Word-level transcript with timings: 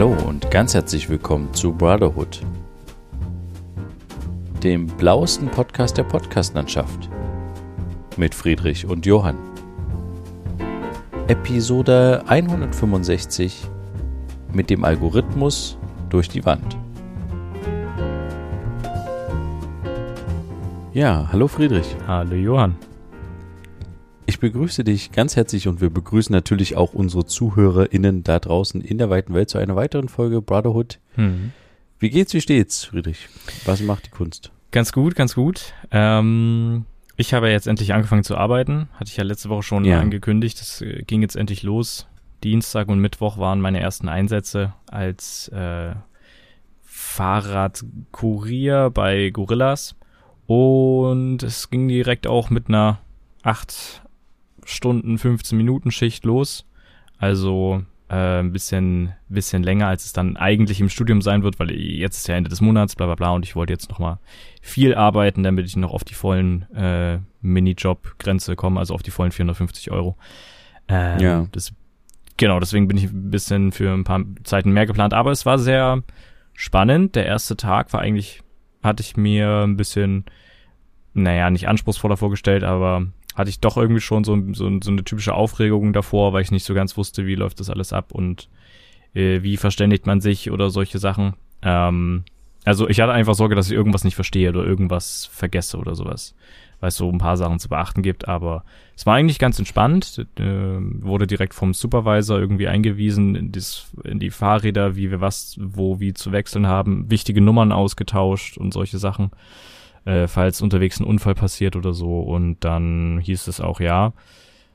Hallo 0.00 0.16
und 0.26 0.50
ganz 0.50 0.72
herzlich 0.72 1.10
willkommen 1.10 1.52
zu 1.52 1.74
Brotherhood, 1.74 2.40
dem 4.62 4.86
blauesten 4.86 5.50
Podcast 5.50 5.98
der 5.98 6.04
Podcastlandschaft 6.04 7.10
mit 8.16 8.34
Friedrich 8.34 8.86
und 8.86 9.04
Johann. 9.04 9.36
Episode 11.28 12.24
165 12.26 13.68
mit 14.54 14.70
dem 14.70 14.84
Algorithmus 14.84 15.76
durch 16.08 16.30
die 16.30 16.46
Wand. 16.46 16.78
Ja, 20.94 21.28
hallo 21.30 21.46
Friedrich. 21.46 21.94
Hallo 22.06 22.36
Johann. 22.36 22.74
Ich 24.30 24.38
begrüße 24.38 24.84
dich 24.84 25.10
ganz 25.10 25.34
herzlich 25.34 25.66
und 25.66 25.80
wir 25.80 25.90
begrüßen 25.90 26.32
natürlich 26.32 26.76
auch 26.76 26.94
unsere 26.94 27.26
ZuhörerInnen 27.26 28.22
da 28.22 28.38
draußen 28.38 28.80
in 28.80 28.96
der 28.96 29.10
weiten 29.10 29.34
Welt 29.34 29.50
zu 29.50 29.58
einer 29.58 29.74
weiteren 29.74 30.08
Folge 30.08 30.40
Brotherhood. 30.40 31.00
Hm. 31.16 31.50
Wie 31.98 32.10
geht's, 32.10 32.32
wie 32.32 32.40
steht's, 32.40 32.84
Friedrich? 32.84 33.28
Was 33.64 33.80
macht 33.80 34.06
die 34.06 34.10
Kunst? 34.10 34.52
Ganz 34.70 34.92
gut, 34.92 35.16
ganz 35.16 35.34
gut. 35.34 35.74
Ähm, 35.90 36.84
ich 37.16 37.34
habe 37.34 37.50
jetzt 37.50 37.66
endlich 37.66 37.92
angefangen 37.92 38.22
zu 38.22 38.36
arbeiten. 38.36 38.88
Hatte 38.92 39.10
ich 39.10 39.16
ja 39.16 39.24
letzte 39.24 39.48
Woche 39.48 39.64
schon 39.64 39.84
Ja. 39.84 39.98
angekündigt. 39.98 40.60
Das 40.60 40.80
äh, 40.80 41.02
ging 41.02 41.22
jetzt 41.22 41.34
endlich 41.34 41.64
los. 41.64 42.06
Dienstag 42.44 42.86
und 42.86 43.00
Mittwoch 43.00 43.36
waren 43.36 43.60
meine 43.60 43.80
ersten 43.80 44.08
Einsätze 44.08 44.74
als 44.86 45.48
äh, 45.48 45.92
Fahrradkurier 46.84 48.90
bei 48.90 49.30
Gorillas. 49.30 49.96
Und 50.46 51.42
es 51.42 51.68
ging 51.68 51.88
direkt 51.88 52.28
auch 52.28 52.48
mit 52.48 52.68
einer 52.68 53.00
8 53.42 54.02
Stunden, 54.70 55.18
15 55.18 55.56
Minuten 55.56 55.90
Schicht 55.90 56.24
los. 56.24 56.66
Also 57.18 57.82
äh, 58.08 58.40
ein 58.40 58.52
bisschen, 58.52 59.12
bisschen 59.28 59.62
länger, 59.62 59.86
als 59.86 60.04
es 60.04 60.12
dann 60.12 60.36
eigentlich 60.36 60.80
im 60.80 60.88
Studium 60.88 61.22
sein 61.22 61.42
wird, 61.42 61.58
weil 61.60 61.70
jetzt 61.70 62.18
ist 62.18 62.28
ja 62.28 62.34
Ende 62.34 62.50
des 62.50 62.60
Monats, 62.60 62.96
bla 62.96 63.06
bla 63.06 63.14
bla, 63.14 63.30
und 63.30 63.44
ich 63.44 63.54
wollte 63.54 63.72
jetzt 63.72 63.88
nochmal 63.88 64.18
viel 64.62 64.94
arbeiten, 64.94 65.42
damit 65.42 65.66
ich 65.66 65.76
noch 65.76 65.92
auf 65.92 66.02
die 66.02 66.14
vollen 66.14 66.62
äh, 66.74 67.18
Minijob-Grenze 67.40 68.56
komme, 68.56 68.80
also 68.80 68.94
auf 68.94 69.02
die 69.02 69.10
vollen 69.12 69.30
450 69.32 69.90
Euro. 69.92 70.16
Ähm, 70.88 71.20
Ja. 71.20 71.46
Das, 71.52 71.72
genau, 72.36 72.58
deswegen 72.58 72.88
bin 72.88 72.96
ich 72.96 73.04
ein 73.04 73.30
bisschen 73.30 73.70
für 73.70 73.92
ein 73.92 74.04
paar 74.04 74.22
Zeiten 74.42 74.72
mehr 74.72 74.86
geplant, 74.86 75.14
aber 75.14 75.30
es 75.30 75.46
war 75.46 75.58
sehr 75.58 76.02
spannend. 76.54 77.14
Der 77.14 77.26
erste 77.26 77.56
Tag 77.56 77.92
war 77.92 78.00
eigentlich, 78.00 78.42
hatte 78.82 79.02
ich 79.02 79.16
mir 79.16 79.62
ein 79.62 79.76
bisschen, 79.76 80.24
naja, 81.14 81.48
nicht 81.50 81.68
anspruchsvoller 81.68 82.16
vorgestellt, 82.16 82.64
aber 82.64 83.06
hatte 83.34 83.50
ich 83.50 83.60
doch 83.60 83.76
irgendwie 83.76 84.00
schon 84.00 84.24
so, 84.24 84.36
so, 84.52 84.70
so 84.82 84.90
eine 84.90 85.04
typische 85.04 85.34
Aufregung 85.34 85.92
davor, 85.92 86.32
weil 86.32 86.42
ich 86.42 86.50
nicht 86.50 86.64
so 86.64 86.74
ganz 86.74 86.96
wusste, 86.96 87.26
wie 87.26 87.34
läuft 87.34 87.60
das 87.60 87.70
alles 87.70 87.92
ab 87.92 88.12
und 88.12 88.48
äh, 89.14 89.42
wie 89.42 89.56
verständigt 89.56 90.06
man 90.06 90.20
sich 90.20 90.50
oder 90.50 90.70
solche 90.70 90.98
Sachen. 90.98 91.34
Ähm, 91.62 92.24
also 92.64 92.88
ich 92.88 93.00
hatte 93.00 93.12
einfach 93.12 93.34
Sorge, 93.34 93.54
dass 93.54 93.70
ich 93.70 93.76
irgendwas 93.76 94.04
nicht 94.04 94.14
verstehe 94.14 94.50
oder 94.50 94.64
irgendwas 94.64 95.26
vergesse 95.32 95.78
oder 95.78 95.94
sowas, 95.94 96.34
weil 96.80 96.88
es 96.88 96.96
so 96.96 97.08
ein 97.08 97.18
paar 97.18 97.36
Sachen 97.36 97.58
zu 97.58 97.68
beachten 97.68 98.02
gibt, 98.02 98.28
aber 98.28 98.64
es 98.96 99.06
war 99.06 99.14
eigentlich 99.14 99.38
ganz 99.38 99.58
entspannt, 99.58 100.26
äh, 100.38 100.42
wurde 100.42 101.26
direkt 101.26 101.54
vom 101.54 101.72
Supervisor 101.72 102.38
irgendwie 102.38 102.68
eingewiesen 102.68 103.34
in, 103.34 103.52
das, 103.52 103.90
in 104.04 104.18
die 104.18 104.30
Fahrräder, 104.30 104.96
wie 104.96 105.10
wir 105.10 105.20
was, 105.20 105.56
wo, 105.58 106.00
wie 106.00 106.12
zu 106.12 106.32
wechseln 106.32 106.66
haben, 106.66 107.10
wichtige 107.10 107.40
Nummern 107.40 107.72
ausgetauscht 107.72 108.58
und 108.58 108.74
solche 108.74 108.98
Sachen 108.98 109.30
äh, 110.04 110.26
falls 110.26 110.62
unterwegs 110.62 111.00
ein 111.00 111.04
Unfall 111.04 111.34
passiert 111.34 111.76
oder 111.76 111.92
so. 111.92 112.20
Und 112.20 112.58
dann 112.60 113.18
hieß 113.22 113.46
es 113.48 113.60
auch, 113.60 113.80
ja, 113.80 114.12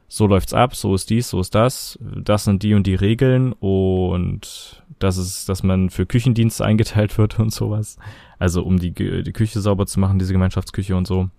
so 0.08 0.28
läuft's 0.28 0.54
ab, 0.54 0.76
so 0.76 0.94
ist 0.94 1.10
dies, 1.10 1.30
so 1.30 1.40
ist 1.40 1.56
das, 1.56 1.98
das 2.00 2.44
sind 2.44 2.62
die 2.64 2.76
und 2.76 2.86
die 2.86 2.96
Regeln 2.96 3.54
und 3.54 4.84
das 5.00 5.18
ist, 5.18 5.50
dass 5.50 5.64
man 5.64 5.90
für 5.90 6.06
Küchendienste 6.06 6.64
eingeteilt 6.64 7.18
wird 7.18 7.40
und 7.40 7.52
sowas. 7.52 7.98
Also 8.38 8.64
um 8.64 8.80
die, 8.80 8.92
die 8.92 9.34
Küche 9.34 9.60
sauber 9.62 9.88
zu 9.88 10.00
machen, 10.00 10.20
diese 10.20 10.32
Gemeinschaftsküche 10.34 10.96
und 10.96 11.08
so. 11.08 11.30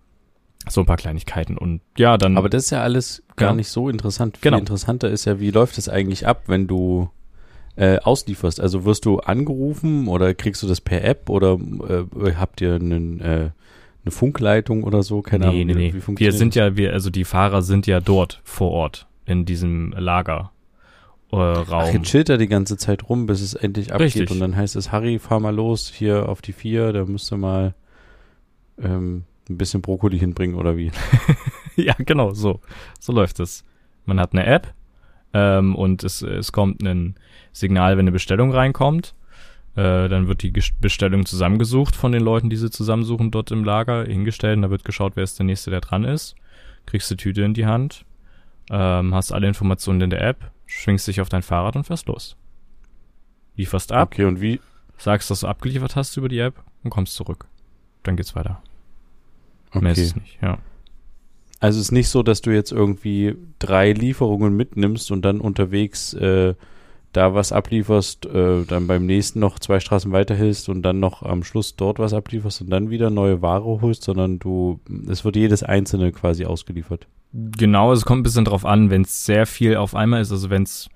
So 0.69 0.81
ein 0.81 0.87
paar 0.87 0.97
Kleinigkeiten. 0.97 1.57
Und 1.57 1.81
ja, 1.97 2.19
dann. 2.19 2.37
Aber 2.37 2.49
das 2.49 2.65
ist 2.65 2.71
ja 2.71 2.83
alles 2.83 3.23
gar 3.37 3.51
Ja. 3.51 3.55
nicht 3.55 3.69
so 3.69 3.89
interessant. 3.89 4.39
Genau. 4.41 4.57
Viel 4.57 4.63
interessanter 4.63 5.09
ist 5.11 5.25
ja, 5.25 5.39
wie 5.39 5.53
läuft 5.53 5.79
es 5.79 5.89
eigentlich 5.89 6.27
ab, 6.27 6.45
wenn 6.49 6.67
du 6.67 7.09
äh, 7.77 7.99
auslieferst? 7.99 8.61
Also 8.61 8.85
wirst 8.85 9.05
du 9.05 9.21
angerufen 9.21 10.09
oder 10.09 10.35
kriegst 10.35 10.65
du 10.65 10.67
das 10.67 10.81
per 10.81 11.05
App 11.05 11.31
oder 11.31 11.57
äh, 11.89 12.35
habt 12.35 12.61
ihr 12.61 12.75
einen, 12.75 13.21
äh, 13.21 13.51
eine 14.07 14.13
Funkleitung 14.13 14.85
oder 14.85 15.03
so? 15.03 15.21
Keine 15.21 15.47
nee, 15.47 15.63
Ahnung. 15.63 15.67
nee, 15.67 15.75
nee. 15.75 15.89
Wie 15.89 15.95
Wir 15.95 16.03
funktioniert 16.03 16.39
sind 16.39 16.55
ja, 16.55 16.77
wir, 16.77 16.93
also 16.93 17.11
die 17.11 17.25
Fahrer 17.25 17.63
sind 17.63 17.87
ja 17.87 18.01
dort 18.01 18.41
vor 18.45 18.71
Ort 18.71 19.07
in 19.25 19.45
diesem 19.45 19.93
Lager. 19.93 20.53
Äh, 21.33 21.37
Raum. 21.37 21.85
Ach, 21.89 21.93
jetzt 21.93 22.07
chillt 22.07 22.29
er 22.29 22.39
die 22.39 22.47
ganze 22.47 22.77
Zeit 22.77 23.09
rum, 23.09 23.27
bis 23.27 23.41
es 23.41 23.55
endlich 23.55 23.93
abgeht. 23.93 24.07
Richtig. 24.07 24.31
Und 24.31 24.39
dann 24.39 24.57
heißt 24.57 24.77
es, 24.77 24.93
Harry, 24.93 25.19
fahr 25.19 25.41
mal 25.41 25.55
los 25.55 25.93
hier 25.93 26.29
auf 26.29 26.41
die 26.41 26.53
vier, 26.53 26.93
da 26.93 27.05
müsst 27.05 27.33
ihr 27.33 27.37
mal 27.37 27.75
ähm, 28.81 29.25
ein 29.51 29.59
bisschen 29.59 29.83
Brokkoli 29.83 30.19
hinbringen 30.19 30.57
oder 30.57 30.77
wie. 30.77 30.93
Ja, 31.77 31.95
genau, 31.99 32.33
so. 32.33 32.61
So 32.99 33.13
läuft 33.13 33.39
es. 33.39 33.63
Man 34.07 34.19
hat 34.19 34.33
eine 34.33 34.47
App 34.47 34.73
ähm, 35.35 35.77
und 35.77 36.05
es, 36.05 36.23
es 36.23 36.51
kommt 36.51 36.83
ein 36.83 37.17
Signal, 37.53 37.99
wenn 37.99 38.05
eine 38.05 38.13
Bestellung 38.13 38.51
reinkommt. 38.51 39.15
Äh, 39.77 40.09
dann 40.09 40.27
wird 40.27 40.43
die 40.43 40.53
Bestellung 40.81 41.27
zusammengesucht 41.27 41.95
von 41.95 42.11
den 42.13 42.23
Leuten, 42.23 42.49
die 42.51 42.57
sie 42.57 42.71
zusammensuchen 42.71 43.31
dort 43.31 43.51
im 43.51 43.63
Lager, 43.63 44.05
hingestellt. 44.05 44.57
Und 44.57 44.63
da 44.63 44.71
wird 44.71 44.85
geschaut, 44.85 45.13
wer 45.17 45.25
ist 45.25 45.39
der 45.39 45.47
Nächste, 45.47 45.71
der 45.71 45.81
dran 45.83 46.05
ist. 46.05 46.35
Kriegst 46.87 47.11
die 47.11 47.17
Tüte 47.17 47.43
in 47.43 47.53
die 47.55 47.67
Hand, 47.67 48.05
ähm, 48.71 49.15
hast 49.15 49.33
alle 49.33 49.47
Informationen 49.49 50.01
in 50.01 50.11
der 50.11 50.23
App, 50.23 50.51
schwingst 50.67 51.07
dich 51.09 51.21
auf 51.21 51.29
dein 51.29 51.43
Fahrrad 51.43 51.77
und 51.77 51.85
fährst 51.85 52.07
los. 52.09 52.37
Lieferst 53.57 53.93
ab, 53.93 54.11
Okay, 54.13 54.25
und 54.25 54.41
wie? 54.41 54.61
sagst, 54.99 55.31
dass 55.31 55.41
du 55.41 55.47
abgeliefert 55.47 55.95
hast 55.97 56.17
über 56.17 56.29
die 56.29 56.39
App 56.39 56.63
und 56.83 56.91
kommst 56.91 57.15
zurück. 57.15 57.47
Dann 58.03 58.17
geht's 58.17 58.35
weiter. 58.35 58.63
Mehr 59.75 59.93
ist 59.93 59.99
Okay. 59.99 60.07
es 60.07 60.17
nicht, 60.17 60.39
ja. 60.43 60.59
Also 61.61 61.79
es 61.81 61.87
ist 61.87 61.93
nicht 61.93 62.09
so, 62.09 62.23
dass 62.23 62.41
du 62.41 62.51
jetzt 62.51 62.71
irgendwie 62.73 63.35
drei 63.59 63.93
Lieferungen 63.93 64.57
mitnimmst 64.57 65.11
und 65.11 65.23
dann 65.23 65.41
unterwegs 65.41 66.15
äh, 66.15 66.55
da 67.17 67.35
was 67.35 67.53
ablieferst, 67.53 68.27
äh, 68.27 68.65
dann 68.65 68.87
beim 68.87 69.07
nächsten 69.07 69.41
noch 69.41 69.59
zwei 69.59 69.81
Straßen 69.81 70.13
weiterhilfst 70.13 70.69
und 70.69 70.83
dann 70.83 71.01
noch 71.01 71.23
am 71.23 71.43
Schluss 71.43 71.77
dort 71.77 71.99
was 71.99 72.13
ablieferst 72.13 72.61
und 72.61 72.71
dann 72.71 72.91
wieder 72.91 73.11
neue 73.11 73.43
Ware 73.43 73.81
holst, 73.81 74.05
sondern 74.05 74.39
du, 74.39 74.81
es 75.09 75.25
wird 75.25 75.37
jedes 75.37 75.63
einzelne 75.63 76.13
quasi 76.13 76.45
ausgeliefert. 76.45 77.07
Genau, 77.33 77.93
es 77.93 78.05
kommt 78.05 78.21
ein 78.21 78.23
bisschen 78.23 78.45
drauf 78.45 78.65
an, 78.65 78.91
wenn 78.91 79.03
es 79.03 79.25
sehr 79.25 79.47
viel 79.47 79.77
auf 79.77 79.95
einmal 79.95 80.21
ist, 80.21 80.33
also 80.33 80.51
wenn 80.51 80.65
es 80.65 80.89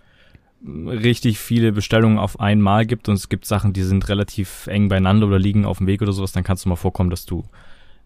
richtig 0.65 1.39
viele 1.39 1.73
Bestellungen 1.73 2.19
auf 2.19 2.39
einmal 2.39 2.85
gibt 2.85 3.09
und 3.09 3.15
es 3.15 3.29
gibt 3.29 3.47
Sachen, 3.47 3.73
die 3.73 3.83
sind 3.83 4.09
relativ 4.09 4.67
eng 4.67 4.89
beieinander 4.89 5.27
oder 5.27 5.39
liegen 5.39 5.65
auf 5.65 5.79
dem 5.79 5.87
Weg 5.87 6.03
oder 6.03 6.13
sowas, 6.13 6.33
dann 6.33 6.45
kann 6.45 6.57
es 6.57 6.67
mal 6.67 6.77
vorkommen, 6.77 7.11
dass 7.11 7.25
du 7.25 7.45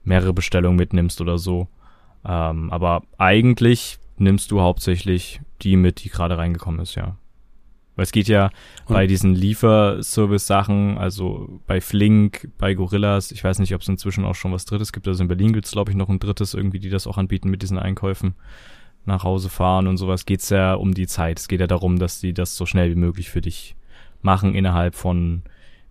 mehrere 0.05 0.33
Bestellungen 0.33 0.77
mitnimmst 0.77 1.21
oder 1.21 1.39
so. 1.39 1.69
Ähm, 2.25 2.71
aber 2.71 3.03
eigentlich 3.19 3.99
nimmst 4.19 4.51
du 4.51 4.61
hauptsächlich 4.61 5.41
die 5.63 5.77
mit, 5.77 6.05
die 6.05 6.11
gerade 6.11 6.39
reingekommen 6.39 6.81
ist, 6.81 6.95
ja. 6.95 7.17
Weil 7.97 8.03
es 8.05 8.13
geht 8.13 8.27
ja 8.29 8.51
Und- 8.87 8.95
bei 8.95 9.07
diesen 9.07 9.35
Lieferservice-Sachen, 9.35 10.99
also 10.99 11.61
bei 11.67 11.81
Flink, 11.81 12.49
bei 12.59 12.75
Gorillas, 12.75 13.31
ich 13.31 13.43
weiß 13.45 13.59
nicht, 13.59 13.75
ob 13.75 13.83
es 13.83 13.89
inzwischen 13.89 14.25
auch 14.25 14.35
schon 14.35 14.53
was 14.53 14.65
Drittes 14.65 14.93
gibt. 14.93 15.07
Also 15.09 15.23
in 15.23 15.29
Berlin 15.29 15.53
gibt 15.53 15.67
es, 15.67 15.73
glaube 15.73 15.91
ich, 15.91 15.97
noch 15.97 16.09
ein 16.09 16.19
drittes 16.19 16.55
irgendwie, 16.55 16.81
die 16.81 16.91
das 16.91 17.07
auch 17.07 17.19
anbieten 17.19 17.51
mit 17.51 17.63
diesen 17.63 17.79
Einkäufen 17.79 18.35
nach 19.07 19.23
Hause 19.25 19.49
fahren 19.49 19.87
und 19.87 19.97
sowas. 19.97 20.27
Geht's 20.27 20.49
ja 20.51 20.75
um 20.75 20.95
die 20.95 21.07
Zeit. 21.07 21.39
Es 21.39 21.49
geht 21.49 21.61
ja 21.61 21.67
darum, 21.67 21.99
dass 21.99 22.21
die 22.21 22.33
das 22.33 22.57
so 22.57 22.67
schnell 22.67 22.91
wie 22.91 22.99
möglich 22.99 23.31
für 23.31 23.41
dich 23.41 23.77
machen 24.23 24.55
innerhalb 24.55 24.95
von 24.95 25.43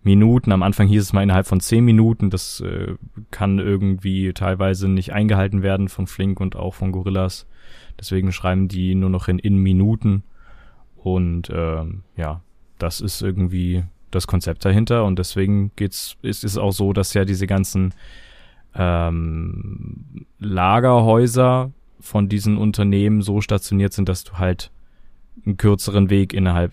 Minuten. 0.02 0.52
Am 0.52 0.62
Anfang 0.62 0.88
hieß 0.88 1.00
es 1.00 1.12
mal 1.12 1.22
innerhalb 1.22 1.46
von 1.46 1.60
zehn 1.60 1.84
Minuten. 1.84 2.28
Das 2.28 2.60
äh, 2.60 2.94
kann 3.30 3.58
irgendwie 3.58 4.32
teilweise 4.34 4.88
nicht 4.88 5.12
eingehalten 5.12 5.62
werden 5.62 5.88
von 5.88 6.06
Flink 6.06 6.40
und 6.40 6.56
auch 6.56 6.74
von 6.74 6.92
Gorillas. 6.92 7.46
Deswegen 7.98 8.32
schreiben 8.32 8.68
die 8.68 8.94
nur 8.94 9.08
noch 9.10 9.28
in, 9.28 9.38
in 9.38 9.56
Minuten. 9.56 10.24
Und 11.04 11.50
ähm, 11.54 12.02
ja, 12.16 12.40
das 12.78 13.02
ist 13.02 13.20
irgendwie 13.20 13.84
das 14.10 14.26
Konzept 14.26 14.64
dahinter. 14.64 15.04
Und 15.04 15.18
deswegen 15.18 15.70
geht's, 15.76 16.16
ist 16.22 16.44
es 16.44 16.56
auch 16.56 16.72
so, 16.72 16.94
dass 16.94 17.12
ja 17.12 17.26
diese 17.26 17.46
ganzen 17.46 17.92
ähm, 18.74 20.26
Lagerhäuser 20.38 21.72
von 22.00 22.28
diesen 22.28 22.56
Unternehmen 22.56 23.20
so 23.22 23.40
stationiert 23.40 23.92
sind, 23.92 24.08
dass 24.08 24.24
du 24.24 24.34
halt 24.38 24.70
einen 25.44 25.56
kürzeren 25.58 26.08
Weg 26.08 26.32
innerhalb, 26.32 26.72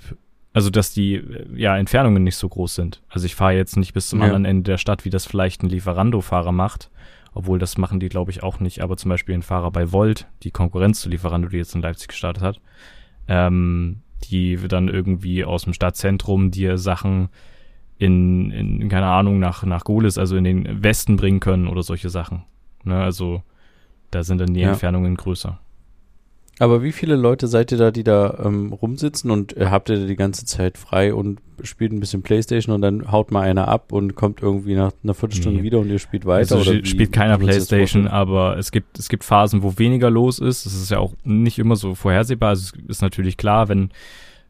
also 0.54 0.70
dass 0.70 0.94
die 0.94 1.22
ja 1.56 1.78
Entfernungen 1.78 2.24
nicht 2.24 2.38
so 2.38 2.48
groß 2.50 2.76
sind. 2.76 3.02
Also 3.10 3.26
ich 3.26 3.36
fahre 3.36 3.54
jetzt 3.56 3.76
nicht 3.76 3.94
bis 3.94 4.10
zum 4.10 4.20
Ja. 4.20 4.26
anderen 4.26 4.46
Ende 4.46 4.64
der 4.72 4.78
Stadt, 4.78 5.04
wie 5.04 5.10
das 5.10 5.26
vielleicht 5.26 5.62
ein 5.64 5.70
Lieferando-Fahrer 5.70 6.52
macht, 6.54 6.90
obwohl 7.34 7.60
das 7.60 7.78
machen 7.78 8.00
die, 8.00 8.10
glaube 8.10 8.32
ich, 8.32 8.44
auch 8.44 8.60
nicht. 8.62 8.82
Aber 8.82 8.98
zum 8.98 9.10
Beispiel 9.10 9.36
ein 9.36 9.42
Fahrer 9.44 9.72
bei 9.72 9.92
Volt, 9.92 10.28
die 10.44 10.52
Konkurrenz 10.52 11.02
zu 11.02 11.10
Lieferando, 11.10 11.50
die 11.50 11.58
jetzt 11.58 11.76
in 11.76 11.82
Leipzig 11.82 12.10
gestartet 12.10 12.44
hat, 12.44 12.62
ähm, 13.28 14.02
die 14.22 14.58
dann 14.68 14.88
irgendwie 14.88 15.44
aus 15.44 15.64
dem 15.64 15.74
Stadtzentrum 15.74 16.52
dir 16.52 16.78
Sachen 16.78 17.30
in, 17.98 18.52
in 18.52 18.90
keine 18.90 19.08
Ahnung, 19.08 19.40
nach, 19.40 19.64
nach 19.64 19.84
Golis, 19.84 20.18
also 20.18 20.36
in 20.36 20.44
den 20.44 20.84
Westen 20.84 21.18
bringen 21.18 21.40
können 21.40 21.68
oder 21.68 21.84
solche 21.84 22.10
Sachen. 22.10 22.44
Ne, 22.84 23.02
also 23.02 23.44
da 24.10 24.24
sind 24.24 24.40
dann 24.42 24.54
die 24.54 24.62
Ja. 24.62 24.72
Entfernungen 24.72 25.16
größer. 25.16 25.60
Aber 26.60 26.84
wie 26.84 26.92
viele 26.92 27.16
Leute 27.16 27.48
seid 27.48 27.72
ihr 27.72 27.78
da, 27.78 27.90
die 27.92 28.04
da 28.04 28.40
ähm, 28.46 28.72
rumsitzen 28.72 29.32
und 29.32 29.58
äh, 29.58 29.68
habt 29.68 29.90
ihr 29.90 30.00
da 30.00 30.06
die 30.06 30.16
ganze 30.16 30.46
Zeit 30.46 30.78
frei 30.78 31.14
und 31.14 31.40
spielt 31.64 31.92
ein 31.92 32.00
bisschen 32.00 32.22
Playstation 32.22 32.76
und 32.76 32.82
dann 32.82 33.12
haut 33.12 33.32
mal 33.32 33.42
einer 33.42 33.68
ab 33.68 33.92
und 33.92 34.16
kommt 34.16 34.42
irgendwie 34.42 34.76
nach 34.76 34.92
einer 35.04 35.14
Viertelstunde 35.14 35.60
Nee. 35.60 35.64
wieder 35.64 35.80
und 35.80 35.90
ihr 35.90 36.00
spielt 36.00 36.26
weiter? 36.26 36.56
Also 36.56 36.72
oder 36.72 36.86
spielt 36.86 37.12
keiner 37.14 37.38
Playstation, 37.38 38.08
aber 38.08 38.58
es 38.58 38.72
gibt, 38.72 39.00
es 39.00 39.10
gibt 39.10 39.24
Phasen, 39.24 39.64
wo 39.64 39.78
weniger 39.78 40.10
los 40.10 40.40
ist. 40.40 40.66
Das 40.66 40.74
ist 40.74 40.92
ja 40.92 41.00
auch 41.00 41.14
nicht 41.24 41.58
immer 41.58 41.76
so 41.76 41.96
vorhersehbar. 41.96 42.50
Also 42.50 42.74
es 42.78 42.90
ist 42.90 43.02
natürlich 43.02 43.38
klar, 43.38 43.68
wenn 43.70 43.90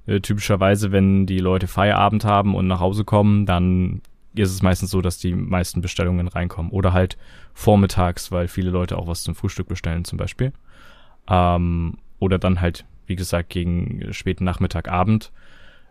äh, 0.05 0.19
typischerweise, 0.19 0.91
wenn 0.91 1.25
die 1.25 1.39
Leute 1.39 1.67
Feierabend 1.67 2.25
haben 2.25 2.55
und 2.55 2.67
nach 2.67 2.79
Hause 2.79 3.03
kommen, 3.05 3.45
dann 3.45 4.01
ist 4.33 4.51
es 4.51 4.61
meistens 4.61 4.91
so, 4.91 5.01
dass 5.01 5.17
die 5.17 5.33
meisten 5.33 5.81
Bestellungen 5.81 6.27
reinkommen. 6.27 6.71
Oder 6.71 6.93
halt 6.93 7.17
vormittags, 7.53 8.31
weil 8.31 8.47
viele 8.47 8.69
Leute 8.71 8.97
auch 8.97 9.07
was 9.07 9.23
zum 9.23 9.35
Frühstück 9.35 9.67
bestellen 9.67 10.05
zum 10.05 10.17
Beispiel. 10.17 10.53
Ähm, 11.29 11.97
oder 12.19 12.37
dann 12.39 12.61
halt, 12.61 12.85
wie 13.07 13.15
gesagt, 13.15 13.49
gegen 13.49 14.07
späten 14.11 14.43
Nachmittag, 14.43 14.87
Abend. 14.89 15.31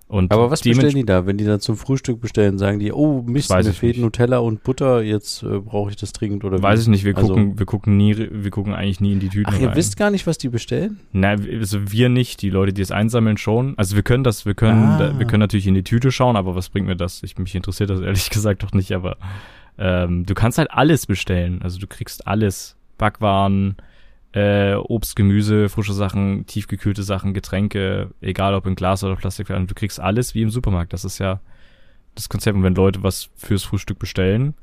Und 0.07 0.33
Aber 0.33 0.51
was 0.51 0.63
bestellen 0.63 0.93
die 0.97 1.05
da? 1.05 1.25
Wenn 1.25 1.39
die 1.39 1.45
dann 1.45 1.61
zum 1.61 1.77
Frühstück 1.77 2.21
bestellen, 2.21 2.59
sagen 2.59 2.81
die, 2.81 2.93
oh 2.93 3.23
Mist, 3.23 3.49
mir 3.49 3.63
fehlt 3.63 3.95
nicht. 3.95 4.03
Nutella 4.03 4.39
und 4.39 4.65
Butter, 4.65 5.03
jetzt 5.03 5.45
äh, 5.45 5.61
brauche 5.61 5.91
ich 5.91 5.95
das 5.97 6.13
dringend 6.13 6.43
oder 6.43 6.61
Weiß 6.61 6.81
wie? 6.81 6.83
ich 6.83 6.89
nicht, 6.89 7.05
wir 7.05 7.17
Also- 7.17 7.29
gucken, 7.29 7.59
wir 7.61 7.65
gucken 7.67 7.97
nie, 7.97 8.17
wir 8.19 8.51
gucken 8.51 8.75
eigentlich 8.75 9.01
nie 9.01 9.13
in 9.13 9.21
die 9.21 9.29
Tüten 9.29 9.53
Ach, 9.55 9.61
ihr 9.61 9.69
rein. 9.69 9.77
wisst 9.77 9.97
gar 9.97 10.11
nicht, 10.11 10.27
was 10.27 10.37
die 10.37 10.49
bestellen? 10.49 10.99
Na, 11.13 11.29
also 11.31 11.93
wir 11.93 12.09
nicht, 12.09 12.43
die 12.43 12.51
Leute, 12.51 12.73
die 12.73 12.83
es 12.83 12.91
einsammeln, 12.91 13.37
schon. 13.37 13.75
Also 13.79 13.95
wir 13.95 14.03
können 14.03 14.25
das, 14.25 14.45
wir 14.47 14.55
können, 14.55 14.83
Ah. 14.85 14.99
da, 14.99 15.19
wir 15.21 15.27
können 15.29 15.41
natürlich 15.43 15.69
in 15.69 15.75
die 15.75 15.85
Tüte 15.85 16.11
schauen, 16.11 16.35
aber 16.35 16.57
was 16.57 16.71
bringt 16.71 16.89
mir 16.89 16.97
das? 16.97 17.23
Ich, 17.23 17.39
mich 17.39 17.55
interessiert 17.55 17.91
das 17.91 18.01
ehrlich 18.01 18.31
gesagt 18.31 18.65
doch 18.65 18.73
nicht, 18.73 18.91
aber 18.91 19.17
ähm, 19.79 20.27
du 20.27 20.35
kannst 20.35 20.59
halt 20.59 20.73
alles 20.73 21.07
bestellen. 21.07 21.63
Also 21.63 21.79
du 21.79 21.87
kriegst 21.87 22.27
alles. 22.27 22.75
Backwaren, 22.99 23.77
äh, 24.33 24.75
Obst, 24.75 25.17
Gemüse, 25.17 25.69
frische 25.69 25.93
Sachen, 25.93 26.47
tiefgekühlte 26.47 27.03
Sachen, 27.03 27.35
Getränke, 27.35 28.11
egal 28.21 28.55
ob 28.55 28.67
in 28.67 28.77
Glas 28.77 29.03
oder 29.03 29.17
Plastikflaschen, 29.17 29.67
du 29.67 29.75
kriegst 29.75 29.99
alles 29.99 30.35
wie 30.35 30.43
im 30.43 30.51
Supermarkt. 30.51 30.93
Das 30.93 31.05
ist 31.05 31.19
ja 31.19 31.41
das 32.15 32.29
Konzept. 32.29 32.57
Und 32.57 32.63
wenn 32.63 32.75
Leute 32.75 33.03
was 33.03 33.31
fürs 33.35 33.65
Frühstück 33.65 33.99
bestellen, 33.99 34.55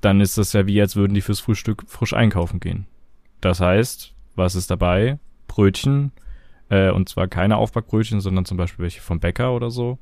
dann 0.00 0.20
ist 0.20 0.38
das 0.38 0.52
ja 0.52 0.66
wie, 0.66 0.80
als 0.80 0.96
würden 0.96 1.14
die 1.14 1.20
fürs 1.20 1.40
Frühstück 1.40 1.84
frisch 1.86 2.12
einkaufen 2.12 2.60
gehen. 2.60 2.86
Das 3.40 3.60
heißt, 3.60 4.14
was 4.34 4.54
ist 4.54 4.70
dabei? 4.70 5.18
Brötchen, 5.48 6.12
äh, 6.68 6.90
und 6.90 7.08
zwar 7.08 7.28
keine 7.28 7.56
Aufbackbrötchen, 7.56 8.20
sondern 8.20 8.44
zum 8.44 8.56
Beispiel 8.56 8.82
welche 8.84 9.00
vom 9.00 9.20
Bäcker 9.20 9.54
oder 9.54 9.70
so. 9.70 9.98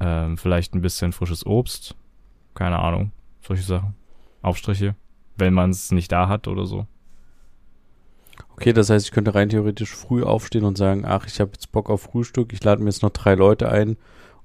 Ähm, 0.00 0.36
vielleicht 0.36 0.74
ein 0.74 0.82
bisschen 0.82 1.12
frisches 1.12 1.46
Obst. 1.46 1.96
Keine 2.54 2.78
Ahnung. 2.78 3.12
Solche 3.40 3.62
Sachen. 3.62 3.94
Aufstriche. 4.42 4.94
Wenn 5.36 5.54
man 5.54 5.70
es 5.70 5.92
nicht 5.92 6.12
da 6.12 6.28
hat 6.28 6.48
oder 6.48 6.66
so. 6.66 6.86
Okay, 8.54 8.72
das 8.72 8.90
heißt, 8.90 9.06
ich 9.06 9.12
könnte 9.12 9.34
rein 9.34 9.48
theoretisch 9.48 9.94
früh 9.94 10.22
aufstehen 10.22 10.64
und 10.64 10.78
sagen, 10.78 11.04
ach, 11.06 11.26
ich 11.26 11.40
habe 11.40 11.52
jetzt 11.52 11.72
Bock 11.72 11.90
auf 11.90 12.02
Frühstück, 12.02 12.52
ich 12.52 12.62
lade 12.64 12.82
mir 12.82 12.88
jetzt 12.88 13.02
noch 13.02 13.10
drei 13.10 13.34
Leute 13.34 13.70
ein 13.70 13.96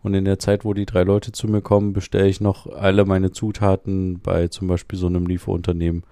und 0.03 0.13
in 0.13 0.25
der 0.25 0.39
Zeit, 0.39 0.65
wo 0.65 0.73
die 0.73 0.85
drei 0.85 1.03
Leute 1.03 1.31
zu 1.31 1.47
mir 1.47 1.61
kommen, 1.61 1.93
bestelle 1.93 2.27
ich 2.27 2.41
noch 2.41 2.67
alle 2.67 3.05
meine 3.05 3.31
Zutaten 3.31 4.19
bei 4.19 4.47
zum 4.47 4.67
Beispiel 4.67 4.99
so 4.99 5.07
einem 5.07 5.27
Lieferunternehmen 5.27 6.03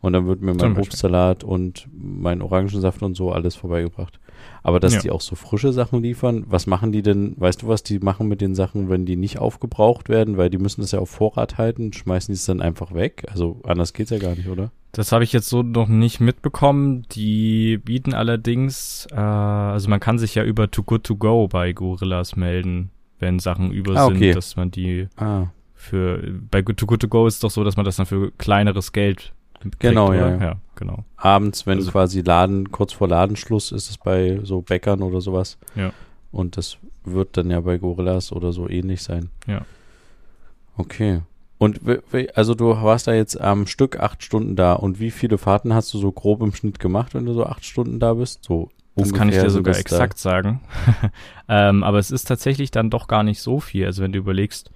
und 0.00 0.12
dann 0.12 0.26
wird 0.26 0.40
mir 0.40 0.54
mein. 0.54 0.76
Obstsalat 0.76 1.44
und 1.44 1.88
mein 1.92 2.40
Orangensaft 2.40 3.02
und 3.02 3.16
so 3.16 3.32
alles 3.32 3.56
vorbeigebracht. 3.56 4.18
Aber 4.62 4.80
dass 4.80 4.94
Ja. 4.94 5.00
die 5.00 5.10
auch 5.10 5.20
so 5.20 5.36
frische 5.36 5.72
Sachen 5.72 6.02
liefern, 6.02 6.44
was 6.48 6.66
machen 6.66 6.92
die 6.92 7.02
denn, 7.02 7.34
weißt 7.36 7.62
du 7.62 7.68
was 7.68 7.82
die 7.82 7.98
machen 7.98 8.28
mit 8.28 8.40
den 8.40 8.54
Sachen, 8.54 8.88
wenn 8.88 9.04
die 9.04 9.16
nicht 9.16 9.38
aufgebraucht 9.38 10.08
werden, 10.08 10.36
weil 10.36 10.48
die 10.50 10.58
müssen 10.58 10.80
das 10.80 10.92
ja 10.92 11.00
auf 11.00 11.10
Vorrat 11.10 11.58
halten, 11.58 11.92
schmeißen 11.92 12.32
die 12.32 12.36
es 12.38 12.46
dann 12.46 12.62
einfach 12.62 12.94
weg? 12.94 13.24
Also 13.30 13.60
anders 13.64 13.92
geht's 13.92 14.10
ja 14.10 14.18
gar 14.18 14.34
nicht, 14.34 14.48
oder? 14.48 14.70
Das 14.92 15.12
habe 15.12 15.22
ich 15.22 15.32
jetzt 15.32 15.48
so 15.48 15.62
noch 15.62 15.86
nicht 15.88 16.20
mitbekommen. 16.20 17.02
Die 17.12 17.78
bieten 17.78 18.12
allerdings, 18.12 19.06
äh, 19.12 19.14
also 19.16 19.88
man 19.88 20.00
kann 20.00 20.18
sich 20.18 20.34
ja 20.34 20.42
über 20.42 20.70
Too 20.70 20.82
Good 20.82 21.04
To 21.04 21.16
Go 21.16 21.46
bei 21.48 21.72
Gorillas 21.72 22.34
melden, 22.36 22.90
wenn 23.20 23.38
Sachen 23.38 23.70
über 23.70 23.94
Ah, 23.96 24.06
okay. 24.06 24.26
sind, 24.32 24.36
dass 24.36 24.56
man 24.56 24.70
die 24.72 25.06
Ah, 25.16 25.46
für, 25.74 26.20
bei 26.50 26.62
Too 26.62 26.86
Good 26.86 27.02
To 27.02 27.08
Go 27.08 27.26
ist 27.26 27.34
es 27.34 27.40
doch 27.40 27.50
so, 27.52 27.62
dass 27.62 27.76
man 27.76 27.84
das 27.84 27.96
dann 27.96 28.06
für 28.06 28.32
kleineres 28.32 28.92
Geld 28.92 29.32
kriegt, 29.60 29.78
Genau, 29.78 30.12
ja, 30.12 30.36
ja. 30.36 30.56
genau. 30.74 31.04
abends, 31.16 31.66
wenn 31.66 31.78
Also- 31.78 31.92
quasi 31.92 32.22
Laden, 32.22 32.70
kurz 32.72 32.92
vor 32.92 33.06
Ladenschluss 33.08 33.70
ist 33.72 33.90
es 33.90 33.98
bei 33.98 34.40
so 34.42 34.62
Bäckern 34.62 35.02
oder 35.02 35.20
sowas. 35.20 35.58
Ja. 35.76 35.92
Und 36.32 36.56
das 36.56 36.78
wird 37.04 37.36
dann 37.36 37.50
ja 37.50 37.60
bei 37.60 37.76
Gorillas 37.78 38.32
oder 38.32 38.52
so 38.52 38.68
ähnlich 38.68 39.02
sein. 39.02 39.30
Ja. 39.46 39.62
Okay. 40.76 41.20
Und 41.60 41.78
also 42.34 42.54
du 42.54 42.70
warst 42.70 43.06
da 43.06 43.12
jetzt 43.12 43.38
am 43.38 43.66
Stück 43.66 44.00
acht 44.00 44.22
Stunden 44.24 44.56
da 44.56 44.72
und 44.72 44.98
wie 44.98 45.10
viele 45.10 45.36
Fahrten 45.36 45.74
hast 45.74 45.92
du 45.92 45.98
so 45.98 46.10
grob 46.10 46.40
im 46.40 46.54
Schnitt 46.54 46.78
gemacht, 46.80 47.12
wenn 47.12 47.26
du 47.26 47.34
so 47.34 47.44
acht 47.44 47.66
Stunden 47.66 48.00
da 48.00 48.14
bist? 48.14 48.42
So 48.44 48.70
Das 48.96 49.12
kann 49.12 49.28
ich 49.28 49.34
dir 49.34 49.42
so, 49.50 49.58
sogar 49.58 49.74
dass 49.74 49.84
da- 49.84 49.96
exakt 49.96 50.18
sagen. 50.18 50.62
ähm, 51.50 51.82
aber 51.84 51.98
es 51.98 52.10
ist 52.10 52.24
tatsächlich 52.28 52.70
dann 52.70 52.88
doch 52.88 53.08
gar 53.08 53.22
nicht 53.24 53.42
so 53.42 53.60
viel. 53.60 53.84
Also 53.84 54.02
wenn 54.02 54.12
du 54.12 54.18
überlegst, 54.18 54.70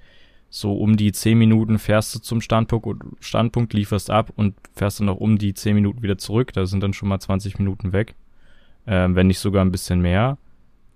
so 0.51 0.75
um 0.75 0.99
die 0.99 1.11
10 1.13 1.39
Minuten 1.39 1.79
fährst 1.79 2.15
du 2.15 2.19
zum 2.19 2.43
Standpunkt, 2.43 2.87
und- 2.87 3.03
Standpunkt 3.19 3.73
lieferst 3.73 4.11
ab 4.11 4.31
und 4.37 4.55
fährst 4.75 5.01
dann 5.01 5.07
noch 5.07 5.17
um 5.17 5.39
die 5.39 5.55
10 5.55 5.75
Minuten 5.75 6.03
wieder 6.03 6.19
zurück. 6.19 6.53
Da 6.53 6.67
sind 6.67 6.83
dann 6.83 6.93
schon 6.93 7.09
mal 7.09 7.19
20 7.19 7.59
Minuten 7.59 7.95
weg. 7.95 8.15
Ähm, 8.87 9.15
wenn 9.17 9.29
nicht 9.29 9.39
sogar 9.39 9.65
ein 9.65 9.73
bisschen 9.73 10.03
mehr. 10.03 10.37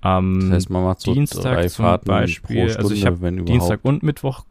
Am 0.02 0.38
Das 0.41 0.50
heißt, 0.50 0.70
man 0.70 0.84
macht 0.84 1.00
so 1.00 1.14
Dienstag 1.14 1.55
drei 1.55 1.69
zum 1.69 1.87
Fahrten 1.87 2.05
Beispiel, 2.06 2.56
pro 2.56 2.69
Stunde, 2.69 2.79
also 2.79 2.94
ich 2.94 3.06
hab 3.06 3.23
wenn 3.23 3.38
überhaupt. 3.38 3.49
Dienstag 3.49 3.81
und 3.84 4.02
Mittwoch. 4.02 4.44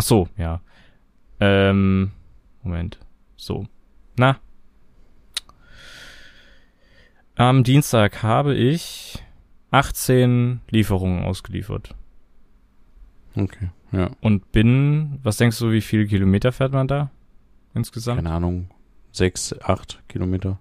Ach 0.00 0.02
so, 0.02 0.30
ja. 0.38 0.62
Ähm, 1.40 2.12
Moment. 2.62 2.98
So. 3.36 3.66
Na. 4.16 4.38
Am 7.34 7.64
Dienstag 7.64 8.22
habe 8.22 8.54
ich 8.54 9.22
18 9.72 10.62
Lieferungen 10.70 11.22
ausgeliefert. 11.26 11.94
Okay, 13.36 13.68
ja. 13.92 14.08
Und 14.22 14.52
bin, 14.52 15.18
was 15.22 15.36
denkst 15.36 15.58
du, 15.58 15.70
wie 15.70 15.82
viele 15.82 16.06
Kilometer 16.06 16.50
fährt 16.50 16.72
man 16.72 16.88
da? 16.88 17.10
Insgesamt? 17.74 18.22
Keine 18.22 18.34
Ahnung. 18.34 18.70
Sechs, 19.12 19.54
acht 19.60 20.02
Kilometer. 20.08 20.58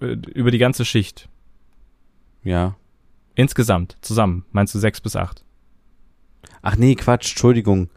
Äh, 0.00 0.16
Über 0.34 0.50
die 0.50 0.58
ganze 0.58 0.84
Schicht. 0.84 1.28
Ja. 2.42 2.74
Insgesamt, 3.36 3.98
zusammen. 4.00 4.44
Meinst 4.50 4.74
du 4.74 4.80
sechs 4.80 5.00
bis 5.00 5.14
acht? 5.14 5.44
Ach 6.60 6.74
nee, 6.74 6.96
Quatsch, 6.96 7.30
Entschuldigung. 7.30 7.88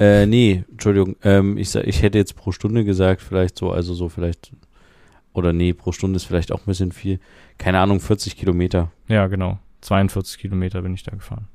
Äh, 0.00 0.24
nee, 0.24 0.64
Entschuldigung. 0.70 1.16
Ähm, 1.22 1.58
ich, 1.58 1.74
ich 1.74 2.02
hätte 2.02 2.16
jetzt 2.16 2.34
pro 2.34 2.52
Stunde 2.52 2.84
gesagt, 2.84 3.20
vielleicht 3.20 3.58
so, 3.58 3.70
also 3.70 3.92
so 3.92 4.08
vielleicht, 4.08 4.50
oder 5.34 5.52
nee, 5.52 5.74
pro 5.74 5.92
Stunde 5.92 6.16
ist 6.16 6.24
vielleicht 6.24 6.52
auch 6.52 6.60
ein 6.60 6.66
bisschen 6.66 6.90
viel. 6.90 7.20
Keine 7.58 7.78
Ahnung, 7.78 8.00
40 8.00 8.36
Kilometer. 8.36 8.90
Ja, 9.08 9.26
genau. 9.26 9.58
42 9.82 10.38
Kilometer 10.38 10.80
bin 10.80 10.94
ich 10.94 11.02
da 11.02 11.12
gefahren. 11.12 11.48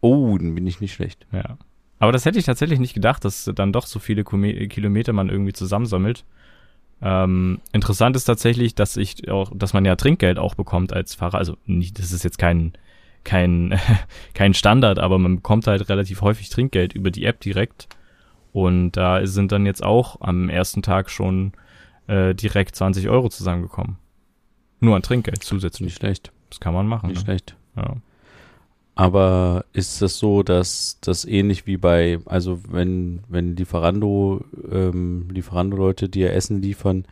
Oh, 0.00 0.36
dann 0.38 0.54
bin 0.54 0.66
ich 0.66 0.80
nicht 0.80 0.94
schlecht. 0.94 1.26
Ja. 1.32 1.58
Aber 1.98 2.12
das 2.12 2.24
hätte 2.24 2.38
ich 2.38 2.46
tatsächlich 2.46 2.80
nicht 2.80 2.94
gedacht, 2.94 3.24
dass 3.26 3.50
dann 3.54 3.72
doch 3.72 3.86
so 3.86 3.98
viele 3.98 4.24
Kilometer 4.24 5.12
man 5.12 5.28
irgendwie 5.28 5.52
zusammensammelt. 5.52 6.24
Ähm, 7.02 7.60
interessant 7.72 8.16
ist 8.16 8.24
tatsächlich, 8.24 8.74
dass 8.74 8.96
ich 8.96 9.28
auch, 9.30 9.52
dass 9.54 9.74
man 9.74 9.84
ja 9.84 9.96
Trinkgeld 9.96 10.38
auch 10.38 10.54
bekommt 10.54 10.92
als 10.92 11.14
Fahrer. 11.14 11.38
Also 11.38 11.56
nicht, 11.66 11.98
das 11.98 12.10
ist 12.10 12.24
jetzt 12.24 12.38
kein 12.38 12.72
kein 13.24 13.78
kein 14.34 14.54
Standard, 14.54 14.98
aber 14.98 15.18
man 15.18 15.36
bekommt 15.36 15.66
halt 15.66 15.88
relativ 15.88 16.22
häufig 16.22 16.48
Trinkgeld 16.50 16.94
über 16.94 17.10
die 17.10 17.24
App 17.24 17.40
direkt. 17.40 17.88
Und 18.52 18.92
da 18.92 19.26
sind 19.26 19.50
dann 19.52 19.64
jetzt 19.64 19.82
auch 19.82 20.20
am 20.20 20.48
ersten 20.50 20.82
Tag 20.82 21.10
schon 21.10 21.52
äh, 22.06 22.34
direkt 22.34 22.76
20 22.76 23.08
Euro 23.08 23.28
zusammengekommen. 23.28 23.96
Nur 24.80 24.96
an 24.96 25.02
Trinkgeld 25.02 25.42
zusätzlich. 25.42 25.86
Nicht 25.86 25.96
schlecht. 25.96 26.32
Das 26.50 26.60
kann 26.60 26.74
man 26.74 26.86
machen. 26.86 27.08
Nicht 27.08 27.20
Ne? 27.20 27.24
schlecht. 27.24 27.56
Ja. 27.76 27.96
Aber 28.94 29.64
ist 29.72 30.02
das 30.02 30.18
so, 30.18 30.42
dass 30.42 30.98
das 31.00 31.24
ähnlich 31.24 31.66
wie 31.66 31.78
bei, 31.78 32.18
also 32.26 32.60
wenn, 32.68 33.22
wenn 33.28 33.56
Lieferando, 33.56 34.44
ähm, 34.70 35.28
Lieferando-Leute 35.30 36.10
dir 36.10 36.34
Essen 36.34 36.60
liefern 36.60 37.06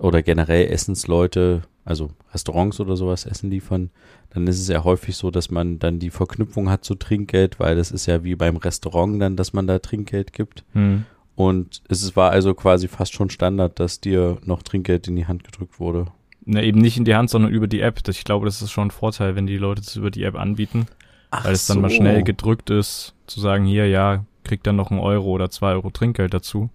oder 0.00 0.22
generell 0.22 0.66
Essensleute, 0.66 1.62
also 1.84 2.10
Restaurants 2.32 2.80
oder 2.80 2.96
sowas 2.96 3.26
Essen 3.26 3.50
liefern, 3.50 3.90
dann 4.30 4.46
ist 4.46 4.60
es 4.60 4.68
ja 4.68 4.84
häufig 4.84 5.16
so, 5.16 5.30
dass 5.30 5.50
man 5.50 5.78
dann 5.78 5.98
die 5.98 6.10
Verknüpfung 6.10 6.70
hat 6.70 6.84
zu 6.84 6.94
Trinkgeld, 6.94 7.58
weil 7.60 7.76
das 7.76 7.90
ist 7.90 8.06
ja 8.06 8.24
wie 8.24 8.34
beim 8.34 8.56
Restaurant 8.56 9.20
dann, 9.20 9.36
dass 9.36 9.52
man 9.52 9.66
da 9.66 9.78
Trinkgeld 9.78 10.32
gibt. 10.32 10.64
Hm. 10.72 11.04
Und 11.34 11.82
es 11.88 12.16
war 12.16 12.30
also 12.30 12.52
quasi 12.54 12.88
fast 12.88 13.14
schon 13.14 13.30
Standard, 13.30 13.78
dass 13.78 14.00
dir 14.00 14.38
noch 14.44 14.62
Trinkgeld 14.62 15.06
in 15.06 15.16
die 15.16 15.26
Hand 15.26 15.44
gedrückt 15.44 15.78
wurde. 15.78 16.06
Ne, 16.44 16.64
eben 16.64 16.80
nicht 16.80 16.96
in 16.96 17.04
die 17.04 17.14
Hand, 17.14 17.30
sondern 17.30 17.52
über 17.52 17.68
die 17.68 17.80
App. 17.80 18.00
Ich 18.08 18.24
glaube, 18.24 18.46
das 18.46 18.60
ist 18.60 18.70
schon 18.70 18.88
ein 18.88 18.90
Vorteil, 18.90 19.36
wenn 19.36 19.46
die 19.46 19.58
Leute 19.58 19.82
das 19.82 19.96
über 19.96 20.10
die 20.10 20.24
App 20.24 20.34
anbieten, 20.34 20.86
Ach 21.30 21.44
weil 21.44 21.52
es 21.52 21.66
dann 21.66 21.80
mal 21.80 21.90
schnell 21.90 22.22
gedrückt 22.22 22.70
ist, 22.70 23.14
zu 23.26 23.40
sagen, 23.40 23.66
hier, 23.66 23.86
ja, 23.86 24.24
kriegt 24.44 24.66
dann 24.66 24.76
noch 24.76 24.90
ein 24.90 24.98
Euro 24.98 25.26
oder 25.26 25.50
zwei 25.50 25.72
Euro 25.72 25.90
Trinkgeld 25.90 26.34
dazu. 26.34 26.70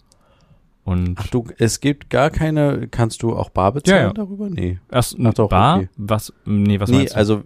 Und 0.86 1.16
Ach 1.18 1.28
du, 1.28 1.48
es 1.58 1.80
gibt 1.80 2.10
gar 2.10 2.30
keine, 2.30 2.88
kannst 2.90 3.24
du 3.24 3.34
auch 3.36 3.50
bar 3.50 3.72
bezahlen 3.72 4.02
Ja, 4.02 4.08
ja. 4.08 4.14
darüber? 4.14 4.50
Nee. 4.50 4.80
erst 4.92 5.16
ach 5.24 5.34
doch, 5.34 5.50
Bar? 5.50 5.78
okay. 5.78 5.90
Was? 5.96 6.34
Nee, 6.46 6.80
was 6.80 6.90
nee, 6.90 6.98
meinst 6.98 7.14
du? 7.14 7.18
also 7.18 7.44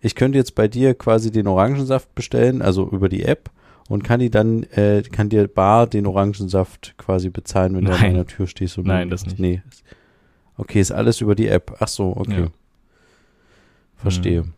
ich 0.00 0.14
könnte 0.14 0.38
jetzt 0.38 0.54
bei 0.54 0.66
dir 0.66 0.94
quasi 0.94 1.30
den 1.30 1.46
Orangensaft 1.46 2.14
bestellen, 2.14 2.62
also 2.62 2.88
über 2.88 3.10
die 3.10 3.22
App 3.22 3.50
und 3.90 4.02
kann 4.02 4.20
die 4.20 4.30
dann, 4.30 4.62
äh, 4.62 5.02
kann 5.02 5.28
dir 5.28 5.46
bar 5.46 5.86
den 5.86 6.06
Orangensaft 6.06 6.94
quasi 6.96 7.28
bezahlen, 7.28 7.76
wenn 7.76 7.84
du 7.84 7.92
an 7.92 8.00
Nein. 8.00 8.12
meiner 8.12 8.26
Tür 8.26 8.46
stehst. 8.46 8.78
Und 8.78 8.86
Nein, 8.86 9.10
das 9.10 9.26
nicht. 9.26 9.38
Nee. 9.38 9.62
Okay, 10.56 10.80
ist 10.80 10.92
alles 10.92 11.20
über 11.20 11.34
die 11.34 11.48
App. 11.48 11.76
Ach 11.80 11.88
so, 11.88 12.16
okay. 12.16 12.42
Ja. 12.44 12.48
verstehe. 13.96 14.42
Mhm. 14.42 14.52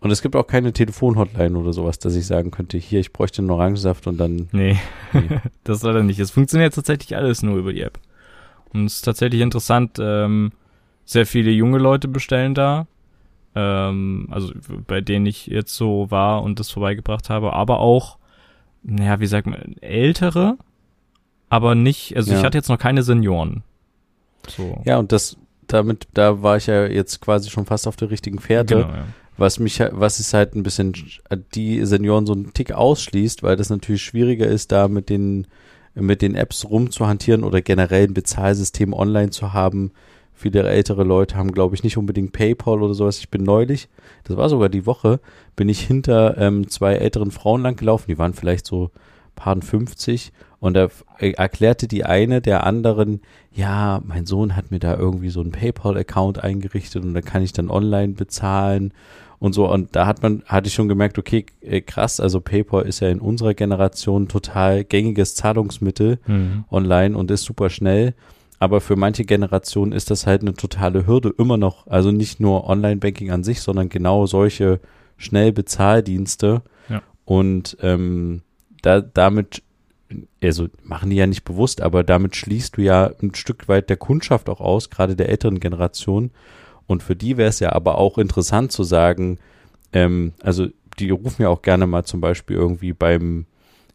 Und 0.00 0.10
es 0.10 0.22
gibt 0.22 0.34
auch 0.34 0.46
keine 0.46 0.72
Telefonhotline 0.72 1.56
oder 1.58 1.72
sowas, 1.74 1.98
dass 1.98 2.14
ich 2.16 2.26
sagen 2.26 2.50
könnte, 2.50 2.78
hier, 2.78 3.00
ich 3.00 3.12
bräuchte 3.12 3.42
einen 3.42 3.50
Orangensaft 3.50 4.06
und 4.06 4.16
dann. 4.18 4.48
Nee, 4.52 4.78
Nee. 5.12 5.40
das 5.64 5.82
leider 5.82 6.02
nicht. 6.02 6.18
Es 6.18 6.30
funktioniert 6.30 6.74
tatsächlich 6.74 7.16
alles 7.16 7.42
nur 7.42 7.56
über 7.58 7.72
die 7.72 7.82
App. 7.82 7.98
Und 8.72 8.86
es 8.86 8.94
ist 8.96 9.02
tatsächlich 9.02 9.42
interessant, 9.42 9.98
ähm, 10.00 10.52
sehr 11.04 11.26
viele 11.26 11.50
junge 11.50 11.78
Leute 11.78 12.08
bestellen 12.08 12.54
da. 12.54 12.86
Ähm, 13.54 14.28
also 14.30 14.52
bei 14.86 15.00
denen 15.00 15.26
ich 15.26 15.48
jetzt 15.48 15.74
so 15.74 16.10
war 16.10 16.42
und 16.44 16.60
das 16.60 16.70
vorbeigebracht 16.70 17.28
habe, 17.30 17.52
aber 17.52 17.80
auch, 17.80 18.16
naja, 18.82 19.20
wie 19.20 19.26
sagt 19.26 19.48
man, 19.48 19.74
ältere, 19.80 20.56
aber 21.48 21.74
nicht, 21.74 22.16
also 22.16 22.30
ich 22.32 22.38
Ja. 22.38 22.44
hatte 22.44 22.56
jetzt 22.58 22.68
noch 22.68 22.78
keine 22.78 23.02
Senioren. 23.02 23.64
So. 24.48 24.80
Ja, 24.86 24.98
und 24.98 25.10
das, 25.12 25.36
damit, 25.72 26.08
da 26.14 26.42
war 26.42 26.56
ich 26.56 26.66
ja 26.66 26.86
jetzt 26.86 27.20
quasi 27.20 27.50
schon 27.50 27.66
fast 27.66 27.86
auf 27.86 27.96
der 27.96 28.10
richtigen 28.10 28.38
Fährte. 28.38 28.76
genau, 28.76 28.88
ja. 28.88 29.04
Was 29.36 29.58
mich, 29.58 29.80
was 29.80 30.18
es 30.20 30.34
halt 30.34 30.54
ein 30.54 30.62
bisschen 30.62 30.92
die 31.54 31.84
Senioren 31.86 32.26
so 32.26 32.34
einen 32.34 32.52
Tick 32.52 32.72
ausschließt, 32.72 33.42
weil 33.42 33.56
das 33.56 33.70
natürlich 33.70 34.02
schwieriger 34.02 34.46
ist, 34.46 34.70
da 34.70 34.86
mit 34.86 35.08
den, 35.08 35.46
mit 35.94 36.20
den 36.20 36.34
Apps 36.34 36.68
rumzuhantieren 36.68 37.42
oder 37.42 37.62
generell 37.62 38.08
ein 38.08 38.12
Bezahlsystem 38.12 38.92
online 38.92 39.30
zu 39.30 39.54
haben. 39.54 39.92
Viele 40.34 40.62
ältere 40.64 41.04
Leute 41.04 41.36
haben, 41.36 41.52
glaube 41.52 41.74
ich, 41.74 41.82
nicht 41.84 41.96
unbedingt 41.96 42.32
PayPal 42.32 42.82
oder 42.82 42.92
sowas. 42.92 43.18
Ich 43.18 43.30
bin 43.30 43.42
neulich, 43.42 43.88
das 44.24 44.36
war 44.36 44.50
sogar 44.50 44.68
die 44.68 44.84
Woche, 44.84 45.20
bin 45.56 45.70
ich 45.70 45.80
hinter 45.80 46.36
ähm, 46.36 46.68
zwei 46.68 46.96
älteren 46.96 47.30
Frauen 47.30 47.62
lang 47.62 47.76
gelaufen, 47.76 48.06
die 48.08 48.18
waren 48.18 48.34
vielleicht 48.34 48.66
so 48.66 48.90
paar 49.34 49.60
50 49.60 50.32
und 50.60 50.74
da 50.74 50.88
äh, 51.18 51.32
erklärte 51.32 51.88
die 51.88 52.04
eine 52.04 52.40
der 52.40 52.64
anderen, 52.66 53.20
ja, 53.52 54.00
mein 54.04 54.26
Sohn 54.26 54.56
hat 54.56 54.70
mir 54.70 54.78
da 54.78 54.96
irgendwie 54.96 55.30
so 55.30 55.40
einen 55.40 55.52
PayPal-Account 55.52 56.42
eingerichtet 56.44 57.02
und 57.02 57.14
da 57.14 57.20
kann 57.22 57.42
ich 57.42 57.52
dann 57.52 57.70
online 57.70 58.12
bezahlen 58.12 58.92
und 59.38 59.54
so. 59.54 59.70
Und 59.72 59.96
da 59.96 60.06
hat 60.06 60.22
man, 60.22 60.42
hatte 60.46 60.68
ich 60.68 60.74
schon 60.74 60.88
gemerkt, 60.88 61.18
okay, 61.18 61.46
äh, 61.62 61.80
krass, 61.80 62.20
also 62.20 62.40
PayPal 62.42 62.82
ist 62.86 63.00
ja 63.00 63.08
in 63.08 63.20
unserer 63.20 63.54
Generation 63.54 64.28
total 64.28 64.84
gängiges 64.84 65.34
Zahlungsmittel 65.34 66.18
Mhm. 66.26 66.64
online 66.70 67.16
und 67.16 67.30
ist 67.30 67.44
super 67.44 67.70
schnell. 67.70 68.14
Aber 68.58 68.82
für 68.82 68.96
manche 68.96 69.24
Generationen 69.24 69.92
ist 69.92 70.10
das 70.10 70.26
halt 70.26 70.42
eine 70.42 70.52
totale 70.52 71.06
Hürde 71.06 71.32
immer 71.38 71.56
noch. 71.56 71.86
Also 71.86 72.10
nicht 72.12 72.40
nur 72.40 72.68
Online-Banking 72.68 73.30
an 73.30 73.42
sich, 73.42 73.62
sondern 73.62 73.88
genau 73.88 74.26
solche 74.26 74.80
Schnellbezahldienste. 75.16 76.62
Ja. 76.88 77.02
Und 77.24 77.76
ähm, 77.80 78.42
da, 78.82 79.00
damit, 79.00 79.62
also 80.42 80.68
machen 80.82 81.10
die 81.10 81.16
ja 81.16 81.26
nicht 81.26 81.44
bewusst, 81.44 81.80
aber 81.80 82.04
damit 82.04 82.36
schließt 82.36 82.76
du 82.76 82.82
ja 82.82 83.10
ein 83.22 83.34
Stück 83.34 83.68
weit 83.68 83.90
der 83.90 83.96
Kundschaft 83.96 84.48
auch 84.48 84.60
aus, 84.60 84.90
gerade 84.90 85.16
der 85.16 85.28
älteren 85.28 85.60
Generation. 85.60 86.30
Und 86.86 87.02
für 87.02 87.16
die 87.16 87.36
wäre 87.36 87.50
es 87.50 87.60
ja 87.60 87.72
aber 87.72 87.98
auch 87.98 88.18
interessant 88.18 88.72
zu 88.72 88.82
sagen, 88.82 89.38
ähm, 89.92 90.32
also 90.42 90.66
die 90.98 91.10
rufen 91.10 91.42
ja 91.42 91.48
auch 91.48 91.62
gerne 91.62 91.86
mal 91.86 92.04
zum 92.04 92.20
Beispiel 92.20 92.56
irgendwie 92.56 92.92
beim 92.92 93.46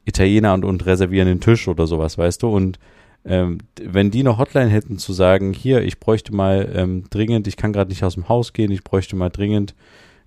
Italiener 0.05 0.53
und, 0.53 0.65
und 0.65 0.85
reservieren 0.85 1.27
den 1.27 1.41
Tisch 1.41 1.67
oder 1.67 1.87
sowas, 1.87 2.17
weißt 2.17 2.43
du? 2.43 2.47
Und 2.47 2.79
ähm, 3.25 3.57
wenn 3.81 4.11
die 4.11 4.19
eine 4.19 4.37
Hotline 4.37 4.69
hätten 4.69 4.97
zu 4.97 5.11
sagen, 5.11 5.51
hier, 5.51 5.81
ich 5.81 5.99
bräuchte 5.99 6.33
mal 6.33 6.71
ähm, 6.73 7.05
dringend, 7.09 7.47
ich 7.47 7.57
kann 7.57 7.73
gerade 7.73 7.89
nicht 7.89 8.03
aus 8.03 8.13
dem 8.13 8.29
Haus 8.29 8.53
gehen, 8.53 8.71
ich 8.71 8.83
bräuchte 8.83 9.15
mal 9.15 9.29
dringend 9.29 9.73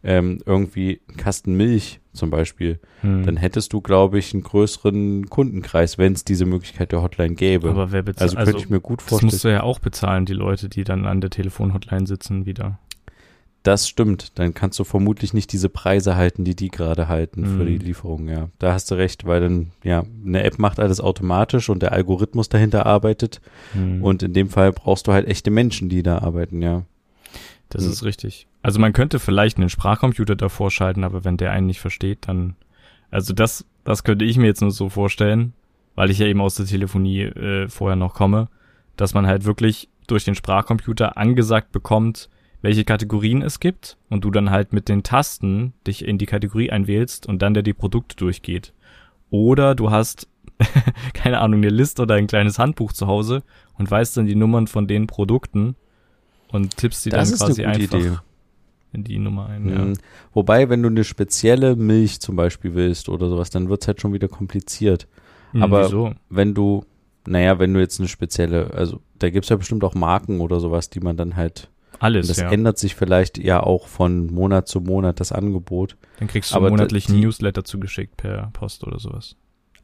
ähm, 0.02 0.40
irgendwie 0.44 1.00
einen 1.08 1.16
Kasten 1.16 1.54
Milch 1.54 2.00
zum 2.18 2.30
Beispiel, 2.30 2.78
Mhm. 3.02 3.24
dann 3.24 3.36
hättest 3.38 3.72
du, 3.72 3.80
glaube 3.80 4.18
ich, 4.18 4.34
einen 4.34 4.42
größeren 4.42 5.30
Kundenkreis, 5.30 5.96
wenn 5.96 6.12
es 6.12 6.24
diese 6.24 6.44
Möglichkeit 6.44 6.92
der 6.92 7.02
Hotline 7.02 7.34
gäbe. 7.34 7.70
aber 7.70 7.92
wer 7.92 8.02
bezahlt? 8.02 8.36
also 8.36 8.44
könnte 8.50 8.62
ich 8.62 8.68
mir 8.70 8.80
gut 8.80 9.00
das 9.00 9.08
vorstellen. 9.08 9.30
musst 9.30 9.44
du 9.44 9.48
ja 9.48 9.62
auch 9.62 9.78
bezahlen, 9.78 10.26
die 10.26 10.34
Leute, 10.34 10.68
die 10.68 10.84
dann 10.84 11.06
an 11.06 11.20
der 11.22 11.30
Telefonhotline 11.30 12.06
sitzen 12.06 12.44
wieder. 12.44 12.78
Das 13.64 13.88
stimmt. 13.88 14.38
Dann 14.38 14.54
kannst 14.54 14.78
du 14.78 14.84
vermutlich 14.84 15.34
nicht 15.34 15.52
diese 15.52 15.68
Preise 15.68 16.16
halten, 16.16 16.44
die 16.44 16.54
die 16.54 16.68
gerade 16.68 17.08
halten 17.08 17.44
für 17.44 17.64
Mhm. 17.64 17.66
die 17.66 17.78
Lieferung, 17.78 18.28
ja. 18.28 18.48
Da 18.60 18.72
hast 18.72 18.90
du 18.90 18.94
recht, 18.94 19.26
weil 19.26 19.40
dann, 19.40 19.72
ja, 19.82 20.04
eine 20.24 20.44
App 20.44 20.58
macht 20.58 20.78
alles 20.78 21.00
automatisch 21.00 21.68
und 21.68 21.82
der 21.82 21.92
Algorithmus 21.92 22.48
dahinter 22.48 22.86
arbeitet. 22.86 23.40
Mhm. 23.74 24.02
Und 24.02 24.22
in 24.22 24.32
dem 24.32 24.48
Fall 24.48 24.72
brauchst 24.72 25.06
du 25.08 25.12
halt 25.12 25.26
echte 25.26 25.50
Menschen, 25.50 25.88
die 25.88 26.02
da 26.02 26.18
arbeiten, 26.18 26.62
ja. 26.62 26.84
Das 27.70 27.84
Hm. 27.84 27.90
ist 27.90 28.04
richtig. 28.04 28.46
Also 28.62 28.80
man 28.80 28.92
könnte 28.92 29.18
vielleicht 29.18 29.58
einen 29.58 29.68
Sprachcomputer 29.68 30.36
davor 30.36 30.70
schalten, 30.70 31.04
aber 31.04 31.24
wenn 31.24 31.36
der 31.36 31.52
einen 31.52 31.66
nicht 31.66 31.80
versteht, 31.80 32.28
dann. 32.28 32.56
Also 33.10 33.32
das, 33.32 33.64
das 33.84 34.04
könnte 34.04 34.24
ich 34.24 34.36
mir 34.36 34.46
jetzt 34.46 34.60
nur 34.60 34.70
so 34.70 34.88
vorstellen, 34.88 35.54
weil 35.94 36.10
ich 36.10 36.18
ja 36.18 36.26
eben 36.26 36.40
aus 36.40 36.56
der 36.56 36.66
Telefonie 36.66 37.22
äh, 37.22 37.68
vorher 37.68 37.96
noch 37.96 38.14
komme, 38.14 38.48
dass 38.96 39.14
man 39.14 39.26
halt 39.26 39.44
wirklich 39.44 39.88
durch 40.06 40.24
den 40.24 40.34
Sprachcomputer 40.34 41.16
angesagt 41.16 41.72
bekommt, 41.72 42.28
welche 42.60 42.84
Kategorien 42.84 43.40
es 43.42 43.60
gibt 43.60 43.96
und 44.10 44.24
du 44.24 44.30
dann 44.30 44.50
halt 44.50 44.72
mit 44.72 44.88
den 44.88 45.02
Tasten 45.02 45.72
dich 45.86 46.04
in 46.04 46.18
die 46.18 46.26
Kategorie 46.26 46.70
einwählst 46.70 47.26
und 47.26 47.40
dann 47.40 47.54
der 47.54 47.62
die 47.62 47.72
Produkte 47.74 48.16
durchgeht. 48.16 48.72
Oder 49.30 49.74
du 49.74 49.90
hast, 49.90 50.28
keine 51.14 51.38
Ahnung, 51.40 51.60
eine 51.60 51.70
Liste 51.70 52.02
oder 52.02 52.16
ein 52.16 52.26
kleines 52.26 52.58
Handbuch 52.58 52.92
zu 52.92 53.06
Hause 53.06 53.42
und 53.78 53.90
weißt 53.90 54.16
dann 54.16 54.26
die 54.26 54.34
Nummern 54.34 54.66
von 54.66 54.86
den 54.88 55.06
Produkten 55.06 55.76
und 56.52 56.76
tippst 56.76 57.04
die 57.06 57.10
Das 57.10 57.30
dann 57.30 57.38
quasi 57.48 57.64
einfach 57.64 57.98
Idee. 57.98 58.12
in 58.92 59.04
die 59.04 59.18
Nummer 59.18 59.46
ein. 59.46 59.68
Ja. 59.68 59.78
Mhm. 59.84 59.94
Wobei, 60.32 60.68
wenn 60.68 60.82
du 60.82 60.88
eine 60.88 61.04
spezielle 61.04 61.76
Milch 61.76 62.20
zum 62.20 62.36
Beispiel 62.36 62.74
willst 62.74 63.08
oder 63.08 63.28
sowas, 63.28 63.50
dann 63.50 63.68
wird's 63.68 63.86
halt 63.86 64.00
schon 64.00 64.12
wieder 64.12 64.28
kompliziert. 64.28 65.06
Hm, 65.52 65.62
aber- 65.62 65.84
wieso? 65.84 66.12
Wenn 66.30 66.54
du, 66.54 66.84
naja, 67.26 67.58
wenn 67.58 67.72
du 67.74 67.80
jetzt 67.80 68.00
eine 68.00 68.08
spezielle, 68.08 68.72
also 68.74 69.00
da 69.18 69.30
gibt's 69.30 69.48
ja 69.48 69.56
bestimmt 69.56 69.84
auch 69.84 69.94
Marken 69.94 70.40
oder 70.40 70.60
sowas, 70.60 70.90
die 70.90 71.00
man 71.00 71.16
dann 71.16 71.36
halt, 71.36 71.70
Alles, 72.00 72.28
das 72.28 72.36
ja. 72.38 72.50
ändert 72.50 72.78
sich 72.78 72.94
vielleicht 72.94 73.38
ja 73.38 73.60
auch 73.62 73.88
von 73.88 74.26
Monat 74.32 74.68
zu 74.68 74.80
Monat 74.80 75.20
das 75.20 75.32
Angebot. 75.32 75.96
Dann 76.18 76.28
kriegst 76.28 76.52
du 76.52 76.56
aber 76.56 76.70
monatlich 76.70 77.06
die- 77.06 77.12
einen 77.14 77.22
Newsletter 77.22 77.64
zugeschickt 77.64 78.16
per 78.16 78.50
Post 78.52 78.84
oder 78.86 78.98
sowas. 78.98 79.36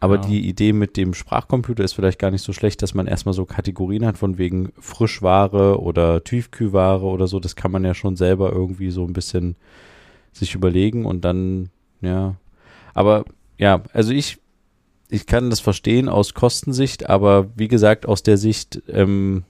Aber 0.04 0.18
Genau. 0.18 0.28
die 0.28 0.46
Idee 0.48 0.72
mit 0.74 0.96
dem 0.98 1.14
Sprachcomputer 1.14 1.82
ist 1.82 1.94
vielleicht 1.94 2.18
gar 2.18 2.30
nicht 2.30 2.42
so 2.42 2.52
schlecht, 2.52 2.82
dass 2.82 2.92
man 2.92 3.06
erstmal 3.06 3.32
so 3.32 3.46
Kategorien 3.46 4.04
hat 4.04 4.18
von 4.18 4.36
wegen 4.36 4.70
Frischware 4.78 5.80
oder 5.80 6.22
Tiefkühlware 6.22 7.04
oder 7.06 7.26
so. 7.26 7.40
Das 7.40 7.56
kann 7.56 7.70
man 7.70 7.84
ja 7.84 7.94
schon 7.94 8.16
selber 8.16 8.52
irgendwie 8.52 8.90
so 8.90 9.04
ein 9.04 9.14
bisschen 9.14 9.56
sich 10.32 10.54
überlegen 10.54 11.06
und 11.06 11.24
dann, 11.24 11.70
ja. 12.02 12.34
Aber 12.92 13.24
ja, 13.56 13.82
also 13.94 14.12
ich, 14.12 14.38
ich 15.08 15.26
kann 15.26 15.48
das 15.48 15.60
verstehen 15.60 16.08
aus 16.10 16.34
Kostensicht, 16.34 17.08
aber 17.08 17.48
wie 17.56 17.68
gesagt, 17.68 18.04
aus 18.06 18.22
der 18.22 18.36
Sicht, 18.36 18.82
ähm, 18.88 19.44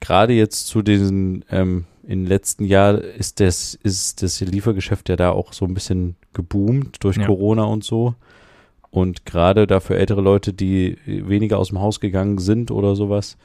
gerade 0.00 0.34
jetzt 0.34 0.66
zu 0.66 0.82
diesen, 0.82 1.44
ähm, 1.50 1.84
in 2.02 2.20
den 2.24 2.26
letzten 2.26 2.64
Jahren 2.64 2.98
ist 3.00 3.40
das, 3.40 3.74
ist 3.82 4.22
das 4.22 4.40
Liefergeschäft 4.40 5.08
ja 5.08 5.16
da 5.16 5.30
auch 5.30 5.52
so 5.52 5.64
ein 5.64 5.74
bisschen 5.74 6.16
geboomt 6.32 7.02
durch 7.04 7.16
Ja. 7.16 7.24
Corona 7.26 7.64
und 7.64 7.82
so. 7.84 8.14
Und 8.90 9.24
gerade 9.24 9.66
da 9.66 9.78
für 9.80 9.96
ältere 9.96 10.20
Leute, 10.20 10.52
die 10.52 10.98
weniger 11.06 11.58
aus 11.58 11.68
dem 11.68 11.80
Haus 11.80 12.00
gegangen 12.00 12.38
sind 12.38 12.70
oder 12.70 12.96
sowas, 12.96 13.36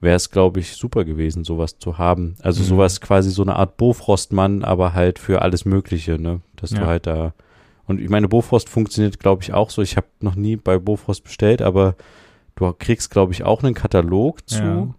wäre 0.00 0.16
es, 0.16 0.30
glaube 0.30 0.60
ich, 0.60 0.72
super 0.72 1.04
gewesen, 1.04 1.44
sowas 1.44 1.78
zu 1.78 1.98
haben. 1.98 2.36
Also 2.40 2.62
Mhm. 2.62 2.66
sowas 2.66 3.00
quasi 3.00 3.30
so 3.30 3.42
eine 3.42 3.56
Art 3.56 3.76
Bofrostmann, 3.76 4.64
aber 4.64 4.94
halt 4.94 5.18
für 5.18 5.42
alles 5.42 5.64
Mögliche, 5.64 6.18
ne? 6.18 6.40
Dass 6.56 6.70
du 6.70 6.76
Ja. 6.80 6.86
halt 6.86 7.06
da. 7.06 7.34
Und 7.86 8.00
ich 8.00 8.08
meine, 8.08 8.28
Bofrost 8.28 8.68
funktioniert, 8.70 9.20
glaube 9.20 9.42
ich, 9.42 9.52
auch 9.52 9.68
so. 9.68 9.82
Ich 9.82 9.96
habe 9.98 10.06
noch 10.20 10.36
nie 10.36 10.56
bei 10.56 10.78
Bofrost 10.78 11.22
bestellt, 11.24 11.60
aber 11.60 11.96
du 12.56 12.72
kriegst, 12.72 13.10
glaube 13.10 13.32
ich, 13.32 13.44
auch 13.44 13.62
einen 13.62 13.74
Katalog 13.74 14.48
zu. 14.48 14.62
Ja. 14.62 14.94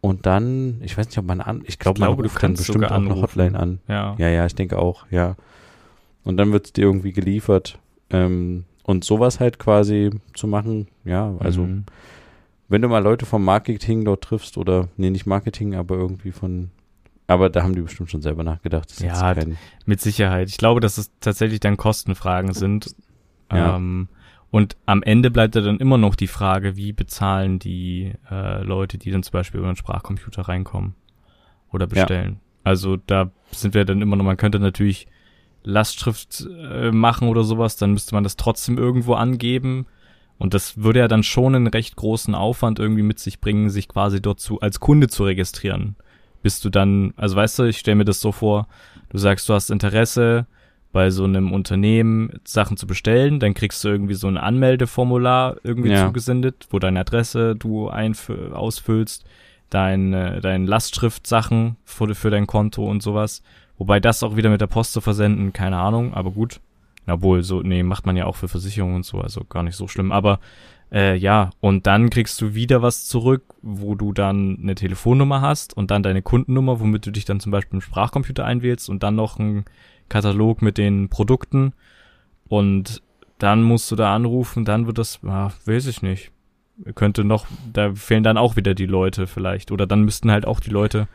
Und 0.00 0.26
dann, 0.26 0.80
ich 0.82 0.98
weiß 0.98 1.06
nicht, 1.06 1.18
ob 1.18 1.26
man 1.26 1.40
an, 1.40 1.62
ich 1.64 1.78
glaube, 1.78 1.98
Ich 1.98 2.00
man 2.00 2.08
glaube, 2.08 2.22
du 2.24 2.28
ruft 2.28 2.42
dann 2.42 2.54
bestimmt 2.54 2.86
auch 2.86 2.90
eine. 2.96 3.14
Hotline 3.22 3.56
an. 3.56 3.78
Ja. 3.86 4.16
Ja, 4.18 4.28
ja, 4.28 4.46
ich 4.46 4.54
denke 4.56 4.78
auch, 4.80 5.06
ja. 5.12 5.36
Und 6.24 6.36
dann 6.38 6.50
wird 6.52 6.66
es 6.66 6.72
dir 6.72 6.82
irgendwie 6.86 7.12
geliefert. 7.12 7.78
Ähm, 8.10 8.64
und 8.84 9.04
sowas 9.04 9.40
halt 9.40 9.58
quasi 9.58 10.10
zu 10.34 10.46
machen, 10.46 10.88
ja, 11.04 11.34
also 11.38 11.62
Mhm. 11.62 11.84
wenn 12.68 12.82
du 12.82 12.88
mal 12.88 13.02
Leute 13.02 13.26
vom 13.26 13.44
Marketing 13.44 14.04
dort 14.04 14.24
triffst 14.24 14.56
oder, 14.58 14.88
nee, 14.96 15.10
nicht 15.10 15.26
Marketing, 15.26 15.74
aber 15.74 15.96
irgendwie 15.96 16.32
von, 16.32 16.70
aber 17.26 17.48
da 17.50 17.62
haben 17.62 17.74
die 17.74 17.82
bestimmt 17.82 18.10
schon 18.10 18.22
selber 18.22 18.42
nachgedacht. 18.44 18.90
Das 18.90 18.98
Ja, 19.00 19.34
kein, 19.34 19.56
Mit 19.86 20.00
Sicherheit. 20.00 20.48
Ich 20.48 20.56
glaube, 20.58 20.80
dass 20.80 20.98
es 20.98 21.10
tatsächlich 21.20 21.60
dann 21.60 21.76
Kostenfragen 21.76 22.52
sind. 22.52 22.94
Ja. 23.52 23.76
Ähm, 23.76 24.08
und 24.50 24.76
am 24.84 25.02
Ende 25.02 25.30
bleibt 25.30 25.54
ja 25.54 25.60
dann 25.62 25.78
immer 25.78 25.96
noch 25.96 26.14
die 26.14 26.26
Frage, 26.26 26.76
wie 26.76 26.92
bezahlen 26.92 27.58
die 27.58 28.12
äh, 28.30 28.62
Leute, 28.62 28.98
die 28.98 29.10
dann 29.10 29.22
zum 29.22 29.32
Beispiel 29.32 29.58
über 29.60 29.68
einen 29.68 29.76
Sprachcomputer 29.76 30.42
reinkommen 30.42 30.94
oder 31.70 31.86
bestellen. 31.86 32.40
Also 32.64 32.96
da 32.96 33.30
sind 33.50 33.74
wir 33.74 33.84
dann 33.84 34.02
immer 34.02 34.16
noch, 34.16 34.24
man 34.24 34.36
könnte 34.36 34.58
natürlich 34.58 35.06
Lastschrift 35.64 36.46
äh, 36.70 36.90
machen 36.90 37.28
oder 37.28 37.44
sowas, 37.44 37.76
dann 37.76 37.92
müsste 37.92 38.14
man 38.14 38.24
das 38.24 38.36
trotzdem 38.36 38.78
irgendwo 38.78 39.14
angeben. 39.14 39.86
Und 40.38 40.54
das 40.54 40.82
würde 40.82 40.98
ja 41.00 41.08
dann 41.08 41.22
schon 41.22 41.54
einen 41.54 41.68
recht 41.68 41.94
großen 41.94 42.34
Aufwand 42.34 42.78
irgendwie 42.80 43.02
mit 43.02 43.18
sich 43.20 43.40
bringen, 43.40 43.70
sich 43.70 43.86
quasi 43.88 44.20
dort 44.20 44.40
zu, 44.40 44.60
als 44.60 44.80
Kunde 44.80 45.06
zu 45.08 45.24
registrieren. 45.24 45.94
Bis 46.42 46.60
du 46.60 46.68
dann, 46.70 47.14
also 47.16 47.36
weißt 47.36 47.60
du, 47.60 47.62
ich 47.64 47.78
stelle 47.78 47.94
mir 47.96 48.04
das 48.04 48.20
so 48.20 48.32
vor, 48.32 48.66
du 49.10 49.18
sagst, 49.18 49.48
du 49.48 49.54
hast 49.54 49.70
Interesse 49.70 50.46
bei 50.90 51.10
so 51.10 51.24
einem 51.24 51.52
Unternehmen 51.52 52.40
Sachen 52.44 52.76
zu 52.76 52.86
bestellen, 52.88 53.38
dann 53.38 53.54
kriegst 53.54 53.82
du 53.84 53.88
irgendwie 53.88 54.14
so 54.14 54.26
ein 54.26 54.36
Anmeldeformular 54.36 55.56
irgendwie 55.62 55.90
Ja. 55.90 56.06
zugesendet, 56.06 56.66
wo 56.70 56.78
deine 56.80 57.00
Adresse 57.00 57.54
du 57.54 57.88
ausfüllst, 57.88 59.24
deine, 59.70 60.40
deine 60.40 60.66
Lastschriftsachen 60.66 61.76
für, 61.84 62.14
für 62.14 62.30
dein 62.30 62.46
Konto 62.46 62.84
und 62.84 63.02
sowas, 63.02 63.42
Wobei 63.82 63.98
das 63.98 64.22
auch 64.22 64.36
wieder 64.36 64.48
mit 64.48 64.60
der 64.60 64.68
Post 64.68 64.92
zu 64.92 65.00
versenden, 65.00 65.52
keine 65.52 65.76
Ahnung, 65.76 66.14
aber 66.14 66.30
gut. 66.30 66.60
Obwohl, 67.08 67.42
so, 67.42 67.62
nee, 67.62 67.82
macht 67.82 68.06
man 68.06 68.16
ja 68.16 68.26
auch 68.26 68.36
für 68.36 68.46
Versicherungen 68.46 68.94
und 68.94 69.04
so, 69.04 69.20
also 69.20 69.42
gar 69.42 69.64
nicht 69.64 69.74
so 69.74 69.88
schlimm. 69.88 70.12
Aber 70.12 70.38
äh, 70.92 71.16
ja, 71.16 71.50
und 71.58 71.88
dann 71.88 72.08
kriegst 72.08 72.40
du 72.40 72.54
wieder 72.54 72.80
was 72.80 73.06
zurück, 73.06 73.42
wo 73.60 73.96
du 73.96 74.12
dann 74.12 74.56
eine 74.62 74.76
Telefonnummer 74.76 75.40
hast 75.40 75.76
und 75.76 75.90
dann 75.90 76.04
deine 76.04 76.22
Kundennummer, 76.22 76.78
womit 76.78 77.06
du 77.06 77.10
dich 77.10 77.24
dann 77.24 77.40
zum 77.40 77.50
Beispiel 77.50 77.78
im 77.78 77.80
Sprachcomputer 77.80 78.44
einwählst 78.44 78.88
und 78.88 79.02
dann 79.02 79.16
noch 79.16 79.40
ein 79.40 79.64
Katalog 80.08 80.62
mit 80.62 80.78
den 80.78 81.08
Produkten. 81.08 81.72
Und 82.46 83.02
dann 83.38 83.64
musst 83.64 83.90
du 83.90 83.96
da 83.96 84.14
anrufen, 84.14 84.64
dann 84.64 84.86
wird 84.86 84.98
das, 84.98 85.18
ah, 85.24 85.50
weiß 85.64 85.88
ich 85.88 86.02
nicht. 86.02 86.30
Könnte 86.94 87.24
noch, 87.24 87.46
da 87.72 87.92
fehlen 87.96 88.22
dann 88.22 88.38
auch 88.38 88.54
wieder 88.54 88.74
die 88.74 88.86
Leute 88.86 89.26
vielleicht. 89.26 89.72
Oder 89.72 89.88
dann 89.88 90.04
müssten 90.04 90.30
halt 90.30 90.46
auch 90.46 90.60
die 90.60 90.70
Leute 90.70 91.08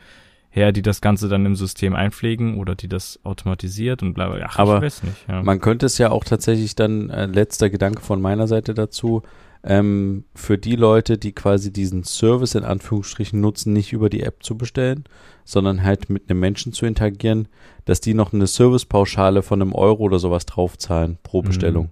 her, 0.58 0.72
die 0.72 0.82
das 0.82 1.00
Ganze 1.00 1.28
dann 1.28 1.46
im 1.46 1.56
System 1.56 1.94
einpflegen 1.94 2.58
oder 2.58 2.74
die 2.74 2.88
das 2.88 3.20
automatisiert 3.24 4.02
und 4.02 4.14
bla, 4.14 4.34
ach, 4.44 4.58
Aber 4.58 4.76
ich 4.76 4.82
weiß 4.82 5.02
nicht. 5.04 5.28
Ja. 5.28 5.42
Man 5.42 5.60
könnte 5.60 5.86
es 5.86 5.98
ja 5.98 6.10
auch 6.10 6.24
tatsächlich 6.24 6.74
dann, 6.74 7.10
äh, 7.10 7.26
letzter 7.26 7.70
Gedanke 7.70 8.02
von 8.02 8.20
meiner 8.20 8.46
Seite 8.46 8.74
dazu, 8.74 9.22
ähm, 9.64 10.24
für 10.34 10.58
die 10.58 10.76
Leute, 10.76 11.18
die 11.18 11.32
quasi 11.32 11.72
diesen 11.72 12.04
Service 12.04 12.54
in 12.54 12.64
Anführungsstrichen 12.64 13.40
nutzen, 13.40 13.72
nicht 13.72 13.92
über 13.92 14.08
die 14.08 14.22
App 14.22 14.42
zu 14.42 14.56
bestellen, 14.56 15.04
sondern 15.44 15.82
halt 15.82 16.10
mit 16.10 16.30
einem 16.30 16.40
Menschen 16.40 16.72
zu 16.72 16.86
interagieren, 16.86 17.48
dass 17.84 18.00
die 18.00 18.14
noch 18.14 18.32
eine 18.32 18.46
Servicepauschale 18.46 19.42
von 19.42 19.60
einem 19.60 19.74
Euro 19.74 20.04
oder 20.04 20.18
sowas 20.18 20.46
draufzahlen 20.46 21.18
pro 21.22 21.42
Bestellung. 21.42 21.86
Mhm. 21.86 21.90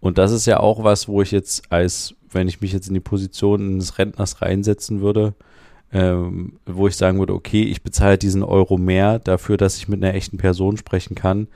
Und 0.00 0.18
das 0.18 0.32
ist 0.32 0.46
ja 0.46 0.60
auch 0.60 0.84
was, 0.84 1.08
wo 1.08 1.22
ich 1.22 1.30
jetzt 1.30 1.72
als, 1.72 2.14
wenn 2.30 2.46
ich 2.46 2.60
mich 2.60 2.72
jetzt 2.72 2.88
in 2.88 2.94
die 2.94 3.00
Position 3.00 3.74
eines 3.74 3.98
Rentners 3.98 4.42
reinsetzen 4.42 5.00
würde, 5.00 5.34
ähm, 5.94 6.58
wo 6.66 6.86
ich 6.88 6.96
sagen 6.96 7.18
würde, 7.20 7.32
okay, 7.32 7.62
ich 7.62 7.82
bezahle 7.82 8.18
diesen 8.18 8.42
Euro 8.42 8.76
mehr 8.76 9.18
dafür, 9.20 9.56
dass 9.56 9.78
ich 9.78 9.88
mit 9.88 10.02
einer 10.04 10.12
echten 10.14 10.36
Person 10.36 10.76
sprechen 10.76 11.14
kann 11.14 11.46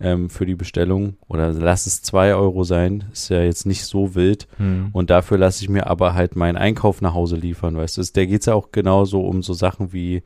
ähm, 0.00 0.30
für 0.30 0.46
die 0.46 0.54
Bestellung. 0.54 1.16
Oder 1.26 1.52
lass 1.52 1.86
es 1.86 2.00
zwei 2.02 2.32
Euro 2.34 2.62
sein, 2.62 3.04
ist 3.12 3.28
ja 3.28 3.42
jetzt 3.42 3.66
nicht 3.66 3.84
so 3.84 4.14
wild. 4.14 4.46
Hm. 4.58 4.90
und 4.92 5.10
dafür 5.10 5.36
lasse 5.36 5.62
ich 5.64 5.68
mir 5.68 5.88
aber 5.88 6.14
halt 6.14 6.36
meinen 6.36 6.56
Einkauf 6.56 7.00
nach 7.02 7.12
Hause 7.14 7.36
liefern, 7.36 7.76
weißt 7.76 7.96
du, 7.96 8.00
Es- 8.00 8.12
der 8.12 8.26
geht's 8.28 8.46
ja 8.46 8.54
auch 8.54 8.70
genauso 8.72 9.20
um 9.20 9.42
so 9.42 9.52
Sachen 9.52 9.92
wie, 9.92 10.22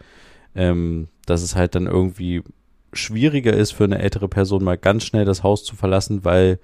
ähm, 0.54 1.08
dass 1.24 1.42
es 1.42 1.56
halt 1.56 1.74
dann 1.74 1.86
irgendwie 1.86 2.42
schwieriger 2.92 3.54
ist 3.54 3.72
für 3.72 3.84
eine 3.84 3.98
ältere 4.00 4.28
Person 4.28 4.62
mal 4.64 4.76
ganz 4.76 5.04
schnell 5.04 5.24
das 5.24 5.42
Haus 5.42 5.64
zu 5.64 5.74
verlassen, 5.76 6.24
weil 6.26 6.58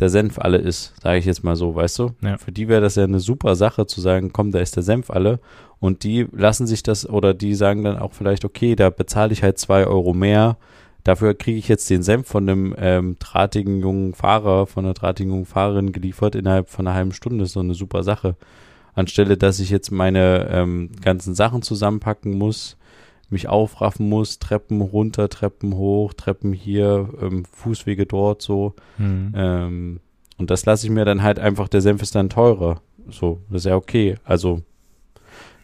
der 0.00 0.08
Senf 0.08 0.38
alle 0.38 0.58
ist, 0.58 0.94
sage 1.02 1.18
ich 1.18 1.24
jetzt 1.24 1.44
mal 1.44 1.56
so, 1.56 1.74
weißt 1.74 1.98
du? 2.00 2.10
Ja. 2.20 2.36
Für 2.36 2.52
die 2.52 2.68
wäre 2.68 2.80
das 2.80 2.96
ja 2.96 3.04
eine 3.04 3.20
super 3.20 3.54
Sache 3.54 3.86
zu 3.86 4.00
sagen, 4.00 4.32
komm, 4.32 4.50
da 4.50 4.58
ist 4.58 4.76
der 4.76 4.82
Senf 4.82 5.10
alle 5.10 5.40
und 5.78 6.02
die 6.02 6.26
lassen 6.32 6.66
sich 6.66 6.82
das 6.82 7.08
oder 7.08 7.34
die 7.34 7.54
sagen 7.54 7.84
dann 7.84 7.98
auch 7.98 8.12
vielleicht, 8.12 8.44
okay, 8.44 8.74
da 8.74 8.90
bezahle 8.90 9.32
ich 9.32 9.42
halt 9.42 9.58
zwei 9.58 9.86
Euro 9.86 10.12
mehr, 10.12 10.56
dafür 11.04 11.34
kriege 11.34 11.58
ich 11.58 11.68
jetzt 11.68 11.88
den 11.90 12.02
Senf 12.02 12.26
von 12.26 12.48
einem 12.48 12.74
ähm, 12.78 13.16
drahtigen 13.18 13.80
jungen 13.80 14.14
Fahrer, 14.14 14.66
von 14.66 14.84
einer 14.84 14.94
drahtigen 14.94 15.30
jungen 15.30 15.46
Fahrerin 15.46 15.92
geliefert 15.92 16.34
innerhalb 16.34 16.70
von 16.70 16.86
einer 16.86 16.96
halben 16.96 17.12
Stunde, 17.12 17.44
ist 17.44 17.52
so 17.52 17.60
eine 17.60 17.74
super 17.74 18.02
Sache. 18.02 18.36
Anstelle, 18.94 19.36
dass 19.36 19.58
ich 19.58 19.70
jetzt 19.70 19.90
meine 19.90 20.48
ähm, 20.50 20.90
ganzen 21.02 21.34
Sachen 21.34 21.62
zusammenpacken 21.62 22.36
muss, 22.36 22.76
mich 23.30 23.48
aufraffen 23.48 24.08
muss, 24.08 24.38
Treppen 24.38 24.80
runter, 24.80 25.28
Treppen 25.28 25.74
hoch, 25.74 26.12
Treppen 26.14 26.52
hier, 26.52 27.08
ähm, 27.20 27.44
Fußwege 27.52 28.06
dort 28.06 28.42
so. 28.42 28.74
Hm. 28.96 29.32
Ähm, 29.36 30.00
und 30.36 30.50
das 30.50 30.66
lasse 30.66 30.86
ich 30.86 30.92
mir 30.92 31.04
dann 31.04 31.22
halt 31.22 31.38
einfach, 31.38 31.68
der 31.68 31.80
Senf 31.80 32.02
ist 32.02 32.14
dann 32.14 32.28
teurer. 32.28 32.80
So, 33.08 33.40
das 33.50 33.62
ist 33.62 33.66
ja 33.66 33.76
okay. 33.76 34.16
Also, 34.24 34.62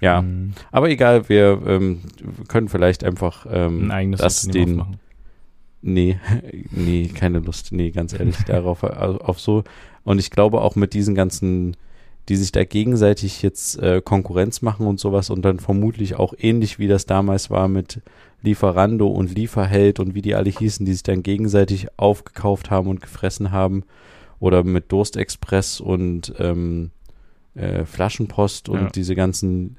ja. 0.01 0.21
Hm. 0.21 0.53
Aber 0.71 0.89
egal, 0.91 1.29
wir 1.29 1.61
ähm, 1.67 2.01
können 2.49 2.69
vielleicht 2.69 3.05
einfach 3.05 3.47
ähm, 3.51 3.85
Ein 3.85 3.91
eigenes 3.91 4.21
das 4.21 4.43
den. 4.43 4.81
aufmachen. 4.81 5.01
Nee, 5.83 6.19
nee, 6.71 7.09
keine 7.09 7.39
Lust. 7.39 7.73
Nee, 7.73 7.91
ganz 7.91 8.13
ehrlich, 8.13 8.37
darauf 8.47 8.85
also 8.85 9.19
auf 9.21 9.41
so. 9.41 9.65
Und 10.05 10.19
ich 10.19 10.31
glaube 10.31 10.61
auch 10.61 10.77
mit 10.77 10.95
diesen 10.95 11.15
ganzen, 11.15 11.77
die 12.31 12.37
sich 12.37 12.53
da 12.53 12.65
gegenseitig 12.65 13.43
jetzt 13.43 13.79
äh, 13.81 14.01
Konkurrenz 14.01 14.63
machen 14.63 14.87
und 14.87 15.01
sowas 15.01 15.31
und 15.31 15.43
dann 15.43 15.59
vermutlich 15.59 16.15
auch 16.15 16.33
ähnlich 16.39 16.79
wie 16.79 16.87
das 16.87 17.05
damals 17.05 17.51
war 17.51 17.67
mit 17.67 18.01
Lieferando 18.41 19.09
und 19.09 19.35
Lieferheld 19.35 19.99
und 19.99 20.15
wie 20.15 20.23
die 20.23 20.37
alle 20.37 20.49
hießen, 20.49 20.87
die 20.87 20.93
sich 20.93 21.03
dann 21.03 21.25
gegenseitig 21.25 21.89
aufgekauft 21.99 22.71
haben 22.71 22.89
und 22.89 23.03
gefressen 23.03 23.51
haben 23.51 23.83
oder 24.39 24.63
mit 24.63 24.93
Durstexpress 24.93 25.81
und 25.81 26.33
ähm, 26.39 26.93
äh, 27.57 27.85
Flaschenpost 27.85 28.69
und 28.69 28.81
Ja. 28.81 28.91
diese 28.91 29.17
ganzen 29.17 29.77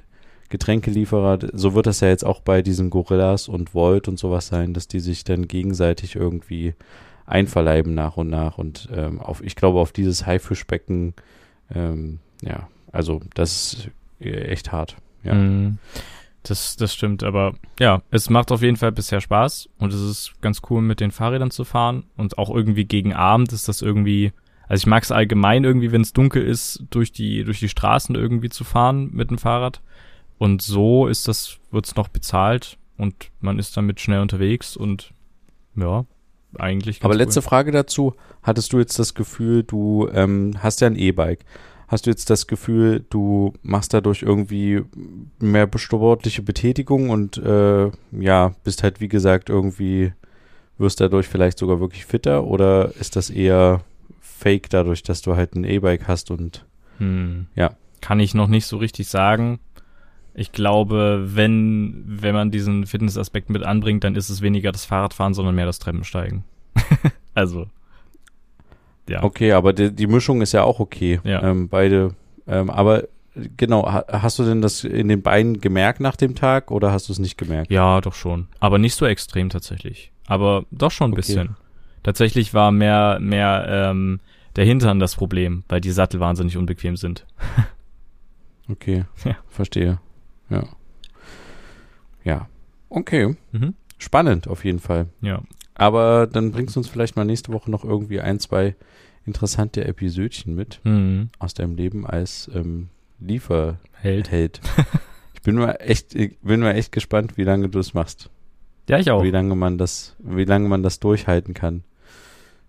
Getränkelieferer, 0.50 1.40
so 1.54 1.74
wird 1.74 1.86
das 1.88 2.02
ja 2.02 2.10
jetzt 2.10 2.26
auch 2.26 2.42
bei 2.42 2.62
diesen 2.62 2.90
Gorillas 2.90 3.48
und 3.48 3.74
Volt 3.74 4.10
und 4.10 4.20
sowas 4.20 4.48
sein, 4.48 4.74
dass 4.74 4.90
die 4.90 5.00
sich 5.00 5.24
dann 5.24 5.48
gegenseitig 5.48 6.18
irgendwie 6.18 6.74
einverleiben 7.26 7.94
nach 7.94 8.18
und 8.18 8.30
nach 8.30 8.58
und 8.58 8.90
ähm, 8.94 9.22
auf, 9.22 9.42
ich 9.42 9.56
glaube, 9.56 9.80
auf 9.80 9.94
dieses 9.94 10.26
Haifischbecken, 10.26 11.14
ähm, 11.74 12.20
ja, 12.42 12.68
also 12.92 13.22
das 13.34 13.74
ist 13.74 13.90
äh, 14.20 14.48
echt 14.48 14.72
hart. 14.72 14.96
Ja. 15.24 15.34
Mhm. 15.34 15.78
Das, 16.44 16.76
das 16.76 16.96
stimmt, 16.96 17.24
aber 17.24 17.54
ja, 17.80 18.02
es 18.10 18.32
macht 18.32 18.52
auf 18.52 18.64
jeden 18.64 18.78
Fall 18.78 18.92
bisher 18.92 19.22
Spaß 19.22 19.70
und 19.78 19.94
es 19.94 20.02
ist 20.02 20.42
ganz 20.42 20.62
cool 20.70 20.82
mit 20.82 21.00
den 21.00 21.12
Fahrrädern 21.12 21.52
zu 21.52 21.64
fahren 21.64 22.06
und 22.18 22.40
auch 22.40 22.50
irgendwie 22.50 22.86
gegen 22.86 23.14
Abend 23.14 23.54
ist 23.54 23.68
das 23.68 23.84
irgendwie, 23.84 24.34
also 24.68 24.82
ich 24.82 24.88
mag 24.88 25.04
es 25.04 25.12
allgemein 25.12 25.64
irgendwie, 25.64 25.92
wenn 25.92 26.02
es 26.02 26.14
dunkel 26.14 26.44
ist, 26.44 26.84
durch 26.90 27.12
die, 27.12 27.44
durch 27.44 27.60
die 27.60 27.70
Straßen 27.70 28.16
irgendwie 28.16 28.50
zu 28.50 28.64
fahren 28.64 29.12
mit 29.14 29.30
dem 29.30 29.38
Fahrrad 29.38 29.82
und 30.40 30.64
so 30.64 31.06
ist 31.06 31.28
das, 31.28 31.60
wird's 31.70 31.96
noch 31.96 32.08
bezahlt 32.08 32.80
und 32.98 33.30
man 33.40 33.60
ist 33.60 33.78
damit 33.78 34.00
schnell 34.00 34.22
unterwegs 34.22 34.76
und 34.76 35.12
ja, 35.76 36.06
eigentlich 36.58 37.04
Aber 37.04 37.14
letzte 37.14 37.42
cool. 37.42 37.44
Frage 37.44 37.72
dazu, 37.72 38.16
hattest 38.42 38.74
du 38.74 38.80
jetzt 38.80 38.98
das 38.98 39.14
Gefühl, 39.14 39.62
du 39.62 40.10
ähm, 40.12 40.56
hast 40.58 40.82
ja 40.82 40.88
ein 40.88 40.96
E-Bike, 40.96 41.46
hast 41.92 42.06
du 42.06 42.10
jetzt 42.10 42.30
das 42.30 42.48
Gefühl, 42.48 43.06
du 43.10 43.54
machst 43.62 43.94
dadurch 43.94 44.22
irgendwie 44.22 44.82
mehr 45.40 45.70
sportliche 45.76 46.42
Betätigung 46.42 47.10
und 47.10 47.38
äh, 47.38 47.92
ja, 48.12 48.56
bist 48.64 48.82
halt 48.82 49.02
wie 49.02 49.10
gesagt 49.10 49.50
irgendwie, 49.50 50.14
wirst 50.78 51.02
dadurch 51.02 51.28
vielleicht 51.28 51.60
sogar 51.60 51.80
wirklich 51.80 52.06
fitter 52.06 52.46
oder 52.46 52.96
ist 52.96 53.16
das 53.16 53.30
eher 53.30 53.82
fake 54.22 54.70
dadurch, 54.70 55.04
dass 55.04 55.22
du 55.22 55.36
halt 55.36 55.54
ein 55.56 55.66
E-Bike 55.66 56.08
hast 56.08 56.32
und 56.32 56.66
Hm. 57.02 57.48
Ja. 57.56 57.72
Kann 58.00 58.20
ich 58.20 58.34
noch 58.34 58.48
nicht 58.48 58.68
so 58.68 58.78
richtig 58.78 59.10
sagen. 59.10 59.60
Ich 60.34 60.52
glaube, 60.52 61.24
wenn, 61.36 62.04
wenn 62.06 62.34
man 62.34 62.52
diesen 62.52 62.86
Fitnessaspekt 62.86 63.50
mit 63.50 63.64
anbringt, 63.64 64.04
dann 64.04 64.16
ist 64.16 64.30
es 64.30 64.42
weniger 64.42 64.72
das 64.72 64.86
Fahrradfahren, 64.86 65.34
sondern 65.34 65.56
mehr 65.56 65.66
das 65.66 65.80
Treppensteigen. 65.80 66.44
also. 67.34 67.68
Ja. 69.10 69.24
okay, 69.24 69.52
aber 69.54 69.74
die, 69.74 69.92
die 69.94 70.08
Mischung 70.08 70.42
ist 70.42 70.52
ja 70.54 70.64
auch 70.64 70.80
okay. 70.80 71.20
Ja. 71.24 71.44
Ähm, 71.44 71.68
beide, 71.70 72.16
ähm, 72.48 72.70
aber 72.70 73.08
genau, 73.58 73.86
ha, 73.92 74.06
hast 74.12 74.40
du 74.40 74.44
denn 74.44 74.62
das 74.62 74.84
in 74.84 75.08
den 75.08 75.22
Beinen 75.22 75.60
gemerkt 75.62 76.00
nach 76.00 76.16
dem 76.16 76.36
Tag 76.36 76.72
oder 76.72 76.92
hast 76.92 77.10
du 77.10 77.14
es 77.14 77.20
nicht 77.20 77.38
gemerkt? 77.38 77.72
Ja, 77.72 78.00
doch 78.02 78.14
schon. 78.14 78.48
Aber 78.60 78.78
nicht 78.78 78.96
so 78.96 79.06
extrem 79.06 79.50
tatsächlich. 79.50 80.12
Aber 80.28 80.66
doch 80.72 80.92
schon 80.92 81.10
ein 81.12 81.14
Okay. 81.14 81.22
bisschen. 81.22 81.56
Tatsächlich 82.04 82.54
war 82.54 82.72
mehr, 82.72 83.20
mehr 83.20 83.66
ähm, 83.92 84.20
der 84.56 84.66
Hintern 84.66 85.00
das 85.00 85.16
Problem, 85.16 85.64
weil 85.70 85.82
die 85.82 85.92
Sattel 85.92 86.20
wahnsinnig 86.20 86.58
unbequem 86.58 86.96
sind. 86.98 87.26
Okay, 88.70 89.04
Ja. 89.26 89.36
verstehe. 89.50 90.00
Ja. 90.50 90.64
Ja. 92.24 92.48
Okay. 92.90 93.36
Mhm. 93.52 93.74
Spannend 93.98 94.48
auf 94.48 94.64
jeden 94.64 94.80
Fall. 94.80 95.08
Ja. 95.22 95.42
Aber 95.82 96.28
dann 96.28 96.52
bringst 96.52 96.76
du 96.76 96.80
uns 96.80 96.88
vielleicht 96.88 97.16
mal 97.16 97.26
nächste 97.26 97.52
Woche 97.52 97.72
noch 97.72 97.84
irgendwie 97.84 98.22
ein, 98.22 98.40
zwei 98.40 98.76
interessante 99.26 99.84
Episödchen 99.86 100.54
mit 100.56 100.80
Mhm. 100.84 101.30
aus 101.40 101.54
deinem 101.54 101.76
Leben 101.76 102.06
als 102.06 102.50
ähm, 102.54 102.90
Lieferheld. 103.20 104.32
Hält. 104.32 104.62
Ich 105.34 105.44
bin 105.44 105.56
mal 105.56 105.72
echt, 105.80 106.14
ich 106.14 106.38
bin 106.42 106.60
mal 106.60 106.74
echt 106.76 106.92
gespannt, 106.92 107.36
wie 107.36 107.44
lange 107.44 107.68
du 107.68 107.80
es 107.80 107.96
machst. 107.96 108.30
Ja, 108.88 109.00
ich 109.00 109.10
auch. 109.10 109.24
Wie 109.24 109.32
lange 109.32 109.56
man 109.56 109.80
das, 109.80 110.16
wie 110.20 110.44
lange 110.46 110.70
man 110.70 110.84
das 110.84 111.00
durchhalten 111.00 111.56
kann. 111.56 111.84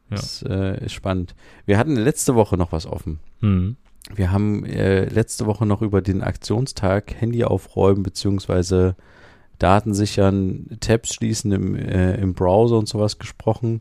Ja. 0.08 0.16
Das 0.16 0.42
äh, 0.48 0.82
ist 0.82 0.94
spannend. 0.94 1.34
Wir 1.66 1.76
hatten 1.76 1.96
letzte 1.96 2.34
Woche 2.34 2.56
noch 2.56 2.72
was 2.72 2.86
offen. 2.86 3.18
Mhm. 3.42 3.76
Wir 4.14 4.32
haben 4.32 4.64
äh, 4.64 5.04
letzte 5.04 5.44
Woche 5.44 5.66
noch 5.66 5.82
über 5.82 6.00
den 6.00 6.22
Aktionstag 6.22 7.12
Handy 7.20 7.44
aufräumen 7.44 8.02
beziehungsweise 8.02 8.96
Daten 9.62 9.94
sichern, 9.94 10.66
Tabs 10.80 11.14
schließen 11.14 11.52
im, 11.52 11.74
äh, 11.76 12.14
im 12.16 12.34
Browser 12.34 12.78
und 12.78 12.88
sowas 12.88 13.18
gesprochen. 13.18 13.80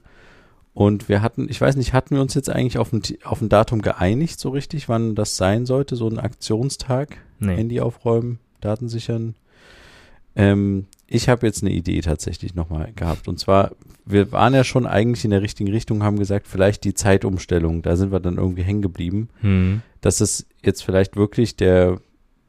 Und 0.74 1.10
wir 1.10 1.22
hatten, 1.22 1.48
ich 1.50 1.60
weiß 1.60 1.76
nicht, 1.76 1.92
hatten 1.94 2.16
wir 2.16 2.22
uns 2.22 2.34
jetzt 2.34 2.50
eigentlich 2.50 2.78
auf 2.78 2.94
ein, 2.94 3.02
auf 3.24 3.42
ein 3.42 3.50
Datum 3.50 3.82
geeinigt, 3.82 4.40
so 4.40 4.50
richtig, 4.50 4.88
wann 4.88 5.16
das 5.16 5.36
sein 5.36 5.66
sollte, 5.66 5.96
so 5.96 6.08
ein 6.08 6.18
Aktionstag? 6.20 7.18
Nee. 7.40 7.56
Handy 7.58 7.82
aufräumen, 7.82 8.40
Daten 8.62 8.88
sichern. 8.88 9.36
Ähm, 10.36 10.86
ich 11.08 11.28
habe 11.28 11.46
jetzt 11.46 11.62
eine 11.62 11.74
Idee 11.74 12.00
tatsächlich 12.00 12.56
nochmal 12.56 12.94
gehabt. 12.96 13.28
Und 13.28 13.38
zwar, 13.38 13.72
wir 14.06 14.32
waren 14.32 14.54
ja 14.54 14.64
schon 14.64 14.86
eigentlich 14.86 15.26
in 15.26 15.32
der 15.32 15.42
richtigen 15.42 15.70
Richtung, 15.70 16.04
haben 16.04 16.18
gesagt, 16.18 16.48
vielleicht 16.48 16.86
die 16.86 16.94
Zeitumstellung. 16.94 17.82
Da 17.82 17.98
sind 17.98 18.14
wir 18.14 18.22
dann 18.22 18.38
irgendwie 18.38 18.64
hängen 18.64 18.82
geblieben 18.82 19.28
Mhm. 19.42 19.82
dass 20.00 20.22
es 20.22 20.48
jetzt 20.64 20.84
vielleicht 20.84 21.18
wirklich 21.18 21.58
der 21.58 22.00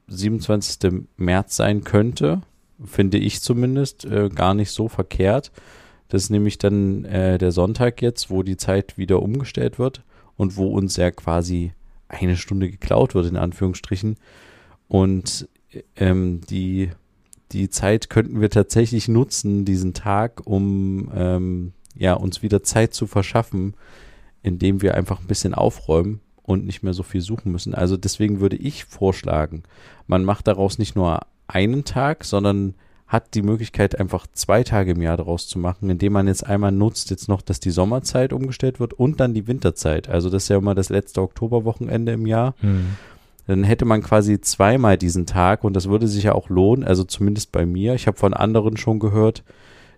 27. 0.06 1.06
März 1.16 1.56
sein 1.56 1.82
könnte, 1.82 2.42
finde 2.84 3.18
ich 3.18 3.40
zumindest, 3.40 4.04
äh, 4.04 4.28
gar 4.28 4.54
nicht 4.54 4.70
so 4.70 4.88
verkehrt, 4.88 5.52
Das 6.08 6.24
ist 6.24 6.30
nämlich 6.30 6.58
dann 6.58 7.06
äh, 7.06 7.38
der 7.38 7.52
Sonntag 7.52 8.02
jetzt, 8.02 8.28
wo 8.28 8.42
die 8.42 8.58
Zeit 8.58 8.98
wieder 8.98 9.22
umgestellt 9.22 9.78
wird 9.78 10.02
und 10.36 10.58
wo 10.58 10.66
uns 10.66 10.96
ja 10.96 11.10
quasi 11.10 11.72
eine 12.08 12.36
Stunde 12.36 12.70
geklaut 12.70 13.14
wird, 13.14 13.26
in 13.26 13.38
Anführungsstrichen. 13.38 14.16
Und 14.88 15.48
ähm, 15.96 16.42
die, 16.50 16.90
die 17.52 17.70
Zeit 17.70 18.10
könnten 18.10 18.42
wir 18.42 18.50
tatsächlich 18.50 19.08
nutzen, 19.08 19.64
diesen 19.64 19.94
Tag, 19.94 20.42
um 20.44 21.10
ähm, 21.14 21.72
ja, 21.94 22.12
uns 22.12 22.42
wieder 22.42 22.62
Zeit 22.62 22.92
zu 22.92 23.06
verschaffen, 23.06 23.72
indem 24.42 24.82
wir 24.82 24.94
einfach 24.94 25.20
ein 25.20 25.26
bisschen 25.26 25.54
aufräumen 25.54 26.20
und 26.42 26.66
nicht 26.66 26.82
mehr 26.82 26.92
so 26.92 27.02
viel 27.02 27.22
suchen 27.22 27.52
müssen. 27.52 27.74
Also 27.74 27.96
deswegen 27.96 28.40
würde 28.40 28.56
ich 28.56 28.84
vorschlagen, 28.84 29.62
man 30.06 30.24
macht 30.24 30.46
daraus 30.46 30.78
nicht 30.78 30.94
nur 30.94 31.20
einen 31.52 31.84
Tag, 31.84 32.24
sondern 32.24 32.74
hat 33.06 33.34
die 33.34 33.42
Möglichkeit, 33.42 34.00
einfach 34.00 34.26
zwei 34.32 34.62
Tage 34.62 34.92
im 34.92 35.02
Jahr 35.02 35.18
daraus 35.18 35.46
zu 35.46 35.58
machen, 35.58 35.90
indem 35.90 36.14
man 36.14 36.26
jetzt 36.26 36.46
einmal 36.46 36.72
nutzt, 36.72 37.10
jetzt 37.10 37.28
noch, 37.28 37.42
dass 37.42 37.60
die 37.60 37.70
Sommerzeit 37.70 38.32
umgestellt 38.32 38.80
wird 38.80 38.94
und 38.94 39.20
dann 39.20 39.34
die 39.34 39.46
Winterzeit. 39.46 40.08
Also 40.08 40.30
das 40.30 40.44
ist 40.44 40.48
ja 40.48 40.56
immer 40.56 40.74
das 40.74 40.88
letzte 40.88 41.20
Oktoberwochenende 41.20 42.12
im 42.12 42.26
Jahr. 42.26 42.54
Hm. 42.60 42.96
Dann 43.46 43.64
hätte 43.64 43.84
man 43.84 44.02
quasi 44.02 44.40
zweimal 44.40 44.96
diesen 44.96 45.26
Tag 45.26 45.62
und 45.62 45.74
das 45.74 45.88
würde 45.88 46.08
sich 46.08 46.24
ja 46.24 46.32
auch 46.34 46.48
lohnen, 46.48 46.84
also 46.84 47.04
zumindest 47.04 47.52
bei 47.52 47.66
mir. 47.66 47.94
Ich 47.94 48.06
habe 48.06 48.16
von 48.16 48.32
anderen 48.32 48.78
schon 48.78 48.98
gehört, 48.98 49.44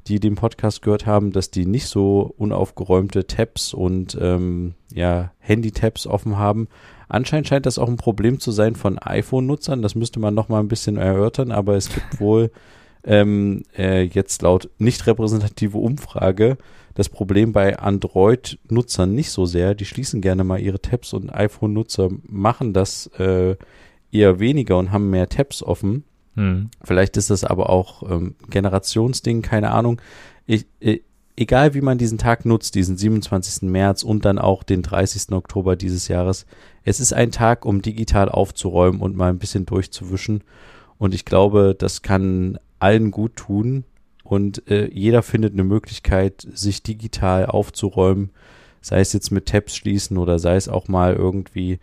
die 0.06 0.18
den 0.18 0.34
Podcast 0.34 0.82
gehört 0.82 1.06
haben, 1.06 1.30
dass 1.30 1.50
die 1.50 1.66
nicht 1.66 1.86
so 1.86 2.34
unaufgeräumte 2.36 3.26
Tabs 3.26 3.72
und 3.72 4.18
ähm, 4.20 4.74
ja, 4.92 5.30
Handy-Tabs 5.38 6.06
offen 6.06 6.36
haben. 6.36 6.68
Anscheinend 7.08 7.48
scheint 7.48 7.66
das 7.66 7.78
auch 7.78 7.88
ein 7.88 7.96
Problem 7.96 8.40
zu 8.40 8.50
sein 8.50 8.76
von 8.76 8.98
iPhone-Nutzern. 8.98 9.82
Das 9.82 9.94
müsste 9.94 10.20
man 10.20 10.34
noch 10.34 10.48
mal 10.48 10.60
ein 10.60 10.68
bisschen 10.68 10.96
erörtern, 10.96 11.52
aber 11.52 11.76
es 11.76 11.92
gibt 11.92 12.20
wohl 12.20 12.50
ähm, 13.04 13.62
äh, 13.76 14.02
jetzt 14.02 14.42
laut 14.42 14.70
nicht 14.78 15.06
repräsentative 15.06 15.78
Umfrage 15.78 16.56
das 16.94 17.08
Problem 17.08 17.52
bei 17.52 17.78
Android-Nutzern 17.78 19.14
nicht 19.14 19.30
so 19.30 19.46
sehr. 19.46 19.74
Die 19.74 19.84
schließen 19.84 20.20
gerne 20.20 20.44
mal 20.44 20.60
ihre 20.60 20.80
Tabs 20.80 21.12
und 21.12 21.34
iPhone-Nutzer 21.34 22.10
machen 22.22 22.72
das 22.72 23.08
äh, 23.18 23.56
eher 24.12 24.38
weniger 24.38 24.78
und 24.78 24.92
haben 24.92 25.10
mehr 25.10 25.28
Tabs 25.28 25.62
offen. 25.62 26.04
Hm. 26.36 26.70
Vielleicht 26.82 27.16
ist 27.16 27.30
das 27.30 27.44
aber 27.44 27.68
auch 27.68 28.08
ähm, 28.08 28.36
Generationsding, 28.48 29.42
keine 29.42 29.72
Ahnung. 29.72 30.00
Ich, 30.46 30.66
ich, 30.78 31.02
egal 31.36 31.74
wie 31.74 31.80
man 31.80 31.98
diesen 31.98 32.18
Tag 32.18 32.44
nutzt, 32.44 32.74
diesen 32.74 32.96
27. 32.96 33.62
März 33.68 34.02
und 34.02 34.24
dann 34.24 34.38
auch 34.38 34.62
den 34.62 34.82
30. 34.82 35.32
Oktober 35.32 35.76
dieses 35.76 36.08
Jahres, 36.08 36.46
es 36.84 37.00
ist 37.00 37.12
ein 37.12 37.30
Tag, 37.30 37.64
um 37.64 37.82
digital 37.82 38.28
aufzuräumen 38.28 39.00
und 39.00 39.16
mal 39.16 39.30
ein 39.30 39.38
bisschen 39.38 39.66
durchzuwischen. 39.66 40.42
Und 40.98 41.14
ich 41.14 41.24
glaube, 41.24 41.74
das 41.76 42.02
kann 42.02 42.58
allen 42.78 43.10
gut 43.10 43.36
tun 43.36 43.84
und 44.22 44.68
äh, 44.70 44.88
jeder 44.92 45.22
findet 45.22 45.52
eine 45.52 45.64
Möglichkeit, 45.64 46.46
sich 46.52 46.82
digital 46.82 47.46
aufzuräumen, 47.46 48.30
sei 48.80 49.00
es 49.00 49.12
jetzt 49.12 49.30
mit 49.30 49.46
Tabs 49.46 49.76
schließen 49.76 50.18
oder 50.18 50.38
sei 50.38 50.56
es 50.56 50.68
auch 50.68 50.88
mal 50.88 51.14
irgendwie 51.14 51.78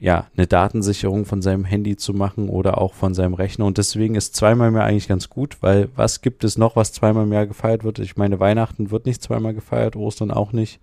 ja, 0.00 0.26
eine 0.34 0.46
Datensicherung 0.46 1.26
von 1.26 1.42
seinem 1.42 1.66
Handy 1.66 1.94
zu 1.96 2.14
machen 2.14 2.48
oder 2.48 2.78
auch 2.78 2.94
von 2.94 3.12
seinem 3.12 3.34
Rechner. 3.34 3.66
Und 3.66 3.76
deswegen 3.76 4.14
ist 4.14 4.34
zweimal 4.34 4.68
im 4.68 4.76
Jahr 4.76 4.86
eigentlich 4.86 5.08
ganz 5.08 5.28
gut, 5.28 5.58
weil 5.60 5.90
was 5.94 6.22
gibt 6.22 6.42
es 6.42 6.56
noch, 6.56 6.74
was 6.74 6.92
zweimal 6.92 7.24
im 7.24 7.32
Jahr 7.32 7.46
gefeiert 7.46 7.84
wird? 7.84 7.98
Ich 7.98 8.16
meine, 8.16 8.40
Weihnachten 8.40 8.90
wird 8.90 9.04
nicht 9.04 9.22
zweimal 9.22 9.52
gefeiert, 9.52 9.96
Ostern 9.96 10.30
auch 10.30 10.52
nicht. 10.52 10.80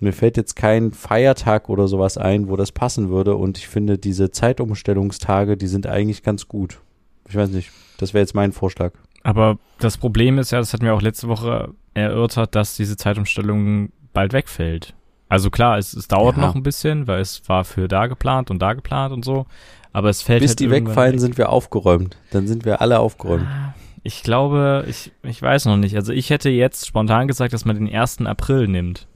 Mir 0.00 0.12
fällt 0.12 0.36
jetzt 0.36 0.56
kein 0.56 0.90
Feiertag 0.90 1.68
oder 1.68 1.86
sowas 1.86 2.18
ein, 2.18 2.48
wo 2.48 2.56
das 2.56 2.72
passen 2.72 3.10
würde. 3.10 3.36
Und 3.36 3.58
ich 3.58 3.68
finde, 3.68 3.96
diese 3.96 4.32
Zeitumstellungstage, 4.32 5.56
die 5.56 5.68
sind 5.68 5.86
eigentlich 5.86 6.24
ganz 6.24 6.48
gut. 6.48 6.80
Ich 7.28 7.36
weiß 7.36 7.50
nicht, 7.50 7.70
das 7.98 8.12
wäre 8.12 8.22
jetzt 8.22 8.34
mein 8.34 8.50
Vorschlag. 8.50 8.92
Aber 9.22 9.58
das 9.78 9.98
Problem 9.98 10.38
ist 10.38 10.50
ja, 10.50 10.58
das 10.58 10.72
hatten 10.72 10.84
wir 10.84 10.94
auch 10.94 11.02
letzte 11.02 11.28
Woche 11.28 11.72
erörtert, 11.94 12.56
dass 12.56 12.74
diese 12.74 12.96
Zeitumstellung 12.96 13.90
bald 14.12 14.32
wegfällt. 14.32 14.94
Also 15.32 15.48
klar, 15.48 15.78
es, 15.78 15.94
es 15.94 16.08
dauert 16.08 16.36
ja. 16.36 16.42
noch 16.42 16.54
ein 16.54 16.62
bisschen, 16.62 17.06
weil 17.06 17.22
es 17.22 17.48
war 17.48 17.64
für 17.64 17.88
da 17.88 18.06
geplant 18.06 18.50
und 18.50 18.60
da 18.60 18.74
geplant 18.74 19.14
und 19.14 19.24
so. 19.24 19.46
Aber 19.90 20.10
es 20.10 20.20
fällt 20.20 20.42
Bis 20.42 20.50
halt 20.50 20.60
die 20.60 20.68
wegfallen, 20.68 21.14
weg. 21.14 21.20
sind 21.20 21.38
wir 21.38 21.48
aufgeräumt. 21.48 22.18
Dann 22.32 22.46
sind 22.46 22.66
wir 22.66 22.82
alle 22.82 23.00
aufgeräumt. 23.00 23.46
Ah, 23.46 23.72
ich 24.02 24.22
glaube, 24.22 24.84
ich, 24.88 25.10
ich 25.22 25.40
weiß 25.40 25.64
noch 25.64 25.78
nicht. 25.78 25.96
Also 25.96 26.12
ich 26.12 26.28
hätte 26.28 26.50
jetzt 26.50 26.86
spontan 26.86 27.28
gesagt, 27.28 27.54
dass 27.54 27.64
man 27.64 27.76
den 27.76 27.90
1. 27.90 28.26
April 28.26 28.68
nimmt. 28.68 29.08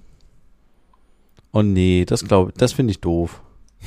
Oh 1.53 1.61
nee, 1.61 2.07
das 2.07 2.25
glaube 2.25 2.51
das 2.57 2.73
finde 2.73 2.93
ich 2.93 3.03
doof. 3.03 3.43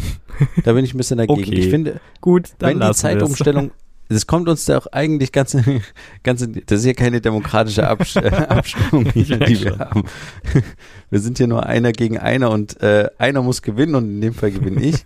da 0.63 0.73
bin 0.73 0.85
ich 0.85 0.93
ein 0.93 0.97
bisschen 0.97 1.17
dagegen. 1.17 1.41
Okay. 1.41 1.55
Ich 1.55 1.69
finde, 1.71 1.99
gut, 2.21 2.51
wenn 2.59 2.79
die 2.79 2.91
Zeitumstellung 2.91 3.71
es 4.09 4.25
kommt 4.25 4.49
uns 4.49 4.65
da 4.65 4.77
auch 4.77 4.87
eigentlich 4.87 5.31
ganz, 5.31 5.55
ganz, 6.23 6.47
das 6.65 6.79
ist 6.79 6.85
ja 6.85 6.93
keine 6.93 7.21
demokratische 7.21 7.87
Abs 7.87 8.15
äh, 8.15 8.27
Abstimmung, 8.49 9.05
die, 9.13 9.23
die 9.23 9.63
wir 9.63 9.79
haben. 9.79 10.03
Wir 11.11 11.19
sind 11.19 11.39
hier 11.39 11.47
nur 11.47 11.65
einer 11.65 11.91
gegen 11.91 12.19
einer 12.19 12.51
und 12.51 12.81
äh, 12.83 13.09
einer 13.17 13.41
muss 13.41 13.63
gewinnen 13.63 13.95
und 13.95 14.09
in 14.09 14.21
dem 14.21 14.33
Fall 14.35 14.51
gewinne 14.51 14.83
ich. 14.83 15.05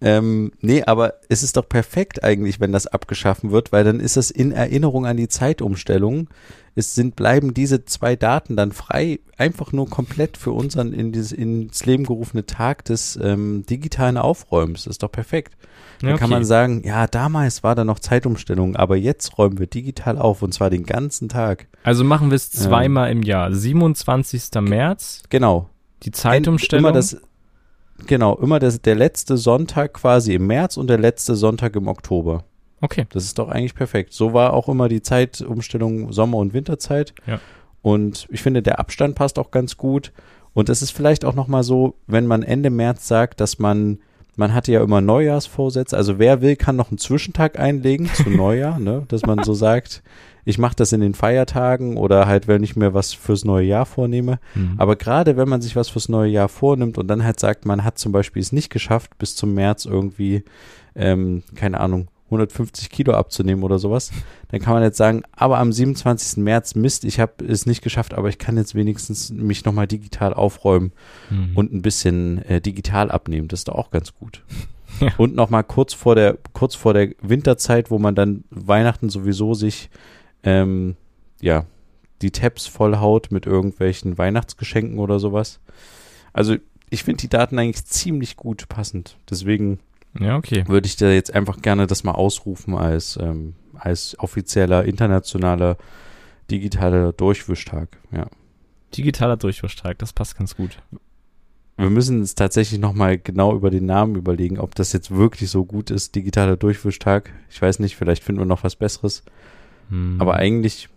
ähm, 0.00 0.50
nee, 0.60 0.82
aber 0.82 1.14
es 1.28 1.44
ist 1.44 1.56
doch 1.56 1.68
perfekt 1.68 2.24
eigentlich, 2.24 2.58
wenn 2.58 2.72
das 2.72 2.88
abgeschaffen 2.88 3.52
wird, 3.52 3.70
weil 3.70 3.84
dann 3.84 4.00
ist 4.00 4.16
das 4.16 4.32
in 4.32 4.50
Erinnerung 4.50 5.06
an 5.06 5.16
die 5.16 5.28
Zeitumstellung 5.28 6.28
es 6.74 6.94
sind, 6.94 7.14
bleiben 7.14 7.54
diese 7.54 7.84
zwei 7.84 8.16
Daten 8.16 8.56
dann 8.56 8.72
frei, 8.72 9.20
einfach 9.36 9.72
nur 9.72 9.88
komplett 9.88 10.36
für 10.36 10.52
unseren 10.52 10.92
in 10.92 11.12
dieses, 11.12 11.32
ins 11.32 11.86
Leben 11.86 12.04
gerufene 12.04 12.46
Tag 12.46 12.84
des 12.84 13.18
ähm, 13.22 13.64
digitalen 13.66 14.16
Aufräumens. 14.16 14.84
Das 14.84 14.92
ist 14.92 15.02
doch 15.02 15.12
perfekt. 15.12 15.56
Dann 16.00 16.08
ja, 16.08 16.14
okay. 16.14 16.20
kann 16.20 16.30
man 16.30 16.44
sagen, 16.44 16.82
ja, 16.84 17.06
damals 17.06 17.62
war 17.62 17.74
da 17.74 17.84
noch 17.84 18.00
Zeitumstellung, 18.00 18.76
aber 18.76 18.96
jetzt 18.96 19.38
räumen 19.38 19.58
wir 19.58 19.66
digital 19.66 20.18
auf 20.18 20.42
und 20.42 20.52
zwar 20.52 20.70
den 20.70 20.84
ganzen 20.84 21.28
Tag. 21.28 21.68
Also 21.84 22.02
machen 22.02 22.30
wir 22.30 22.36
es 22.36 22.50
zweimal 22.50 23.10
ähm, 23.10 23.18
im 23.18 23.22
Jahr. 23.22 23.52
27. 23.52 24.60
März. 24.60 25.22
Genau. 25.30 25.70
Die 26.02 26.10
Zeitumstellung. 26.10 26.86
Immer 26.86 26.92
das, 26.92 27.16
genau, 28.06 28.36
immer 28.36 28.58
das, 28.58 28.82
der 28.82 28.96
letzte 28.96 29.36
Sonntag 29.36 29.94
quasi 29.94 30.34
im 30.34 30.46
März 30.46 30.76
und 30.76 30.88
der 30.88 30.98
letzte 30.98 31.36
Sonntag 31.36 31.76
im 31.76 31.86
Oktober. 31.86 32.44
Okay. 32.80 33.06
Das 33.10 33.24
ist 33.24 33.38
doch 33.38 33.48
eigentlich 33.48 33.74
perfekt. 33.74 34.12
So 34.12 34.32
war 34.32 34.52
auch 34.52 34.68
immer 34.68 34.88
die 34.88 35.02
Zeitumstellung 35.02 36.12
Sommer- 36.12 36.38
und 36.38 36.52
Winterzeit. 36.52 37.14
Ja. 37.26 37.40
Und 37.82 38.26
ich 38.30 38.42
finde, 38.42 38.62
der 38.62 38.78
Abstand 38.78 39.14
passt 39.14 39.38
auch 39.38 39.50
ganz 39.50 39.76
gut. 39.76 40.12
Und 40.54 40.68
es 40.68 40.82
ist 40.82 40.92
vielleicht 40.92 41.24
auch 41.24 41.34
nochmal 41.34 41.64
so, 41.64 41.96
wenn 42.06 42.26
man 42.26 42.42
Ende 42.42 42.70
März 42.70 43.08
sagt, 43.08 43.40
dass 43.40 43.58
man, 43.58 43.98
man 44.36 44.54
hatte 44.54 44.72
ja 44.72 44.82
immer 44.82 45.00
Neujahrsvorsätze. 45.00 45.96
Also 45.96 46.18
wer 46.18 46.40
will, 46.40 46.56
kann 46.56 46.76
noch 46.76 46.90
einen 46.90 46.98
Zwischentag 46.98 47.58
einlegen 47.58 48.08
zu 48.14 48.30
Neujahr, 48.30 48.78
ne? 48.78 49.04
Dass 49.08 49.22
man 49.22 49.42
so 49.42 49.52
sagt, 49.52 50.02
ich 50.44 50.58
mache 50.58 50.76
das 50.76 50.92
in 50.92 51.00
den 51.00 51.14
Feiertagen 51.14 51.96
oder 51.96 52.26
halt, 52.26 52.48
wenn 52.48 52.62
ich 52.62 52.76
mir 52.76 52.94
was 52.94 53.12
fürs 53.12 53.44
neue 53.44 53.66
Jahr 53.66 53.86
vornehme. 53.86 54.38
Mhm. 54.54 54.74
Aber 54.76 54.96
gerade 54.96 55.36
wenn 55.36 55.48
man 55.48 55.60
sich 55.60 55.74
was 55.74 55.88
fürs 55.88 56.08
neue 56.08 56.30
Jahr 56.30 56.48
vornimmt 56.48 56.98
und 56.98 57.08
dann 57.08 57.24
halt 57.24 57.40
sagt, 57.40 57.66
man 57.66 57.84
hat 57.84 57.98
zum 57.98 58.12
Beispiel 58.12 58.42
es 58.42 58.52
nicht 58.52 58.70
geschafft, 58.70 59.18
bis 59.18 59.36
zum 59.36 59.54
März 59.54 59.86
irgendwie, 59.86 60.44
ähm, 60.94 61.42
keine 61.54 61.80
Ahnung, 61.80 62.08
150 62.26 62.90
Kilo 62.90 63.12
abzunehmen 63.12 63.64
oder 63.64 63.78
sowas, 63.78 64.10
dann 64.48 64.60
kann 64.60 64.74
man 64.74 64.82
jetzt 64.82 64.96
sagen, 64.96 65.22
aber 65.32 65.58
am 65.58 65.72
27. 65.72 66.42
März, 66.42 66.74
Mist, 66.74 67.04
ich 67.04 67.20
habe 67.20 67.44
es 67.44 67.66
nicht 67.66 67.82
geschafft, 67.82 68.14
aber 68.14 68.28
ich 68.28 68.38
kann 68.38 68.56
jetzt 68.56 68.74
wenigstens 68.74 69.30
mich 69.30 69.64
nochmal 69.64 69.86
digital 69.86 70.32
aufräumen 70.34 70.92
mhm. 71.30 71.56
und 71.56 71.72
ein 71.72 71.82
bisschen 71.82 72.42
äh, 72.44 72.60
digital 72.60 73.10
abnehmen. 73.10 73.48
Das 73.48 73.60
ist 73.60 73.68
doch 73.68 73.74
auch 73.74 73.90
ganz 73.90 74.14
gut. 74.14 74.42
Ja. 75.00 75.12
Und 75.16 75.34
nochmal 75.34 75.64
kurz 75.64 75.92
vor 75.92 76.14
der, 76.14 76.38
kurz 76.52 76.76
vor 76.76 76.94
der 76.94 77.14
Winterzeit, 77.20 77.90
wo 77.90 77.98
man 77.98 78.14
dann 78.14 78.44
Weihnachten 78.50 79.08
sowieso 79.08 79.52
sich, 79.54 79.90
ähm, 80.44 80.94
ja, 81.40 81.66
die 82.22 82.30
Tabs 82.30 82.68
vollhaut 82.68 83.32
mit 83.32 83.44
irgendwelchen 83.44 84.18
Weihnachtsgeschenken 84.18 85.00
oder 85.00 85.18
sowas. 85.18 85.58
Also 86.32 86.54
ich 86.90 87.02
finde 87.02 87.22
die 87.22 87.28
Daten 87.28 87.58
eigentlich 87.58 87.84
ziemlich 87.86 88.36
gut 88.36 88.68
passend. 88.68 89.16
Deswegen 89.28 89.80
ja, 90.18 90.36
okay. 90.36 90.64
Würde 90.68 90.86
ich 90.86 90.96
da 90.96 91.10
jetzt 91.10 91.34
einfach 91.34 91.60
gerne 91.60 91.86
das 91.86 92.04
mal 92.04 92.12
ausrufen 92.12 92.74
als, 92.74 93.18
ähm, 93.20 93.54
als 93.74 94.18
offizieller 94.18 94.84
internationaler 94.84 95.76
digitaler 96.50 97.12
Durchwischtag, 97.12 97.88
ja. 98.12 98.26
Digitaler 98.96 99.36
Durchwischtag, 99.36 99.98
das 99.98 100.12
passt 100.12 100.38
ganz 100.38 100.56
gut. 100.56 100.78
Wir 101.76 101.90
müssen 101.90 102.20
uns 102.20 102.36
tatsächlich 102.36 102.78
nochmal 102.78 103.18
genau 103.18 103.54
über 103.54 103.70
den 103.70 103.86
Namen 103.86 104.14
überlegen, 104.14 104.60
ob 104.60 104.76
das 104.76 104.92
jetzt 104.92 105.10
wirklich 105.10 105.50
so 105.50 105.64
gut 105.64 105.90
ist, 105.90 106.14
digitaler 106.14 106.56
Durchwischtag. 106.56 107.32
Ich 107.50 107.60
weiß 107.60 107.80
nicht, 107.80 107.96
vielleicht 107.96 108.22
finden 108.22 108.40
wir 108.40 108.46
noch 108.46 108.62
was 108.62 108.76
Besseres. 108.76 109.24
Hm. 109.88 110.20
Aber 110.20 110.36
eigentlich. 110.36 110.88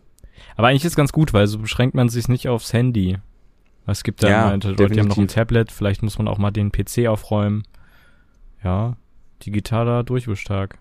Aber 0.55 0.67
eigentlich 0.67 0.85
ist 0.85 0.95
ganz 0.95 1.11
gut, 1.11 1.33
weil 1.33 1.47
so 1.47 1.57
beschränkt 1.57 1.95
man 1.95 2.09
sich 2.09 2.27
nicht 2.27 2.47
aufs 2.47 2.73
Handy. 2.73 3.17
Es 3.87 4.03
gibt 4.03 4.21
da 4.21 4.29
ja, 4.29 4.51
Leute, 4.51 4.75
die 4.75 4.99
haben 4.99 5.07
noch 5.07 5.17
ein 5.17 5.27
Tablet, 5.27 5.71
vielleicht 5.71 6.03
muss 6.03 6.17
man 6.17 6.27
auch 6.27 6.37
mal 6.37 6.51
den 6.51 6.71
PC 6.71 7.07
aufräumen. 7.07 7.63
Ja, 8.63 8.97
Digitaler 9.45 10.03
Durchwischtag. 10.03 10.79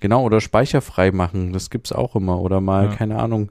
Genau, 0.00 0.24
oder 0.24 0.40
speicherfrei 0.40 1.10
machen, 1.10 1.52
das 1.52 1.70
gibt's 1.70 1.92
auch 1.92 2.16
immer. 2.16 2.40
Oder 2.40 2.60
mal, 2.60 2.86
ja. 2.86 2.94
keine 2.94 3.18
Ahnung. 3.18 3.50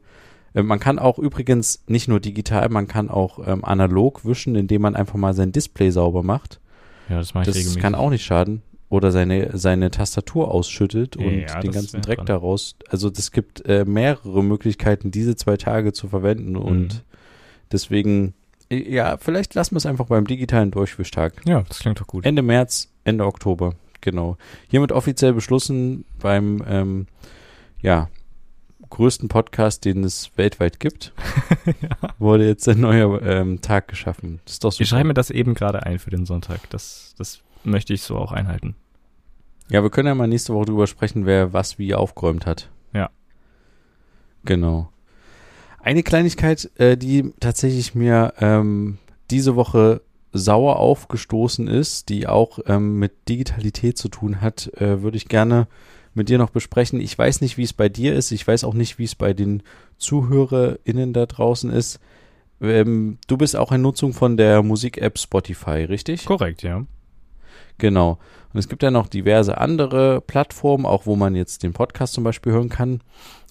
Äh, 0.53 0.63
man 0.63 0.79
kann 0.79 0.99
auch 0.99 1.17
übrigens 1.17 1.83
nicht 1.87 2.07
nur 2.07 2.19
digital, 2.19 2.69
man 2.69 2.87
kann 2.87 3.09
auch 3.09 3.45
ähm, 3.45 3.65
analog 3.65 4.25
wischen, 4.25 4.55
indem 4.55 4.83
man 4.83 4.95
einfach 4.95 5.15
mal 5.15 5.33
sein 5.33 5.51
Display 5.51 5.89
sauber 5.89 6.23
macht. 6.23 6.59
Ja, 7.09 7.17
das 7.17 7.33
mache 7.33 7.43
ich 7.43 7.47
Das 7.47 7.55
regelmäßig. 7.55 7.81
kann 7.81 7.95
auch 7.95 8.09
nicht 8.09 8.23
schaden. 8.23 8.61
Oder 8.87 9.11
seine, 9.11 9.57
seine 9.57 9.89
Tastatur 9.89 10.51
ausschüttet 10.51 11.17
und 11.17 11.39
ja, 11.39 11.59
den 11.59 11.71
ganzen 11.71 12.01
Dreck 12.01 12.17
dran. 12.17 12.27
daraus. 12.27 12.75
Also 12.87 13.09
es 13.09 13.31
gibt 13.31 13.65
äh, 13.65 13.83
mehrere 13.83 14.43
Möglichkeiten, 14.43 15.09
diese 15.09 15.35
zwei 15.35 15.57
Tage 15.57 15.91
zu 15.91 16.07
verwenden. 16.07 16.51
Mhm. 16.51 16.57
Und 16.57 17.03
Deswegen, 17.71 18.33
ja, 18.71 19.17
vielleicht 19.17 19.53
lassen 19.53 19.75
wir 19.75 19.77
es 19.77 19.85
einfach 19.85 20.05
beim 20.05 20.27
digitalen 20.27 20.71
Durchwischtag. 20.71 21.33
Ja, 21.45 21.63
das 21.67 21.79
klingt 21.79 21.99
doch 21.99 22.07
gut. 22.07 22.25
Ende 22.25 22.41
März, 22.41 22.89
Ende 23.03 23.25
Oktober, 23.25 23.73
genau. 24.05 24.37
Hiermit 24.69 24.93
offiziell 24.93 25.33
beschlossen 25.33 26.05
beim, 26.19 26.63
ähm, 26.65 27.07
ja, 27.81 28.09
größten 28.89 29.27
Podcast, 29.27 29.83
den 29.83 30.03
es 30.03 30.31
weltweit 30.37 30.79
gibt, 30.79 31.13
ja. 31.81 32.13
wurde 32.17 32.47
jetzt 32.47 32.69
ein 32.69 32.79
neuer 32.79 33.21
ähm, 33.21 33.59
Tag 33.59 33.89
geschaffen. 33.89 34.39
Das 34.45 34.53
ist 34.53 34.63
doch 34.63 34.71
super. 34.71 34.83
Ich 34.83 34.89
schreibe 34.89 35.07
mir 35.09 35.13
das 35.13 35.29
eben 35.31 35.53
gerade 35.53 35.83
ein 35.83 35.99
für 35.99 36.11
den 36.11 36.25
Sonntag. 36.25 36.69
Das, 36.69 37.13
das 37.17 37.41
möchte 37.65 37.93
ich 37.93 38.03
so 38.03 38.15
auch 38.17 38.31
einhalten. 38.31 38.75
Ja, 39.69 39.81
wir 39.83 39.89
können 39.89 40.07
ja 40.07 40.15
mal 40.15 40.27
nächste 40.27 40.53
Woche 40.53 40.67
drüber 40.67 40.87
sprechen, 40.87 41.25
wer 41.25 41.51
was 41.51 41.79
wie 41.79 41.95
aufgeräumt 41.95 42.45
hat. 42.45 42.69
Ja. 42.93 43.09
Genau. 44.43 44.91
Eine 45.79 46.03
Kleinigkeit, 46.03 46.69
äh, 46.77 46.97
die 46.97 47.33
tatsächlich 47.39 47.95
mir 47.95 48.33
ähm, 48.39 48.99
diese 49.29 49.55
Woche 49.55 50.01
sauer 50.35 50.77
aufgestoßen 50.77 51.67
ist, 51.67 52.09
die 52.09 52.27
auch 52.27 52.59
ähm, 52.67 52.99
mit 52.99 53.29
Digitalität 53.29 53.97
zu 53.97 54.09
tun 54.09 54.41
hat, 54.41 54.71
äh, 54.75 55.01
würde 55.01 55.17
ich 55.17 55.27
gerne 55.27 55.67
mit 56.13 56.29
dir 56.29 56.37
noch 56.37 56.49
besprechen. 56.49 56.99
Ich 56.99 57.17
weiß 57.17 57.41
nicht, 57.41 57.57
wie 57.57 57.63
es 57.63 57.73
bei 57.73 57.89
dir 57.89 58.15
ist. 58.15 58.31
Ich 58.31 58.47
weiß 58.47 58.63
auch 58.63 58.73
nicht, 58.73 58.99
wie 58.99 59.03
es 59.03 59.15
bei 59.15 59.33
den 59.33 59.63
ZuhörerInnen 59.97 61.13
da 61.13 61.25
draußen 61.25 61.71
ist. 61.71 61.99
Ähm, 62.61 63.17
du 63.27 63.37
bist 63.37 63.55
auch 63.55 63.71
in 63.71 63.81
Nutzung 63.81 64.13
von 64.13 64.37
der 64.37 64.63
Musik-App 64.63 65.17
Spotify, 65.19 65.83
richtig? 65.85 66.25
Korrekt, 66.25 66.63
ja. 66.63 66.85
Genau. 67.77 68.17
Und 68.53 68.59
es 68.59 68.69
gibt 68.69 68.83
ja 68.83 68.91
noch 68.91 69.07
diverse 69.07 69.57
andere 69.57 70.21
Plattformen, 70.21 70.85
auch 70.85 71.05
wo 71.05 71.15
man 71.15 71.35
jetzt 71.35 71.63
den 71.63 71.73
Podcast 71.73 72.13
zum 72.13 72.23
Beispiel 72.23 72.53
hören 72.53 72.69
kann. 72.69 73.01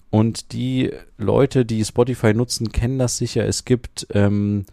Und 0.09 0.51
die 0.53 0.91
Leute, 1.17 1.65
die 1.65 1.83
Spotify 1.83 2.33
nutzen, 2.33 2.71
kennen 2.71 2.99
das 2.99 3.17
sicher. 3.17 3.45
Es 3.45 3.65
gibt 3.65 4.07
ähm, 4.11 4.65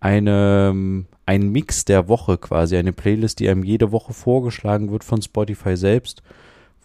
eine, 0.00 1.04
ein 1.28 1.50
Mix 1.50 1.84
der 1.84 2.08
Woche 2.08 2.38
quasi, 2.38 2.78
eine 2.78 2.94
Playlist, 2.94 3.38
die 3.38 3.50
einem 3.50 3.62
jede 3.62 3.92
Woche 3.92 4.14
vorgeschlagen 4.14 4.90
wird 4.90 5.04
von 5.04 5.20
Spotify 5.20 5.76
selbst, 5.76 6.22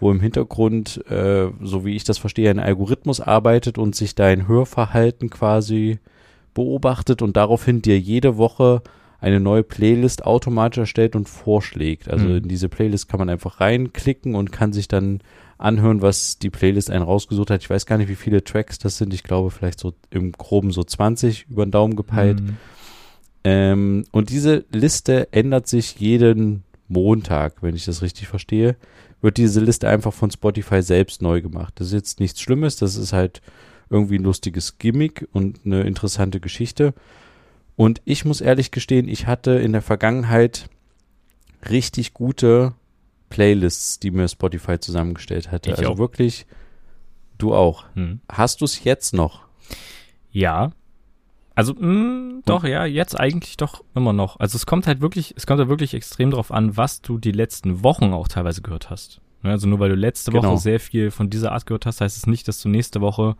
wo 0.01 0.11
im 0.11 0.19
Hintergrund, 0.19 1.01
äh, 1.09 1.47
so 1.61 1.85
wie 1.85 1.95
ich 1.95 2.03
das 2.03 2.17
verstehe, 2.17 2.49
ein 2.49 2.59
Algorithmus 2.59 3.21
arbeitet 3.21 3.77
und 3.77 3.95
sich 3.95 4.15
dein 4.15 4.45
Hörverhalten 4.49 5.29
quasi 5.29 5.99
beobachtet 6.53 7.21
und 7.21 7.37
daraufhin 7.37 7.81
dir 7.81 7.97
jede 7.97 8.35
Woche 8.35 8.81
eine 9.21 9.39
neue 9.39 9.63
Playlist 9.63 10.25
automatisch 10.25 10.79
erstellt 10.79 11.15
und 11.15 11.29
vorschlägt. 11.29 12.09
Also 12.09 12.25
mhm. 12.25 12.37
in 12.39 12.47
diese 12.49 12.67
Playlist 12.67 13.07
kann 13.07 13.19
man 13.19 13.29
einfach 13.29 13.61
reinklicken 13.61 14.35
und 14.35 14.51
kann 14.51 14.73
sich 14.73 14.89
dann 14.89 15.21
anhören, 15.57 16.01
was 16.01 16.37
die 16.37 16.49
Playlist 16.49 16.91
einen 16.91 17.05
rausgesucht 17.05 17.49
hat. 17.49 17.61
Ich 17.61 17.69
weiß 17.69 17.85
gar 17.85 17.97
nicht, 17.97 18.09
wie 18.09 18.15
viele 18.15 18.43
Tracks 18.43 18.77
das 18.77 18.97
sind. 18.97 19.13
Ich 19.13 19.23
glaube, 19.23 19.51
vielleicht 19.51 19.79
so 19.79 19.93
im 20.09 20.33
Groben 20.33 20.71
so 20.71 20.83
20 20.83 21.45
über 21.49 21.65
den 21.65 21.71
Daumen 21.71 21.95
gepeilt. 21.95 22.41
Mhm. 22.41 22.57
Ähm, 23.43 24.05
und 24.11 24.29
diese 24.29 24.65
Liste 24.71 25.31
ändert 25.31 25.67
sich 25.67 25.99
jeden 25.99 26.63
Montag, 26.87 27.61
wenn 27.61 27.75
ich 27.75 27.85
das 27.85 28.01
richtig 28.01 28.27
verstehe, 28.27 28.75
wird 29.21 29.37
diese 29.37 29.59
Liste 29.59 29.87
einfach 29.89 30.13
von 30.13 30.31
Spotify 30.31 30.81
selbst 30.81 31.21
neu 31.21 31.41
gemacht. 31.41 31.73
Das 31.77 31.87
ist 31.87 31.93
jetzt 31.93 32.19
nichts 32.19 32.41
Schlimmes, 32.41 32.75
das 32.75 32.95
ist 32.95 33.13
halt 33.13 33.41
irgendwie 33.89 34.17
ein 34.17 34.23
lustiges 34.23 34.77
Gimmick 34.77 35.27
und 35.31 35.61
eine 35.65 35.81
interessante 35.81 36.39
Geschichte. 36.39 36.93
Und 37.75 38.01
ich 38.05 38.25
muss 38.25 38.41
ehrlich 38.41 38.71
gestehen, 38.71 39.07
ich 39.07 39.27
hatte 39.27 39.51
in 39.51 39.71
der 39.71 39.81
Vergangenheit 39.81 40.69
richtig 41.69 42.13
gute 42.13 42.73
Playlists, 43.29 43.99
die 43.99 44.11
mir 44.11 44.27
Spotify 44.27 44.79
zusammengestellt 44.79 45.51
hatte. 45.51 45.71
Ich 45.71 45.77
also 45.77 45.93
auch. 45.93 45.97
wirklich, 45.97 46.45
du 47.37 47.53
auch. 47.55 47.85
Hm. 47.95 48.19
Hast 48.29 48.61
du 48.61 48.65
es 48.65 48.83
jetzt 48.83 49.13
noch? 49.13 49.45
Ja, 50.31 50.71
also, 51.55 51.73
mh, 51.73 51.79
hm, 51.79 52.41
doch, 52.45 52.63
ja, 52.63 52.85
jetzt 52.85 53.19
eigentlich 53.19 53.57
doch 53.57 53.83
immer 53.95 54.13
noch. 54.13 54.39
Also 54.39 54.55
es 54.55 54.65
kommt 54.65 54.87
halt 54.87 55.01
wirklich, 55.01 55.33
es 55.37 55.45
kommt 55.45 55.59
halt 55.59 55.69
wirklich 55.69 55.93
extrem 55.93 56.31
drauf 56.31 56.51
an, 56.51 56.75
was 56.77 57.01
du 57.01 57.17
die 57.17 57.31
letzten 57.31 57.83
Wochen 57.83 58.13
auch 58.13 58.27
teilweise 58.27 58.61
gehört 58.61 58.89
hast. 58.89 59.21
Ne, 59.43 59.51
also 59.51 59.67
nur 59.67 59.79
weil 59.79 59.89
du 59.89 59.95
letzte 59.95 60.31
genau. 60.31 60.51
Woche 60.51 60.57
sehr 60.57 60.79
viel 60.79 61.11
von 61.11 61.29
dieser 61.29 61.51
Art 61.51 61.65
gehört 61.65 61.85
hast, 61.85 62.01
heißt 62.01 62.17
es 62.17 62.27
nicht, 62.27 62.47
dass 62.47 62.61
du 62.61 62.69
nächste 62.69 63.01
Woche 63.01 63.35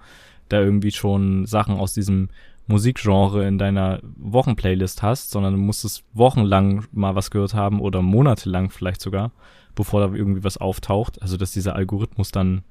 da 0.50 0.60
irgendwie 0.60 0.92
schon 0.92 1.46
Sachen 1.46 1.78
aus 1.78 1.94
diesem 1.94 2.30
Musikgenre 2.68 3.48
in 3.48 3.58
deiner 3.58 4.00
Wochenplaylist 4.18 5.02
hast, 5.02 5.32
sondern 5.32 5.54
du 5.54 5.60
musstest 5.60 6.04
wochenlang 6.14 6.86
mal 6.92 7.16
was 7.16 7.32
gehört 7.32 7.54
haben 7.54 7.82
oder 7.82 8.02
monatelang 8.02 8.70
vielleicht 8.70 9.02
sogar, 9.02 9.32
bevor 9.76 10.08
da 10.08 10.14
irgendwie 10.14 10.44
was 10.44 10.58
auftaucht. 10.58 11.22
Also 11.22 11.36
dass 11.38 11.52
dieser 11.52 11.76
Algorithmus 11.76 12.32
dann 12.32 12.64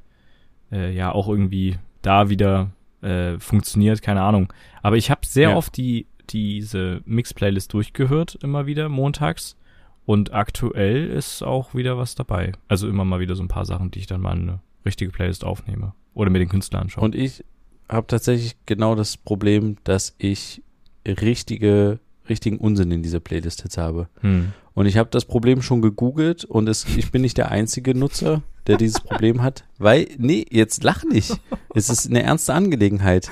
äh, 0.70 0.94
ja 0.94 1.12
auch 1.12 1.28
irgendwie 1.28 1.78
da 2.00 2.28
wieder 2.28 2.70
äh, 3.02 3.38
funktioniert, 3.38 4.02
keine 4.02 4.22
Ahnung. 4.22 4.52
Aber 4.82 4.96
ich 4.96 5.10
habe 5.10 5.26
sehr 5.26 5.50
ja. 5.50 5.56
oft 5.56 5.76
die 5.76 6.06
diese 6.30 7.02
Mix-Playlist 7.04 7.72
durchgehört, 7.72 8.38
immer 8.42 8.66
wieder 8.66 8.88
montags. 8.88 9.56
Und 10.04 10.32
aktuell 10.32 11.06
ist 11.08 11.42
auch 11.42 11.74
wieder 11.74 11.96
was 11.96 12.14
dabei. 12.14 12.52
Also 12.68 12.88
immer 12.88 13.04
mal 13.04 13.20
wieder 13.20 13.36
so 13.36 13.42
ein 13.42 13.48
paar 13.48 13.66
Sachen, 13.66 13.90
die 13.90 14.00
ich 14.00 14.06
dann 14.06 14.20
mal 14.20 14.36
in 14.36 14.48
eine 14.48 14.60
richtige 14.84 15.12
Playlist 15.12 15.44
aufnehme. 15.44 15.94
Oder 16.14 16.30
mir 16.30 16.40
den 16.40 16.48
Künstler 16.48 16.80
anschaue. 16.80 17.04
Und 17.04 17.14
ich 17.14 17.44
habe 17.88 18.06
tatsächlich 18.06 18.56
genau 18.66 18.94
das 18.94 19.16
Problem, 19.16 19.76
dass 19.84 20.14
ich 20.18 20.62
richtige, 21.06 22.00
richtigen 22.28 22.58
Unsinn 22.58 22.90
in 22.90 23.02
dieser 23.02 23.20
Playlist 23.20 23.64
jetzt 23.64 23.78
habe. 23.78 24.08
Hm. 24.20 24.52
Und 24.74 24.86
ich 24.86 24.96
habe 24.96 25.10
das 25.10 25.24
Problem 25.24 25.60
schon 25.62 25.82
gegoogelt 25.82 26.44
und 26.44 26.68
es, 26.68 26.86
ich 26.96 27.10
bin 27.10 27.22
nicht 27.22 27.36
der 27.36 27.50
einzige 27.50 27.94
Nutzer, 27.94 28.42
der 28.66 28.76
dieses 28.76 29.00
Problem 29.00 29.42
hat. 29.42 29.64
Weil, 29.78 30.08
nee, 30.18 30.46
jetzt 30.50 30.82
lach 30.82 31.04
nicht. 31.04 31.38
Es 31.74 31.90
ist 31.90 32.08
eine 32.08 32.22
ernste 32.22 32.54
Angelegenheit. 32.54 33.30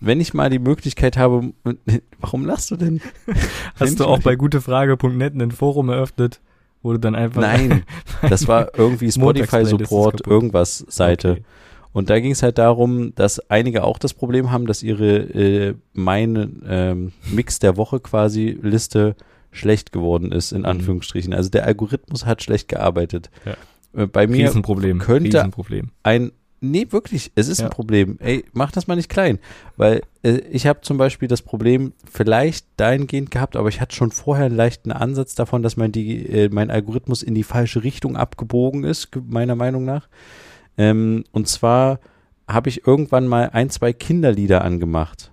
Wenn 0.00 0.20
ich 0.20 0.34
mal 0.34 0.50
die 0.50 0.58
Möglichkeit 0.58 1.16
habe, 1.16 1.52
warum 2.18 2.44
lachst 2.44 2.70
du 2.70 2.76
denn? 2.76 3.00
Hast 3.78 4.00
du 4.00 4.04
auch 4.04 4.20
bei 4.20 4.36
gutefrage.net 4.36 5.34
ein 5.34 5.52
Forum 5.52 5.88
eröffnet, 5.88 6.40
wo 6.82 6.92
du 6.92 6.98
dann 6.98 7.14
einfach. 7.14 7.40
Nein, 7.40 7.84
das 8.28 8.48
war 8.48 8.74
irgendwie 8.78 9.10
Spotify 9.10 9.64
Support, 9.64 10.26
irgendwas 10.26 10.84
Seite. 10.88 11.32
Okay. 11.32 11.44
Und 11.92 12.10
da 12.10 12.20
ging 12.20 12.32
es 12.32 12.42
halt 12.42 12.58
darum, 12.58 13.14
dass 13.14 13.50
einige 13.50 13.84
auch 13.84 13.98
das 13.98 14.14
Problem 14.14 14.50
haben, 14.50 14.66
dass 14.66 14.82
ihre 14.82 15.16
äh, 15.16 15.74
meine 15.92 16.50
ähm, 16.66 17.12
Mix 17.30 17.58
der 17.58 17.76
Woche 17.76 18.00
quasi 18.00 18.56
Liste 18.62 19.16
schlecht 19.50 19.90
geworden 19.92 20.30
ist, 20.30 20.52
in 20.52 20.60
mhm. 20.60 20.66
Anführungsstrichen. 20.66 21.34
Also 21.34 21.50
der 21.50 21.66
Algorithmus 21.66 22.26
hat 22.26 22.42
schlecht 22.42 22.68
gearbeitet. 22.68 23.30
Ja. 23.44 24.02
Äh, 24.02 24.06
bei 24.06 24.26
mir 24.26 24.46
Riesenproblem. 24.46 24.98
könnte 24.98 25.38
Riesenproblem. 25.38 25.90
ein 26.02 26.32
Nee, 26.62 26.86
wirklich, 26.90 27.32
es 27.36 27.48
ist 27.48 27.60
ja. 27.60 27.66
ein 27.66 27.70
Problem. 27.70 28.18
Ey, 28.20 28.44
mach 28.52 28.70
das 28.70 28.86
mal 28.86 28.94
nicht 28.94 29.08
klein. 29.08 29.38
Weil 29.78 30.02
äh, 30.22 30.40
ich 30.50 30.66
habe 30.66 30.82
zum 30.82 30.98
Beispiel 30.98 31.26
das 31.26 31.40
Problem 31.40 31.94
vielleicht 32.10 32.66
dahingehend 32.76 33.30
gehabt, 33.30 33.56
aber 33.56 33.70
ich 33.70 33.80
hatte 33.80 33.96
schon 33.96 34.10
vorher 34.10 34.46
einen 34.46 34.56
leichten 34.56 34.92
Ansatz 34.92 35.34
davon, 35.34 35.62
dass 35.62 35.78
mein, 35.78 35.90
die, 35.90 36.26
äh, 36.26 36.50
mein 36.50 36.70
Algorithmus 36.70 37.22
in 37.22 37.34
die 37.34 37.44
falsche 37.44 37.82
Richtung 37.82 38.14
abgebogen 38.14 38.84
ist, 38.84 39.08
meiner 39.26 39.56
Meinung 39.56 39.86
nach. 39.86 40.08
Ähm, 40.80 41.24
und 41.32 41.46
zwar 41.46 42.00
habe 42.48 42.70
ich 42.70 42.86
irgendwann 42.86 43.28
mal 43.28 43.50
ein, 43.52 43.68
zwei 43.68 43.92
Kinderlieder 43.92 44.64
angemacht. 44.64 45.30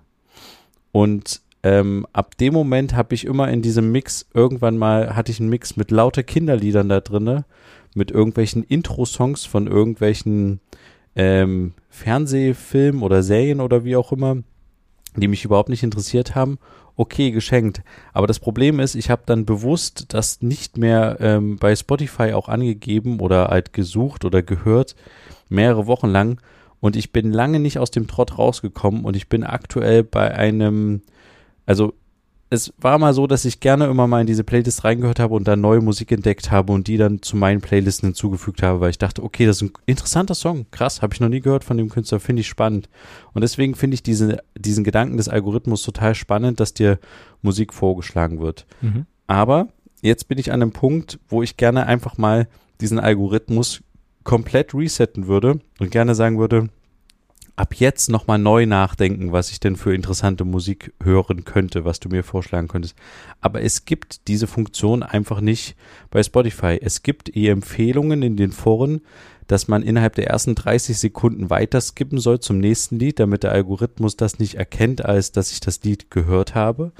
Und 0.92 1.40
ähm, 1.62 2.06
ab 2.12 2.36
dem 2.36 2.52
Moment 2.52 2.94
habe 2.94 3.14
ich 3.14 3.24
immer 3.24 3.48
in 3.48 3.62
diesem 3.62 3.90
Mix, 3.90 4.26
irgendwann 4.34 4.76
mal 4.76 5.16
hatte 5.16 5.32
ich 5.32 5.40
einen 5.40 5.48
Mix 5.48 5.74
mit 5.74 5.90
lauter 5.90 6.22
Kinderliedern 6.22 6.90
da 6.90 7.00
drinne, 7.00 7.46
mit 7.94 8.10
irgendwelchen 8.10 8.62
Intro-Songs 8.62 9.46
von 9.46 9.66
irgendwelchen 9.66 10.60
ähm, 11.16 11.72
Fernsehfilmen 11.88 13.02
oder 13.02 13.22
Serien 13.22 13.62
oder 13.62 13.84
wie 13.84 13.96
auch 13.96 14.12
immer, 14.12 14.36
die 15.16 15.28
mich 15.28 15.46
überhaupt 15.46 15.70
nicht 15.70 15.82
interessiert 15.82 16.34
haben. 16.34 16.58
Okay, 16.94 17.30
geschenkt. 17.30 17.80
Aber 18.12 18.26
das 18.26 18.38
Problem 18.38 18.80
ist, 18.80 18.96
ich 18.96 19.08
habe 19.08 19.22
dann 19.24 19.46
bewusst 19.46 20.12
das 20.12 20.42
nicht 20.42 20.76
mehr 20.76 21.16
ähm, 21.20 21.56
bei 21.56 21.74
Spotify 21.74 22.34
auch 22.34 22.50
angegeben 22.50 23.20
oder 23.20 23.48
halt 23.48 23.72
gesucht 23.72 24.26
oder 24.26 24.42
gehört, 24.42 24.94
mehrere 25.48 25.86
Wochen 25.86 26.08
lang. 26.08 26.40
Und 26.80 26.96
ich 26.96 27.12
bin 27.12 27.32
lange 27.32 27.58
nicht 27.58 27.78
aus 27.78 27.90
dem 27.90 28.06
Trott 28.06 28.38
rausgekommen 28.38 29.04
und 29.04 29.16
ich 29.16 29.28
bin 29.28 29.42
aktuell 29.42 30.04
bei 30.04 30.34
einem, 30.34 31.02
also 31.66 31.94
es 32.50 32.72
war 32.78 32.98
mal 32.98 33.12
so, 33.12 33.26
dass 33.26 33.44
ich 33.44 33.60
gerne 33.60 33.86
immer 33.86 34.06
mal 34.06 34.22
in 34.22 34.26
diese 34.26 34.44
Playlist 34.44 34.84
reingehört 34.84 35.20
habe 35.20 35.34
und 35.34 35.46
dann 35.46 35.60
neue 35.60 35.80
Musik 35.80 36.12
entdeckt 36.12 36.50
habe 36.50 36.72
und 36.72 36.86
die 36.86 36.96
dann 36.96 37.20
zu 37.20 37.36
meinen 37.36 37.60
Playlisten 37.60 38.08
hinzugefügt 38.08 38.62
habe, 38.62 38.80
weil 38.80 38.90
ich 38.90 38.98
dachte, 38.98 39.22
okay, 39.22 39.44
das 39.44 39.56
ist 39.56 39.62
ein 39.68 39.72
interessanter 39.84 40.34
Song, 40.34 40.66
krass, 40.70 41.02
habe 41.02 41.12
ich 41.12 41.20
noch 41.20 41.28
nie 41.28 41.40
gehört 41.40 41.64
von 41.64 41.76
dem 41.76 41.90
Künstler, 41.90 42.20
finde 42.20 42.40
ich 42.40 42.48
spannend. 42.48 42.88
Und 43.34 43.42
deswegen 43.42 43.74
finde 43.74 43.94
ich 43.96 44.02
diese, 44.02 44.38
diesen 44.56 44.82
Gedanken 44.82 45.18
des 45.18 45.28
Algorithmus 45.28 45.82
total 45.82 46.14
spannend, 46.14 46.58
dass 46.58 46.72
dir 46.72 46.98
Musik 47.42 47.74
vorgeschlagen 47.74 48.40
wird. 48.40 48.66
Mhm. 48.80 49.04
Aber 49.26 49.68
jetzt 50.00 50.28
bin 50.28 50.38
ich 50.38 50.50
an 50.50 50.62
einem 50.62 50.72
Punkt, 50.72 51.18
wo 51.28 51.42
ich 51.42 51.58
gerne 51.58 51.84
einfach 51.84 52.16
mal 52.16 52.48
diesen 52.80 52.98
Algorithmus 52.98 53.82
komplett 54.28 54.74
resetten 54.74 55.26
würde 55.26 55.58
und 55.78 55.90
gerne 55.90 56.14
sagen 56.14 56.38
würde, 56.38 56.68
ab 57.56 57.74
jetzt 57.74 58.10
nochmal 58.10 58.38
neu 58.38 58.66
nachdenken, 58.66 59.32
was 59.32 59.50
ich 59.50 59.58
denn 59.58 59.74
für 59.74 59.94
interessante 59.94 60.44
Musik 60.44 60.92
hören 61.02 61.46
könnte, 61.46 61.86
was 61.86 61.98
du 61.98 62.10
mir 62.10 62.22
vorschlagen 62.22 62.68
könntest. 62.68 62.94
Aber 63.40 63.62
es 63.62 63.86
gibt 63.86 64.28
diese 64.28 64.46
Funktion 64.46 65.02
einfach 65.02 65.40
nicht 65.40 65.76
bei 66.10 66.22
Spotify. 66.22 66.78
Es 66.78 67.02
gibt 67.02 67.34
eh 67.34 67.48
Empfehlungen 67.48 68.20
in 68.20 68.36
den 68.36 68.52
Foren, 68.52 69.00
dass 69.46 69.66
man 69.66 69.82
innerhalb 69.82 70.14
der 70.14 70.26
ersten 70.26 70.54
30 70.54 70.98
Sekunden 70.98 71.48
weiter 71.48 71.80
skippen 71.80 72.18
soll 72.18 72.38
zum 72.38 72.58
nächsten 72.58 72.98
Lied, 72.98 73.20
damit 73.20 73.44
der 73.44 73.52
Algorithmus 73.52 74.18
das 74.18 74.38
nicht 74.38 74.56
erkennt, 74.56 75.06
als 75.06 75.32
dass 75.32 75.52
ich 75.52 75.60
das 75.60 75.82
Lied 75.84 76.10
gehört 76.10 76.54
habe. 76.54 76.92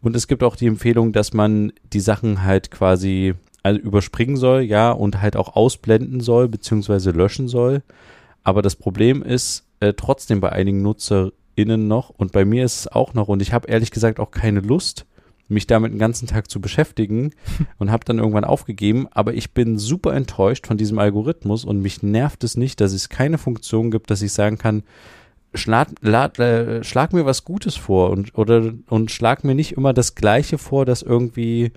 Und 0.00 0.16
es 0.16 0.28
gibt 0.28 0.42
auch 0.42 0.56
die 0.56 0.68
Empfehlung, 0.68 1.12
dass 1.12 1.34
man 1.34 1.74
die 1.92 2.00
Sachen 2.00 2.42
halt 2.42 2.70
quasi 2.70 3.34
also 3.64 3.80
überspringen 3.80 4.36
soll, 4.36 4.60
ja, 4.60 4.92
und 4.92 5.20
halt 5.20 5.36
auch 5.36 5.56
ausblenden 5.56 6.20
soll, 6.20 6.48
beziehungsweise 6.48 7.10
löschen 7.10 7.48
soll. 7.48 7.82
Aber 8.44 8.62
das 8.62 8.76
Problem 8.76 9.22
ist 9.22 9.64
äh, 9.80 9.94
trotzdem 9.94 10.40
bei 10.40 10.52
einigen 10.52 10.82
NutzerInnen 10.82 11.88
noch 11.88 12.10
und 12.10 12.30
bei 12.30 12.44
mir 12.44 12.64
ist 12.64 12.80
es 12.80 12.88
auch 12.88 13.14
noch 13.14 13.28
und 13.28 13.40
ich 13.40 13.52
habe 13.52 13.68
ehrlich 13.68 13.90
gesagt 13.90 14.20
auch 14.20 14.30
keine 14.30 14.60
Lust, 14.60 15.06
mich 15.48 15.66
damit 15.66 15.92
den 15.92 15.98
ganzen 15.98 16.28
Tag 16.28 16.50
zu 16.50 16.60
beschäftigen 16.60 17.32
und 17.78 17.90
habe 17.90 18.04
dann 18.04 18.18
irgendwann 18.18 18.44
aufgegeben. 18.44 19.08
Aber 19.10 19.32
ich 19.32 19.52
bin 19.52 19.78
super 19.78 20.12
enttäuscht 20.12 20.66
von 20.66 20.76
diesem 20.76 20.98
Algorithmus 20.98 21.64
und 21.64 21.80
mich 21.80 22.02
nervt 22.02 22.44
es 22.44 22.58
nicht, 22.58 22.82
dass 22.82 22.92
es 22.92 23.08
keine 23.08 23.38
Funktion 23.38 23.90
gibt, 23.90 24.10
dass 24.10 24.20
ich 24.20 24.34
sagen 24.34 24.58
kann, 24.58 24.82
schlag, 25.54 25.88
lad, 26.02 26.38
äh, 26.38 26.84
schlag 26.84 27.14
mir 27.14 27.24
was 27.24 27.44
Gutes 27.44 27.76
vor 27.76 28.10
und, 28.10 28.36
oder, 28.36 28.74
und 28.90 29.10
schlag 29.10 29.42
mir 29.42 29.54
nicht 29.54 29.72
immer 29.72 29.94
das 29.94 30.14
Gleiche 30.14 30.58
vor, 30.58 30.84
das 30.84 31.00
irgendwie 31.00 31.72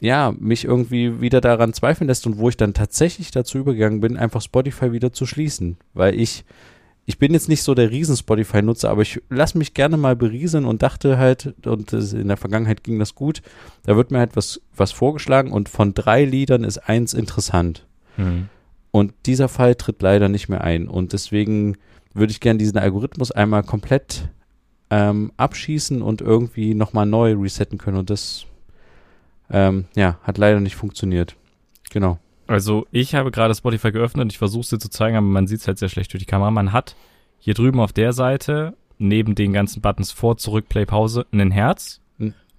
ja, 0.00 0.32
mich 0.38 0.64
irgendwie 0.64 1.20
wieder 1.20 1.40
daran 1.40 1.72
zweifeln 1.72 2.08
lässt 2.08 2.26
und 2.26 2.38
wo 2.38 2.48
ich 2.48 2.56
dann 2.56 2.74
tatsächlich 2.74 3.30
dazu 3.30 3.58
übergegangen 3.58 4.00
bin, 4.00 4.16
einfach 4.16 4.42
Spotify 4.42 4.92
wieder 4.92 5.12
zu 5.12 5.26
schließen. 5.26 5.76
Weil 5.92 6.14
ich, 6.14 6.44
ich 7.04 7.18
bin 7.18 7.32
jetzt 7.32 7.48
nicht 7.48 7.62
so 7.62 7.74
der 7.74 7.90
Riesen-Spotify-Nutzer, 7.90 8.90
aber 8.90 9.02
ich 9.02 9.20
lasse 9.28 9.58
mich 9.58 9.74
gerne 9.74 9.96
mal 9.96 10.14
berieseln 10.14 10.66
und 10.66 10.82
dachte 10.82 11.18
halt, 11.18 11.54
und 11.66 11.92
in 11.92 12.28
der 12.28 12.36
Vergangenheit 12.36 12.84
ging 12.84 12.98
das 12.98 13.14
gut, 13.14 13.42
da 13.84 13.96
wird 13.96 14.10
mir 14.10 14.18
halt 14.18 14.36
was, 14.36 14.60
was 14.76 14.92
vorgeschlagen 14.92 15.50
und 15.50 15.68
von 15.68 15.94
drei 15.94 16.24
Liedern 16.24 16.62
ist 16.62 16.78
eins 16.78 17.12
interessant. 17.12 17.86
Mhm. 18.16 18.48
Und 18.90 19.14
dieser 19.26 19.48
Fall 19.48 19.74
tritt 19.74 20.00
leider 20.00 20.28
nicht 20.28 20.48
mehr 20.48 20.62
ein. 20.62 20.88
Und 20.88 21.12
deswegen 21.12 21.76
würde 22.14 22.30
ich 22.30 22.40
gerne 22.40 22.58
diesen 22.58 22.78
Algorithmus 22.78 23.30
einmal 23.32 23.62
komplett 23.62 24.28
ähm, 24.90 25.32
abschießen 25.36 26.02
und 26.02 26.20
irgendwie 26.20 26.74
nochmal 26.74 27.06
neu 27.06 27.34
resetten 27.34 27.78
können. 27.78 27.98
Und 27.98 28.10
das 28.10 28.46
ähm, 29.50 29.86
ja, 29.94 30.18
hat 30.22 30.38
leider 30.38 30.60
nicht 30.60 30.76
funktioniert. 30.76 31.36
Genau. 31.90 32.18
Also 32.46 32.86
ich 32.90 33.14
habe 33.14 33.30
gerade 33.30 33.54
Spotify 33.54 33.92
geöffnet 33.92 34.24
und 34.24 34.32
ich 34.32 34.38
versuche 34.38 34.62
es 34.62 34.68
dir 34.68 34.78
zu 34.78 34.90
zeigen, 34.90 35.16
aber 35.16 35.26
man 35.26 35.46
sieht 35.46 35.60
es 35.60 35.68
halt 35.68 35.78
sehr 35.78 35.88
schlecht 35.88 36.12
durch 36.12 36.22
die 36.22 36.26
Kamera. 36.30 36.50
Man 36.50 36.72
hat 36.72 36.96
hier 37.38 37.54
drüben 37.54 37.80
auf 37.80 37.92
der 37.92 38.12
Seite 38.12 38.74
neben 38.98 39.34
den 39.34 39.52
ganzen 39.52 39.80
Buttons 39.80 40.10
vor, 40.10 40.38
zurück, 40.38 40.68
Play, 40.68 40.86
Pause 40.86 41.26
ein 41.32 41.50
Herz. 41.50 42.00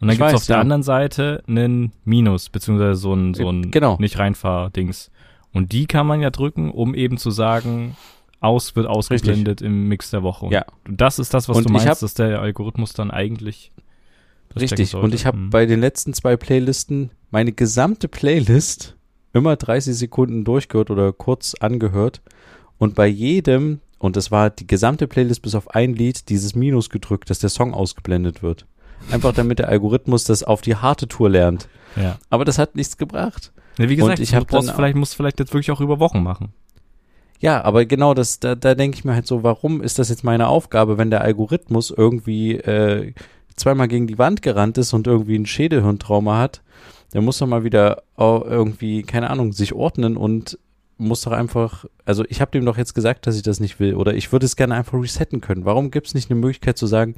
Und 0.02 0.08
dann 0.08 0.18
gibt 0.18 0.30
es 0.30 0.36
auf 0.36 0.48
ja. 0.48 0.56
der 0.56 0.62
anderen 0.62 0.84
Seite 0.84 1.44
einen 1.48 1.92
Minus, 2.06 2.50
beziehungsweise 2.50 2.96
so 2.96 3.14
ein, 3.14 3.34
so 3.34 3.50
ein 3.50 3.70
genau. 3.70 3.98
nicht 4.00 4.18
reinfahr-Dings. 4.18 5.12
Und 5.52 5.72
die 5.74 5.88
kann 5.88 6.08
man 6.08 6.22
ja 6.22 6.30
drücken, 6.30 6.72
um 6.72 6.96
eben 6.96 7.18
zu 7.18 7.32
sagen, 7.32 7.98
aus 8.40 8.76
wird 8.76 8.88
ausgeblendet 8.88 9.62
Richtig. 9.62 9.68
im 9.68 9.88
Mix 9.90 10.12
der 10.12 10.24
Woche. 10.24 10.46
Und 10.46 10.52
ja. 10.54 10.66
das 10.88 11.20
ist 11.20 11.34
das, 11.34 11.50
was 11.50 11.58
und 11.58 11.68
du 11.68 11.74
meinst, 11.74 12.02
dass 12.02 12.14
der 12.14 12.40
Algorithmus 12.40 12.94
dann 12.94 13.12
eigentlich 13.12 13.72
Richtig. 14.58 14.96
Und 14.96 15.14
ich 15.14 15.26
habe 15.26 15.38
mhm. 15.38 15.50
bei 15.50 15.66
den 15.66 15.80
letzten 15.80 16.14
zwei 16.14 16.38
Playlisten 16.38 17.12
meine 17.32 17.52
gesamte 17.52 18.08
Playlist 18.08 18.96
immer 19.34 19.56
30 19.56 19.96
Sekunden 19.96 20.44
durchgehört 20.44 20.90
oder 20.90 21.14
kurz 21.14 21.54
angehört. 21.56 22.22
Und 22.78 22.96
bei 22.96 23.08
jedem, 23.08 23.80
und 24.00 24.16
das 24.16 24.32
war 24.32 24.50
die 24.50 24.68
gesamte 24.68 25.08
Playlist 25.08 25.42
bis 25.42 25.56
auf 25.56 25.76
ein 25.76 25.94
Lied, 25.94 26.30
dieses 26.30 26.56
Minus 26.56 26.90
gedrückt, 26.90 27.30
dass 27.30 27.40
der 27.40 27.50
Song 27.50 27.74
ausgeblendet 27.74 28.42
wird. 28.42 28.66
Einfach 29.12 29.34
damit 29.34 29.60
der 29.60 29.70
Algorithmus 29.70 30.24
das 30.24 30.44
auf 30.44 30.62
die 30.62 30.76
harte 30.76 31.08
Tour 31.08 31.30
lernt. 31.30 31.68
Ja. 31.96 32.18
Aber 32.30 32.46
das 32.46 32.58
hat 32.58 32.76
nichts 32.76 32.98
gebracht. 32.98 33.52
Ja, 33.78 33.88
wie 33.88 33.96
gesagt, 33.96 34.20
und 34.20 34.24
ich 34.24 34.48
brauchst 34.48 34.72
vielleicht, 34.72 34.96
musst 34.96 35.16
vielleicht 35.16 35.40
jetzt 35.40 35.54
wirklich 35.54 35.72
auch 35.72 35.82
über 35.82 36.00
Wochen 36.00 36.22
machen. 36.22 36.54
Ja, 37.40 37.64
aber 37.64 37.86
genau 37.86 38.14
das, 38.14 38.40
da, 38.42 38.56
da 38.56 38.76
denke 38.76 38.98
ich 38.98 39.06
mir 39.06 39.14
halt 39.14 39.26
so, 39.26 39.44
warum 39.44 39.82
ist 39.82 39.98
das 39.98 40.10
jetzt 40.10 40.26
meine 40.26 40.48
Aufgabe, 40.48 40.98
wenn 40.98 41.10
der 41.10 41.22
Algorithmus 41.22 41.90
irgendwie 41.90 42.56
äh, 42.56 43.14
zweimal 43.60 43.88
gegen 43.88 44.08
die 44.08 44.18
Wand 44.18 44.42
gerannt 44.42 44.78
ist 44.78 44.94
und 44.94 45.08
irgendwie 45.08 45.38
ein 45.38 45.46
Schädelhirntrauma 45.46 46.38
hat, 46.38 46.62
der 47.14 47.22
muss 47.22 47.40
doch 47.40 47.48
mal 47.48 47.64
wieder 47.64 48.04
irgendwie, 48.18 49.04
keine 49.04 49.30
Ahnung, 49.30 49.52
sich 49.52 49.74
ordnen 49.74 50.18
und 50.18 50.58
muss 50.98 51.22
doch 51.22 51.32
einfach, 51.32 51.86
also 52.06 52.26
ich 52.28 52.42
habe 52.42 52.52
dem 52.52 52.66
doch 52.66 52.78
jetzt 52.78 52.94
gesagt, 52.94 53.26
dass 53.26 53.38
ich 53.38 53.42
das 53.42 53.60
nicht 53.60 53.80
will 53.80 53.96
oder 53.96 54.14
ich 54.14 54.32
würde 54.32 54.46
es 54.46 54.58
gerne 54.58 54.76
einfach 54.76 55.02
resetten 55.02 55.40
können. 55.40 55.64
Warum 55.66 55.92
gibt 55.92 56.08
es 56.08 56.14
nicht 56.14 56.30
eine 56.30 56.40
Möglichkeit 56.40 56.78
zu 56.78 56.88
sagen, 56.88 57.16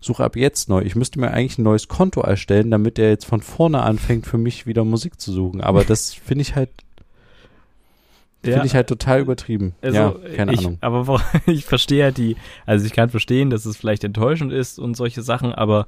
suche 0.00 0.22
ab 0.22 0.36
jetzt 0.36 0.68
neu? 0.68 0.82
Ich 0.82 0.94
müsste 0.94 1.18
mir 1.18 1.32
eigentlich 1.32 1.58
ein 1.58 1.64
neues 1.64 1.88
Konto 1.88 2.20
erstellen, 2.20 2.70
damit 2.70 2.98
er 2.98 3.10
jetzt 3.10 3.26
von 3.26 3.40
vorne 3.40 3.82
anfängt, 3.82 4.26
für 4.26 4.38
mich 4.38 4.66
wieder 4.66 4.84
Musik 4.84 5.20
zu 5.20 5.32
suchen. 5.32 5.62
Aber 5.62 5.82
das 5.82 6.14
finde 6.14 6.42
ich 6.42 6.54
halt 6.54 6.70
ja. 8.44 8.52
Finde 8.52 8.66
ich 8.66 8.74
halt 8.74 8.88
total 8.88 9.20
übertrieben. 9.20 9.74
Also, 9.82 9.96
ja, 9.96 10.14
keine 10.36 10.52
ich, 10.52 10.60
Ahnung. 10.60 10.78
Aber 10.80 11.20
ich 11.46 11.64
verstehe 11.64 11.98
ja 11.98 12.10
die, 12.10 12.36
also 12.66 12.86
ich 12.86 12.92
kann 12.92 13.10
verstehen, 13.10 13.50
dass 13.50 13.66
es 13.66 13.76
vielleicht 13.76 14.04
enttäuschend 14.04 14.52
ist 14.52 14.78
und 14.78 14.96
solche 14.96 15.22
Sachen, 15.22 15.52
aber 15.52 15.86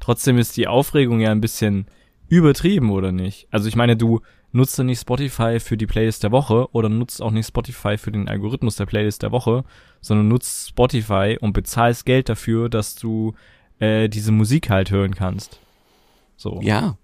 trotzdem 0.00 0.38
ist 0.38 0.56
die 0.56 0.68
Aufregung 0.68 1.20
ja 1.20 1.30
ein 1.30 1.40
bisschen 1.40 1.86
übertrieben, 2.28 2.90
oder 2.90 3.12
nicht? 3.12 3.48
Also 3.50 3.68
ich 3.68 3.76
meine, 3.76 3.96
du 3.96 4.20
nutzt 4.52 4.78
ja 4.78 4.84
nicht 4.84 5.00
Spotify 5.00 5.60
für 5.60 5.76
die 5.76 5.86
Playlist 5.86 6.22
der 6.24 6.32
Woche 6.32 6.68
oder 6.72 6.88
nutzt 6.88 7.20
auch 7.22 7.30
nicht 7.30 7.46
Spotify 7.46 7.98
für 7.98 8.12
den 8.12 8.28
Algorithmus 8.28 8.76
der 8.76 8.86
Playlist 8.86 9.22
der 9.22 9.32
Woche, 9.32 9.64
sondern 10.00 10.28
nutzt 10.28 10.68
Spotify 10.68 11.36
und 11.40 11.52
bezahlst 11.52 12.06
Geld 12.06 12.28
dafür, 12.28 12.68
dass 12.68 12.94
du 12.94 13.34
äh, 13.78 14.08
diese 14.08 14.32
Musik 14.32 14.70
halt 14.70 14.90
hören 14.90 15.14
kannst. 15.14 15.60
So. 16.36 16.60
Ja. 16.62 16.96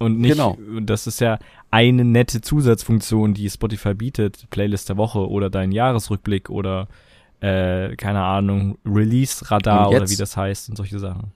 Und 0.00 0.18
nicht, 0.18 0.32
genau. 0.32 0.56
das 0.80 1.06
ist 1.06 1.20
ja 1.20 1.38
eine 1.70 2.06
nette 2.06 2.40
Zusatzfunktion, 2.40 3.34
die 3.34 3.50
Spotify 3.50 3.92
bietet, 3.92 4.48
Playlist 4.48 4.88
der 4.88 4.96
Woche 4.96 5.28
oder 5.28 5.50
dein 5.50 5.72
Jahresrückblick 5.72 6.48
oder 6.48 6.88
äh, 7.40 7.94
keine 7.96 8.22
Ahnung, 8.22 8.78
Release-Radar 8.86 9.90
oder 9.90 10.08
wie 10.08 10.16
das 10.16 10.38
heißt 10.38 10.70
und 10.70 10.76
solche 10.76 10.98
Sachen. 10.98 11.32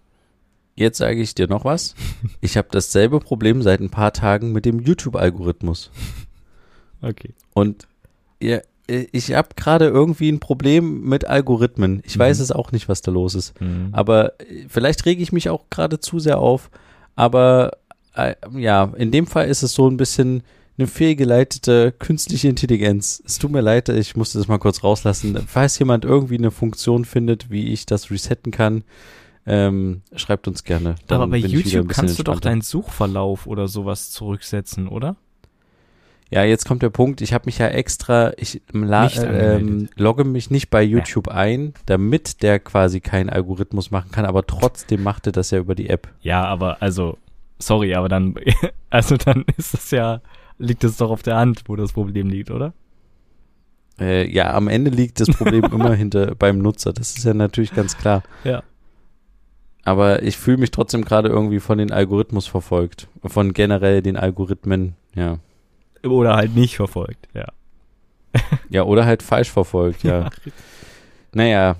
Jetzt 0.76 0.96
sage 0.96 1.20
ich 1.20 1.34
dir 1.34 1.46
noch 1.46 1.64
was. 1.64 1.94
Ich 2.40 2.56
habe 2.56 2.68
dasselbe 2.70 3.20
Problem 3.20 3.60
seit 3.60 3.80
ein 3.80 3.90
paar 3.90 4.12
Tagen 4.12 4.52
mit 4.52 4.64
dem 4.64 4.80
YouTube-Algorithmus. 4.80 5.90
Okay. 7.02 7.34
Und 7.52 7.86
ja, 8.42 8.60
ich 8.86 9.34
habe 9.34 9.48
gerade 9.56 9.88
irgendwie 9.88 10.30
ein 10.30 10.40
Problem 10.40 11.02
mit 11.02 11.26
Algorithmen. 11.26 12.02
Ich 12.04 12.16
mhm. 12.16 12.20
weiß 12.20 12.40
es 12.40 12.50
auch 12.50 12.72
nicht, 12.72 12.88
was 12.88 13.02
da 13.02 13.10
los 13.10 13.34
ist. 13.34 13.60
Mhm. 13.60 13.90
Aber 13.92 14.32
vielleicht 14.68 15.04
rege 15.04 15.22
ich 15.22 15.32
mich 15.32 15.50
auch 15.50 15.68
gerade 15.68 16.00
zu 16.00 16.18
sehr 16.18 16.38
auf. 16.38 16.70
Aber 17.14 17.72
äh, 18.14 18.34
ja, 18.56 18.92
in 18.96 19.10
dem 19.10 19.26
Fall 19.26 19.48
ist 19.48 19.62
es 19.62 19.74
so 19.74 19.88
ein 19.88 19.96
bisschen 19.96 20.42
eine 20.76 20.86
fehlgeleitete 20.86 21.92
künstliche 21.92 22.48
Intelligenz. 22.48 23.22
Es 23.24 23.38
tut 23.38 23.52
mir 23.52 23.60
leid, 23.60 23.88
ich 23.88 24.16
musste 24.16 24.38
das 24.38 24.48
mal 24.48 24.58
kurz 24.58 24.82
rauslassen. 24.82 25.38
Falls 25.46 25.78
jemand 25.78 26.04
irgendwie 26.04 26.38
eine 26.38 26.50
Funktion 26.50 27.04
findet, 27.04 27.50
wie 27.50 27.72
ich 27.72 27.86
das 27.86 28.10
resetten 28.10 28.50
kann, 28.50 28.82
ähm, 29.46 30.02
schreibt 30.16 30.48
uns 30.48 30.64
gerne. 30.64 30.96
Dann 31.06 31.20
Aber 31.20 31.30
bei 31.30 31.36
YouTube 31.36 31.88
kannst 31.88 32.18
du 32.18 32.22
doch 32.22 32.40
deinen 32.40 32.62
Suchverlauf 32.62 33.46
oder 33.46 33.68
sowas 33.68 34.10
zurücksetzen, 34.10 34.88
oder? 34.88 35.16
Ja, 36.30 36.42
jetzt 36.42 36.66
kommt 36.66 36.82
der 36.82 36.90
Punkt. 36.90 37.20
Ich 37.20 37.32
habe 37.32 37.44
mich 37.46 37.58
ja 37.58 37.68
extra, 37.68 38.32
ich 38.38 38.62
ähm, 38.72 39.88
logge 39.94 40.24
mich 40.24 40.50
nicht 40.50 40.70
bei 40.70 40.82
YouTube 40.82 41.28
ja. 41.28 41.34
ein, 41.34 41.74
damit 41.86 42.42
der 42.42 42.58
quasi 42.58 43.00
keinen 43.00 43.30
Algorithmus 43.30 43.92
machen 43.92 44.10
kann, 44.10 44.24
aber 44.24 44.44
trotzdem 44.46 45.02
macht 45.02 45.26
er 45.26 45.32
das 45.32 45.52
ja 45.52 45.58
über 45.58 45.76
die 45.76 45.88
App. 45.88 46.08
Ja, 46.22 46.44
aber 46.44 46.82
also 46.82 47.18
sorry, 47.58 47.94
aber 47.94 48.08
dann, 48.08 48.34
also 48.90 49.16
dann 49.16 49.44
ist 49.56 49.74
es 49.74 49.90
ja, 49.90 50.20
liegt 50.58 50.84
es 50.84 50.96
doch 50.96 51.10
auf 51.10 51.22
der 51.22 51.36
Hand, 51.36 51.62
wo 51.66 51.76
das 51.76 51.92
Problem 51.92 52.28
liegt, 52.28 52.50
oder? 52.50 52.72
Äh, 53.98 54.28
ja, 54.30 54.52
am 54.54 54.68
Ende 54.68 54.90
liegt 54.90 55.20
das 55.20 55.28
Problem 55.28 55.64
immer 55.72 55.94
hinter 55.94 56.34
beim 56.34 56.58
Nutzer. 56.58 56.92
Das 56.92 57.16
ist 57.16 57.24
ja 57.24 57.34
natürlich 57.34 57.74
ganz 57.74 57.96
klar. 57.96 58.22
Ja. 58.42 58.62
Aber 59.84 60.22
ich 60.22 60.36
fühle 60.36 60.56
mich 60.56 60.70
trotzdem 60.70 61.04
gerade 61.04 61.28
irgendwie 61.28 61.60
von 61.60 61.78
den 61.78 61.92
Algorithmus 61.92 62.46
verfolgt. 62.46 63.08
Von 63.22 63.52
generell 63.52 64.02
den 64.02 64.16
Algorithmen, 64.16 64.94
ja. 65.14 65.38
Oder 66.02 66.36
halt 66.36 66.54
nicht 66.54 66.76
verfolgt, 66.76 67.28
ja. 67.34 67.46
ja, 68.68 68.82
oder 68.82 69.04
halt 69.04 69.22
falsch 69.22 69.50
verfolgt, 69.50 70.02
ja. 70.02 70.22
ja. 70.22 70.30
Naja, 71.32 71.76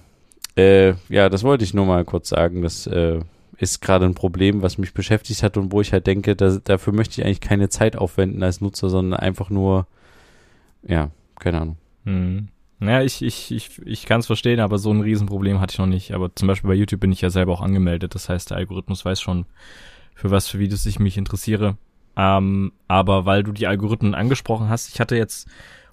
äh, 0.56 0.94
ja, 1.08 1.28
das 1.28 1.42
wollte 1.42 1.64
ich 1.64 1.74
nur 1.74 1.86
mal 1.86 2.04
kurz 2.04 2.28
sagen, 2.28 2.62
dass 2.62 2.86
äh, 2.86 3.20
ist 3.58 3.80
gerade 3.80 4.04
ein 4.04 4.14
Problem, 4.14 4.62
was 4.62 4.78
mich 4.78 4.94
beschäftigt 4.94 5.42
hat 5.42 5.56
und 5.56 5.72
wo 5.72 5.80
ich 5.80 5.92
halt 5.92 6.06
denke, 6.06 6.36
dass, 6.36 6.62
dafür 6.62 6.92
möchte 6.92 7.20
ich 7.20 7.26
eigentlich 7.26 7.40
keine 7.40 7.68
Zeit 7.68 7.96
aufwenden 7.96 8.42
als 8.42 8.60
Nutzer, 8.60 8.90
sondern 8.90 9.20
einfach 9.20 9.50
nur, 9.50 9.86
ja, 10.82 11.10
keine 11.38 11.60
Ahnung. 11.60 11.76
Hm. 12.04 12.48
Ja, 12.80 13.02
ich, 13.02 13.22
ich, 13.22 13.50
ich, 13.50 13.80
ich 13.84 14.06
kann 14.06 14.20
es 14.20 14.26
verstehen, 14.26 14.60
aber 14.60 14.78
so 14.78 14.92
ein 14.92 15.00
Riesenproblem 15.00 15.60
hatte 15.60 15.72
ich 15.72 15.78
noch 15.78 15.86
nicht. 15.86 16.12
Aber 16.12 16.34
zum 16.34 16.48
Beispiel 16.48 16.68
bei 16.68 16.74
YouTube 16.74 17.00
bin 17.00 17.12
ich 17.12 17.20
ja 17.20 17.30
selber 17.30 17.52
auch 17.52 17.62
angemeldet. 17.62 18.14
Das 18.14 18.28
heißt, 18.28 18.50
der 18.50 18.58
Algorithmus 18.58 19.04
weiß 19.04 19.20
schon, 19.20 19.46
für 20.14 20.30
was 20.30 20.48
für 20.48 20.58
Videos 20.58 20.84
ich 20.86 20.98
mich 20.98 21.16
interessiere. 21.16 21.76
Ähm, 22.16 22.72
aber 22.88 23.26
weil 23.26 23.42
du 23.42 23.52
die 23.52 23.66
Algorithmen 23.66 24.14
angesprochen 24.14 24.68
hast, 24.68 24.88
ich 24.88 25.00
hatte 25.00 25.16
jetzt 25.16 25.48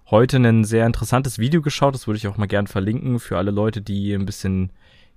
heute 0.09 0.37
ein 0.37 0.65
sehr 0.65 0.85
interessantes 0.85 1.39
Video 1.39 1.61
geschaut, 1.61 1.95
das 1.95 2.07
würde 2.07 2.17
ich 2.17 2.27
auch 2.27 2.37
mal 2.37 2.47
gern 2.47 2.67
verlinken 2.67 3.19
für 3.19 3.37
alle 3.37 3.51
Leute, 3.51 3.81
die 3.81 4.13
ein 4.13 4.25
bisschen 4.25 4.71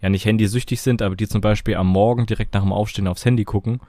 ja 0.04 0.10
nicht 0.10 0.26
handysüchtig 0.26 0.82
sind, 0.82 1.00
aber 1.00 1.16
die 1.16 1.26
zum 1.26 1.40
Beispiel 1.40 1.76
am 1.76 1.88
Morgen 1.88 2.26
direkt 2.26 2.52
nach 2.52 2.60
dem 2.60 2.74
Aufstehen 2.74 3.08
aufs 3.08 3.24
Handy 3.24 3.44
gucken 3.44 3.80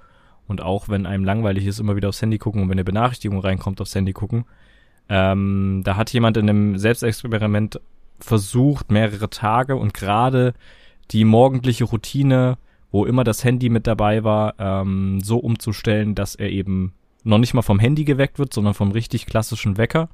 und 0.47 0.61
auch 0.61 0.87
wenn 0.87 1.05
einem 1.05 1.25
langweilig 1.25 1.65
ist, 1.65 1.79
immer 1.79 1.97
wieder 1.97 2.07
aufs 2.07 2.21
Handy 2.21 2.37
gucken 2.37 2.61
und 2.61 2.69
wenn 2.69 2.75
eine 2.75 2.85
Benachrichtigung 2.85 3.39
reinkommt, 3.39 3.81
aufs 3.81 3.95
Handy 3.95 4.13
gucken. 4.13 4.45
Ähm, 5.09 5.81
da 5.83 5.97
hat 5.97 6.13
jemand 6.13 6.37
in 6.37 6.49
einem 6.49 6.77
Selbstexperiment 6.77 7.81
versucht, 8.17 8.91
mehrere 8.91 9.29
Tage 9.29 9.75
und 9.75 9.93
gerade 9.93 10.53
die 11.11 11.25
morgendliche 11.25 11.83
Routine, 11.83 12.57
wo 12.93 13.05
immer 13.05 13.25
das 13.25 13.43
Handy 13.43 13.67
mit 13.67 13.85
dabei 13.85 14.23
war, 14.23 14.55
ähm, 14.57 15.19
so 15.21 15.37
umzustellen, 15.37 16.15
dass 16.15 16.35
er 16.35 16.49
eben 16.49 16.93
noch 17.25 17.39
nicht 17.39 17.53
mal 17.53 17.61
vom 17.61 17.77
Handy 17.77 18.05
geweckt 18.05 18.39
wird, 18.39 18.53
sondern 18.53 18.73
vom 18.73 18.91
richtig 18.91 19.25
klassischen 19.25 19.77
Wecker 19.77 20.07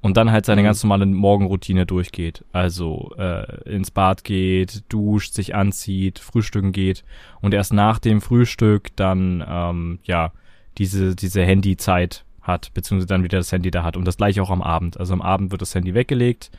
und 0.00 0.16
dann 0.16 0.32
halt 0.32 0.46
seine 0.46 0.62
mhm. 0.62 0.66
ganz 0.66 0.82
normale 0.82 1.06
Morgenroutine 1.06 1.86
durchgeht. 1.86 2.44
Also 2.52 3.12
äh, 3.18 3.68
ins 3.68 3.90
Bad 3.90 4.24
geht, 4.24 4.84
duscht, 4.88 5.34
sich 5.34 5.54
anzieht, 5.54 6.18
frühstücken 6.18 6.72
geht 6.72 7.04
und 7.40 7.54
erst 7.54 7.72
nach 7.72 7.98
dem 7.98 8.20
Frühstück 8.20 8.94
dann 8.96 9.44
ähm, 9.46 9.98
ja 10.04 10.32
diese 10.78 11.14
diese 11.14 11.42
Handyzeit 11.42 12.24
hat, 12.40 12.72
beziehungsweise 12.72 13.08
dann 13.08 13.24
wieder 13.24 13.38
das 13.38 13.52
Handy 13.52 13.70
da 13.70 13.82
hat 13.82 13.96
und 13.96 14.06
das 14.06 14.16
gleiche 14.16 14.42
auch 14.42 14.50
am 14.50 14.62
Abend. 14.62 14.98
Also 14.98 15.12
am 15.12 15.22
Abend 15.22 15.50
wird 15.50 15.62
das 15.62 15.74
Handy 15.74 15.94
weggelegt 15.94 16.50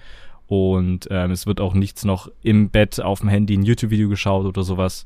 und 0.48 1.08
ähm, 1.10 1.32
es 1.32 1.48
wird 1.48 1.62
auch 1.62 1.74
nichts 1.74 2.04
noch 2.06 2.30
im 2.42 2.70
Bett 2.70 3.00
auf 3.00 3.22
dem 3.22 3.30
Handy 3.30 3.58
ein 3.58 3.64
YouTube-Video 3.64 4.10
geschaut 4.10 4.46
oder 4.46 4.64
sowas. 4.64 5.06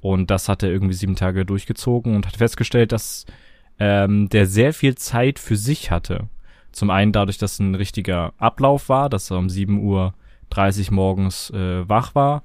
Und 0.00 0.30
das 0.30 0.48
hat 0.48 0.62
er 0.62 0.70
irgendwie 0.70 0.94
sieben 0.94 1.16
Tage 1.16 1.44
durchgezogen 1.44 2.14
und 2.14 2.26
hat 2.26 2.36
festgestellt, 2.36 2.92
dass 2.92 3.26
ähm, 3.78 4.28
der 4.28 4.46
sehr 4.46 4.72
viel 4.72 4.94
Zeit 4.94 5.38
für 5.38 5.56
sich 5.56 5.90
hatte. 5.90 6.28
Zum 6.72 6.90
einen 6.90 7.12
dadurch, 7.12 7.38
dass 7.38 7.58
ein 7.58 7.74
richtiger 7.74 8.32
Ablauf 8.38 8.88
war, 8.88 9.08
dass 9.08 9.30
er 9.30 9.38
um 9.38 9.48
7 9.48 9.82
Uhr 9.82 10.14
30 10.50 10.90
morgens 10.90 11.50
äh, 11.50 11.88
wach 11.88 12.14
war, 12.14 12.42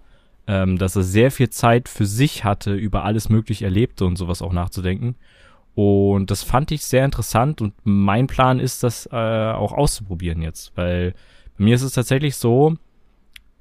ähm, 0.48 0.78
dass 0.78 0.96
er 0.96 1.04
sehr 1.04 1.32
viel 1.32 1.50
Zeit 1.50 1.88
für 1.88 2.06
sich 2.06 2.44
hatte, 2.44 2.74
über 2.74 3.04
alles 3.04 3.30
mögliche 3.30 3.66
Erlebte 3.66 4.06
und 4.06 4.18
sowas 4.18 4.42
auch 4.42 4.54
nachzudenken. 4.54 5.16
Und 5.76 6.30
das 6.30 6.44
fand 6.44 6.72
ich 6.72 6.84
sehr 6.84 7.06
interessant 7.06 7.62
und 7.62 7.74
mein 7.84 8.28
Plan 8.28 8.60
ist, 8.60 8.84
das 8.84 9.08
äh, 9.12 9.16
auch 9.16 9.72
auszuprobieren 9.72 10.42
jetzt, 10.42 10.72
weil 10.76 11.14
bei 11.58 11.64
mir 11.64 11.76
ist 11.76 11.82
es 11.82 11.94
tatsächlich 11.94 12.36
so, 12.36 12.76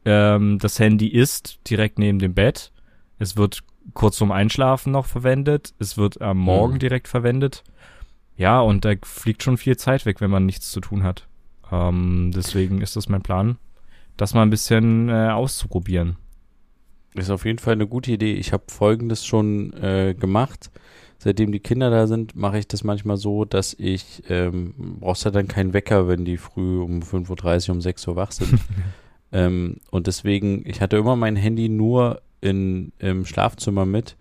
ähm, 0.05 0.59
das 0.59 0.79
Handy 0.79 1.09
ist 1.09 1.59
direkt 1.69 1.99
neben 1.99 2.19
dem 2.19 2.35
Bett. 2.35 2.73
Es 3.19 3.37
wird 3.37 3.61
kurz 3.95 4.19
vorm 4.19 4.33
Einschlafen 4.33 4.93
noch 4.93 5.07
verwendet. 5.07 5.75
Es 5.79 5.97
wird 5.97 6.21
am 6.21 6.39
Morgen 6.39 6.75
mhm. 6.75 6.79
direkt 6.81 7.09
verwendet. 7.09 7.63
Ja, 8.37 8.61
und 8.61 8.85
da 8.85 8.95
fliegt 9.03 9.43
schon 9.43 9.57
viel 9.57 9.77
Zeit 9.77 10.07
weg, 10.07 10.21
wenn 10.21 10.31
man 10.31 10.47
nichts 10.47 10.71
zu 10.71 10.81
tun 10.81 11.03
hat. 11.03 11.27
Ähm, 11.71 12.31
deswegen 12.35 12.81
ist 12.81 12.97
das 12.97 13.09
mein 13.09 13.23
Plan, 13.23 13.59
das 14.17 14.35
mal 14.35 14.43
ein 14.43 14.51
bisschen 14.51 15.09
äh, 15.09 15.29
auszuprobieren. 15.29 16.17
Ist 17.15 17.31
auf 17.31 17.45
jeden 17.45 17.59
Fall 17.59 17.75
eine 17.75 17.87
gute 17.87 18.13
Idee. 18.13 18.35
Ich 18.35 18.53
habe 18.53 18.65
Folgendes 18.69 19.25
schon 19.25 19.73
äh, 19.75 20.15
gemacht. 20.19 20.71
Seitdem 21.19 21.53
die 21.53 21.61
Kinder 21.61 21.91
da 21.91 22.07
sind, 22.07 22.35
mache 22.35 22.59
ich 22.59 22.67
das 22.67 22.85
manchmal 22.85 23.17
so, 23.17 23.45
dass 23.45 23.75
ich, 23.75 24.25
ähm, 24.29 24.75
brauchst 24.99 25.25
ja 25.25 25.31
dann 25.31 25.47
keinen 25.47 25.73
Wecker, 25.73 26.09
wenn 26.09 26.25
die 26.25 26.37
früh 26.37 26.81
um 26.81 27.01
5.30 27.01 27.69
Uhr, 27.69 27.75
um 27.77 27.81
6 27.81 28.09
Uhr 28.09 28.17
wach 28.17 28.33
sind. 28.33 28.59
ähm, 29.33 29.77
und 29.91 30.07
deswegen, 30.09 30.67
ich 30.67 30.81
hatte 30.81 30.97
immer 30.97 31.15
mein 31.15 31.37
Handy 31.37 31.69
nur 31.69 32.23
in, 32.41 32.93
im 32.99 33.25
Schlafzimmer 33.25 33.87
mit. 33.87 34.17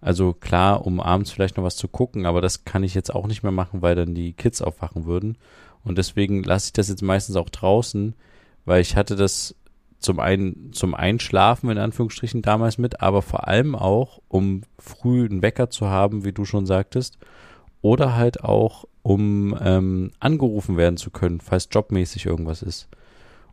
Also 0.00 0.32
klar, 0.32 0.86
um 0.86 1.00
abends 1.00 1.30
vielleicht 1.30 1.56
noch 1.56 1.64
was 1.64 1.76
zu 1.76 1.88
gucken, 1.88 2.26
aber 2.26 2.40
das 2.40 2.64
kann 2.64 2.84
ich 2.84 2.94
jetzt 2.94 3.12
auch 3.14 3.26
nicht 3.26 3.42
mehr 3.42 3.52
machen, 3.52 3.82
weil 3.82 3.96
dann 3.96 4.14
die 4.14 4.32
Kids 4.32 4.62
aufwachen 4.62 5.06
würden. 5.06 5.36
Und 5.84 5.98
deswegen 5.98 6.42
lasse 6.42 6.66
ich 6.66 6.72
das 6.72 6.88
jetzt 6.88 7.02
meistens 7.02 7.36
auch 7.36 7.48
draußen, 7.48 8.14
weil 8.64 8.80
ich 8.80 8.96
hatte 8.96 9.16
das 9.16 9.56
zum 9.98 10.20
einen 10.20 10.72
zum 10.72 10.94
Einschlafen 10.94 11.70
in 11.70 11.78
Anführungsstrichen 11.78 12.42
damals 12.42 12.78
mit, 12.78 13.00
aber 13.00 13.22
vor 13.22 13.48
allem 13.48 13.74
auch, 13.74 14.20
um 14.28 14.62
früh 14.78 15.24
einen 15.24 15.42
Wecker 15.42 15.70
zu 15.70 15.88
haben, 15.88 16.24
wie 16.24 16.32
du 16.32 16.44
schon 16.44 16.66
sagtest, 16.66 17.18
oder 17.82 18.14
halt 18.14 18.44
auch, 18.44 18.84
um 19.02 19.56
ähm, 19.60 20.12
angerufen 20.20 20.76
werden 20.76 20.96
zu 20.96 21.10
können, 21.10 21.40
falls 21.40 21.68
jobmäßig 21.72 22.26
irgendwas 22.26 22.62
ist. 22.62 22.88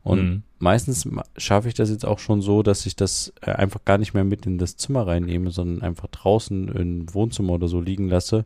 Und 0.06 0.24
mhm. 0.24 0.44
meistens 0.60 1.10
schaffe 1.36 1.68
ich 1.68 1.74
das 1.74 1.90
jetzt 1.90 2.06
auch 2.06 2.20
schon 2.20 2.40
so, 2.40 2.62
dass 2.62 2.86
ich 2.86 2.96
das 2.96 3.34
äh, 3.42 3.50
einfach 3.50 3.84
gar 3.86 3.98
nicht 3.98 4.14
mehr 4.14 4.24
mit 4.24 4.46
in 4.46 4.60
das 4.60 4.78
Zimmer 4.78 5.08
reinnehme, 5.08 5.50
sondern 5.50 5.82
einfach 5.82 6.08
draußen 6.08 6.68
im 6.68 7.12
Wohnzimmer 7.12 7.54
oder 7.54 7.68
so 7.68 7.82
liegen 7.82 8.08
lasse 8.08 8.46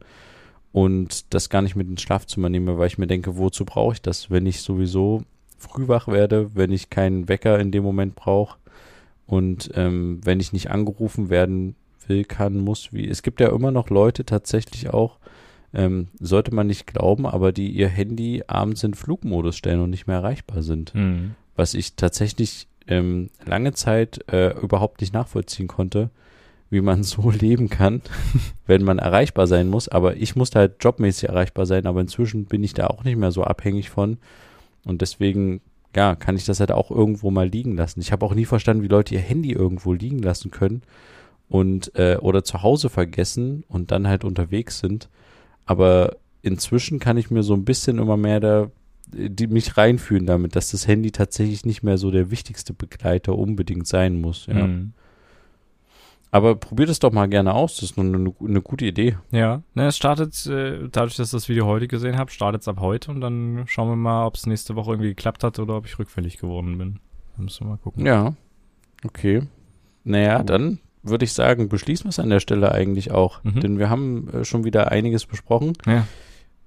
und 0.72 1.34
das 1.34 1.50
gar 1.50 1.62
nicht 1.62 1.76
mit 1.76 1.90
ins 1.90 2.02
Schlafzimmer 2.02 2.48
nehme, 2.48 2.78
weil 2.78 2.88
ich 2.88 2.98
mir 2.98 3.08
denke, 3.08 3.38
wozu 3.38 3.66
brauche 3.66 3.96
ich 3.96 4.02
das, 4.02 4.32
wenn 4.32 4.46
ich 4.46 4.62
sowieso 4.62 5.24
früh 5.58 5.90
wach 5.90 6.08
werde, 6.08 6.56
wenn 6.56 6.72
ich 6.72 6.90
keinen 6.90 7.28
Wecker 7.28 7.60
in 7.60 7.72
dem 7.72 7.84
Moment 7.84 8.16
brauche 8.16 8.58
und 9.28 9.70
ähm, 9.76 10.22
wenn 10.24 10.40
ich 10.40 10.54
nicht 10.54 10.72
angerufen 10.72 11.30
werden 11.30 11.76
will, 12.08 12.24
kann, 12.24 12.58
muss, 12.58 12.94
wie. 12.94 13.06
Es 13.06 13.22
gibt 13.22 13.42
ja 13.42 13.50
immer 13.50 13.72
noch 13.72 13.90
Leute 13.90 14.24
tatsächlich 14.24 14.92
auch, 14.92 15.18
ähm, 15.74 16.08
sollte 16.22 16.56
man 16.56 16.68
nicht 16.68 16.88
glauben, 16.88 17.26
aber 17.26 17.52
die 17.52 17.70
ihr 17.70 17.90
Handy 17.90 18.44
abends 18.48 18.82
in 18.86 18.94
Flugmodus 18.94 19.58
stellen 19.58 19.82
und 19.82 19.90
nicht 19.90 20.08
mehr 20.08 20.16
erreichbar 20.16 20.64
sind. 20.64 20.96
Mhm 20.96 21.36
was 21.60 21.74
ich 21.74 21.96
tatsächlich 21.96 22.68
ähm, 22.88 23.30
lange 23.46 23.74
Zeit 23.74 24.22
äh, 24.32 24.58
überhaupt 24.60 25.02
nicht 25.02 25.14
nachvollziehen 25.14 25.68
konnte, 25.68 26.10
wie 26.70 26.80
man 26.80 27.04
so 27.14 27.30
leben 27.30 27.70
kann, 27.70 28.02
wenn 28.66 28.84
man 28.84 28.98
erreichbar 28.98 29.46
sein 29.46 29.68
muss. 29.68 29.90
Aber 29.90 30.16
ich 30.16 30.38
musste 30.38 30.60
halt 30.60 30.78
jobmäßig 30.80 31.28
erreichbar 31.30 31.66
sein, 31.66 31.86
aber 31.86 32.00
inzwischen 32.00 32.46
bin 32.46 32.64
ich 32.64 32.74
da 32.74 32.88
auch 32.88 33.04
nicht 33.04 33.18
mehr 33.18 33.32
so 33.32 33.44
abhängig 33.44 33.90
von. 33.90 34.18
Und 34.86 35.02
deswegen, 35.02 35.60
ja, 35.94 36.16
kann 36.16 36.38
ich 36.38 36.46
das 36.46 36.62
halt 36.62 36.72
auch 36.72 36.90
irgendwo 36.90 37.30
mal 37.30 37.48
liegen 37.48 37.76
lassen. 37.76 38.00
Ich 38.00 38.14
habe 38.14 38.26
auch 38.26 38.34
nie 38.34 38.46
verstanden, 38.46 38.82
wie 38.82 38.88
Leute 38.88 39.14
ihr 39.14 39.22
Handy 39.22 39.52
irgendwo 39.52 39.92
liegen 39.92 40.20
lassen 40.20 40.52
können 40.52 40.82
und 41.50 41.94
äh, 41.96 42.18
oder 42.22 42.46
zu 42.46 42.64
Hause 42.64 42.90
vergessen 42.90 43.66
und 43.68 43.92
dann 43.92 44.08
halt 44.08 44.24
unterwegs 44.24 44.80
sind. 44.80 45.10
Aber 45.66 46.16
inzwischen 46.42 47.00
kann 47.00 47.18
ich 47.18 47.30
mir 47.30 47.44
so 47.44 47.54
ein 47.54 47.66
bisschen 47.66 47.98
immer 47.98 48.16
mehr 48.16 48.40
da 48.40 48.72
die 49.12 49.48
mich 49.48 49.78
reinfühlen 49.78 50.26
damit, 50.26 50.56
dass 50.56 50.72
das 50.72 50.88
Handy 50.88 51.12
tatsächlich 51.12 51.66
nicht 51.66 51.84
mehr 51.84 51.98
so 51.98 52.12
der 52.12 52.32
wichtigste 52.32 52.74
Begleiter 52.74 53.38
unbedingt 53.38 53.88
sein 53.88 54.20
muss. 54.22 54.46
Ja. 54.48 54.68
Mhm. 54.68 54.94
Aber 56.32 56.56
probiert 56.56 56.90
es 56.90 57.00
doch 57.00 57.12
mal 57.12 57.28
gerne 57.28 57.56
aus. 57.56 57.78
Das 57.78 57.92
ist 57.92 57.98
eine, 57.98 58.16
eine, 58.16 58.34
eine 58.40 58.62
gute 58.62 58.86
Idee. 58.86 59.18
Ja, 59.32 59.64
ne, 59.74 59.88
es 59.88 59.98
startet, 59.98 60.46
äh, 60.46 60.88
dadurch, 60.92 61.16
dass 61.16 61.30
ich 61.30 61.32
das 61.32 61.50
Video 61.50 61.66
heute 61.66 61.88
gesehen 61.88 62.18
habe, 62.18 62.30
startet 62.30 62.62
es 62.62 62.68
ab 62.68 62.80
heute 62.80 63.10
und 63.10 63.22
dann 63.22 63.64
schauen 63.66 63.90
wir 63.90 63.96
mal, 63.96 64.28
ob 64.28 64.36
es 64.36 64.46
nächste 64.46 64.76
Woche 64.76 64.92
irgendwie 64.92 65.10
geklappt 65.10 65.44
hat 65.44 65.58
oder 65.58 65.76
ob 65.78 65.88
ich 65.88 65.98
rückfällig 65.98 66.38
geworden 66.38 66.78
bin. 66.78 67.00
Dann 67.36 67.46
müssen 67.46 67.66
wir 67.66 67.72
mal 67.72 67.78
gucken. 67.78 68.06
Ja. 68.06 68.36
Okay. 69.04 69.42
Naja, 70.04 70.38
Gut. 70.40 70.50
dann 70.52 70.80
würde 71.02 71.26
ich 71.26 71.34
sagen, 71.34 71.68
beschließen 71.68 72.06
wir 72.06 72.10
es 72.10 72.20
an 72.20 72.30
der 72.30 72.40
Stelle 72.40 72.72
eigentlich 72.72 73.12
auch. 73.12 73.44
Mhm. 73.44 73.60
Denn 73.62 73.80
wir 73.80 73.90
haben 73.90 74.30
äh, 74.30 74.46
schon 74.46 74.64
wieder 74.66 74.92
einiges 74.92 75.26
besprochen. 75.26 75.74
Ja. 75.88 76.06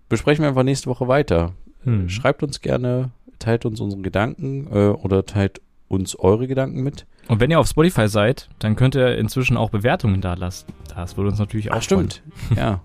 Besprechen 0.08 0.42
wir 0.42 0.48
einfach 0.48 0.64
nächste 0.64 0.90
Woche 0.90 1.06
weiter. 1.06 1.52
Hm. 1.84 2.08
Schreibt 2.08 2.42
uns 2.42 2.60
gerne, 2.60 3.10
teilt 3.38 3.64
uns 3.64 3.80
unsere 3.80 4.02
Gedanken 4.02 4.66
äh, 4.72 4.88
oder 4.88 5.26
teilt 5.26 5.60
uns 5.88 6.16
eure 6.18 6.46
Gedanken 6.46 6.82
mit. 6.82 7.06
Und 7.28 7.40
wenn 7.40 7.50
ihr 7.50 7.60
auf 7.60 7.68
Spotify 7.68 8.08
seid, 8.08 8.48
dann 8.58 8.76
könnt 8.76 8.94
ihr 8.94 9.16
inzwischen 9.16 9.56
auch 9.56 9.70
Bewertungen 9.70 10.20
da 10.20 10.34
lassen. 10.34 10.66
Das 10.94 11.16
würde 11.16 11.30
uns 11.30 11.38
natürlich 11.38 11.70
auch 11.70 11.76
Ach, 11.76 11.82
stimmt. 11.82 12.22
ja. 12.56 12.80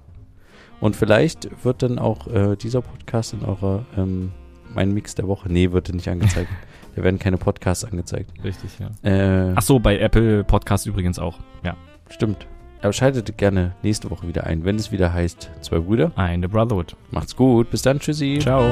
Und 0.80 0.96
vielleicht 0.96 1.50
wird 1.64 1.82
dann 1.82 1.98
auch 1.98 2.28
äh, 2.28 2.56
dieser 2.56 2.82
Podcast 2.82 3.34
in 3.34 3.44
eurer 3.44 3.86
ähm, 3.98 4.32
mein 4.74 4.94
Mix 4.94 5.16
der 5.16 5.28
Woche. 5.28 5.52
Nee, 5.52 5.72
wird 5.72 5.92
nicht 5.92 6.08
angezeigt. 6.08 6.50
da 6.96 7.04
werden 7.04 7.18
keine 7.18 7.38
Podcasts 7.38 7.84
angezeigt. 7.84 8.32
Richtig, 8.44 8.72
ja. 8.80 8.90
Äh, 9.10 9.54
Ach 9.56 9.62
so, 9.62 9.80
bei 9.80 9.98
Apple 9.98 10.44
Podcasts 10.44 10.86
übrigens 10.86 11.18
auch. 11.18 11.40
Ja. 11.64 11.76
Stimmt. 12.10 12.48
Aber 12.82 12.94
schaltet 12.94 13.38
gerne 13.38 13.74
nächste 13.84 14.10
Woche 14.10 14.28
wieder 14.28 14.46
ein, 14.46 14.64
wenn 14.66 14.76
es 14.76 14.92
wieder 14.92 15.14
heißt 15.14 15.50
Zwei 15.62 15.80
Brüder. 15.80 16.12
Eine 16.16 16.48
Brotherhood. 16.48 16.96
Macht's 17.12 17.36
gut. 17.36 17.70
Bis 17.72 17.82
dann. 17.82 18.00
Tschüssi. 18.00 18.40
Ciao. 18.42 18.72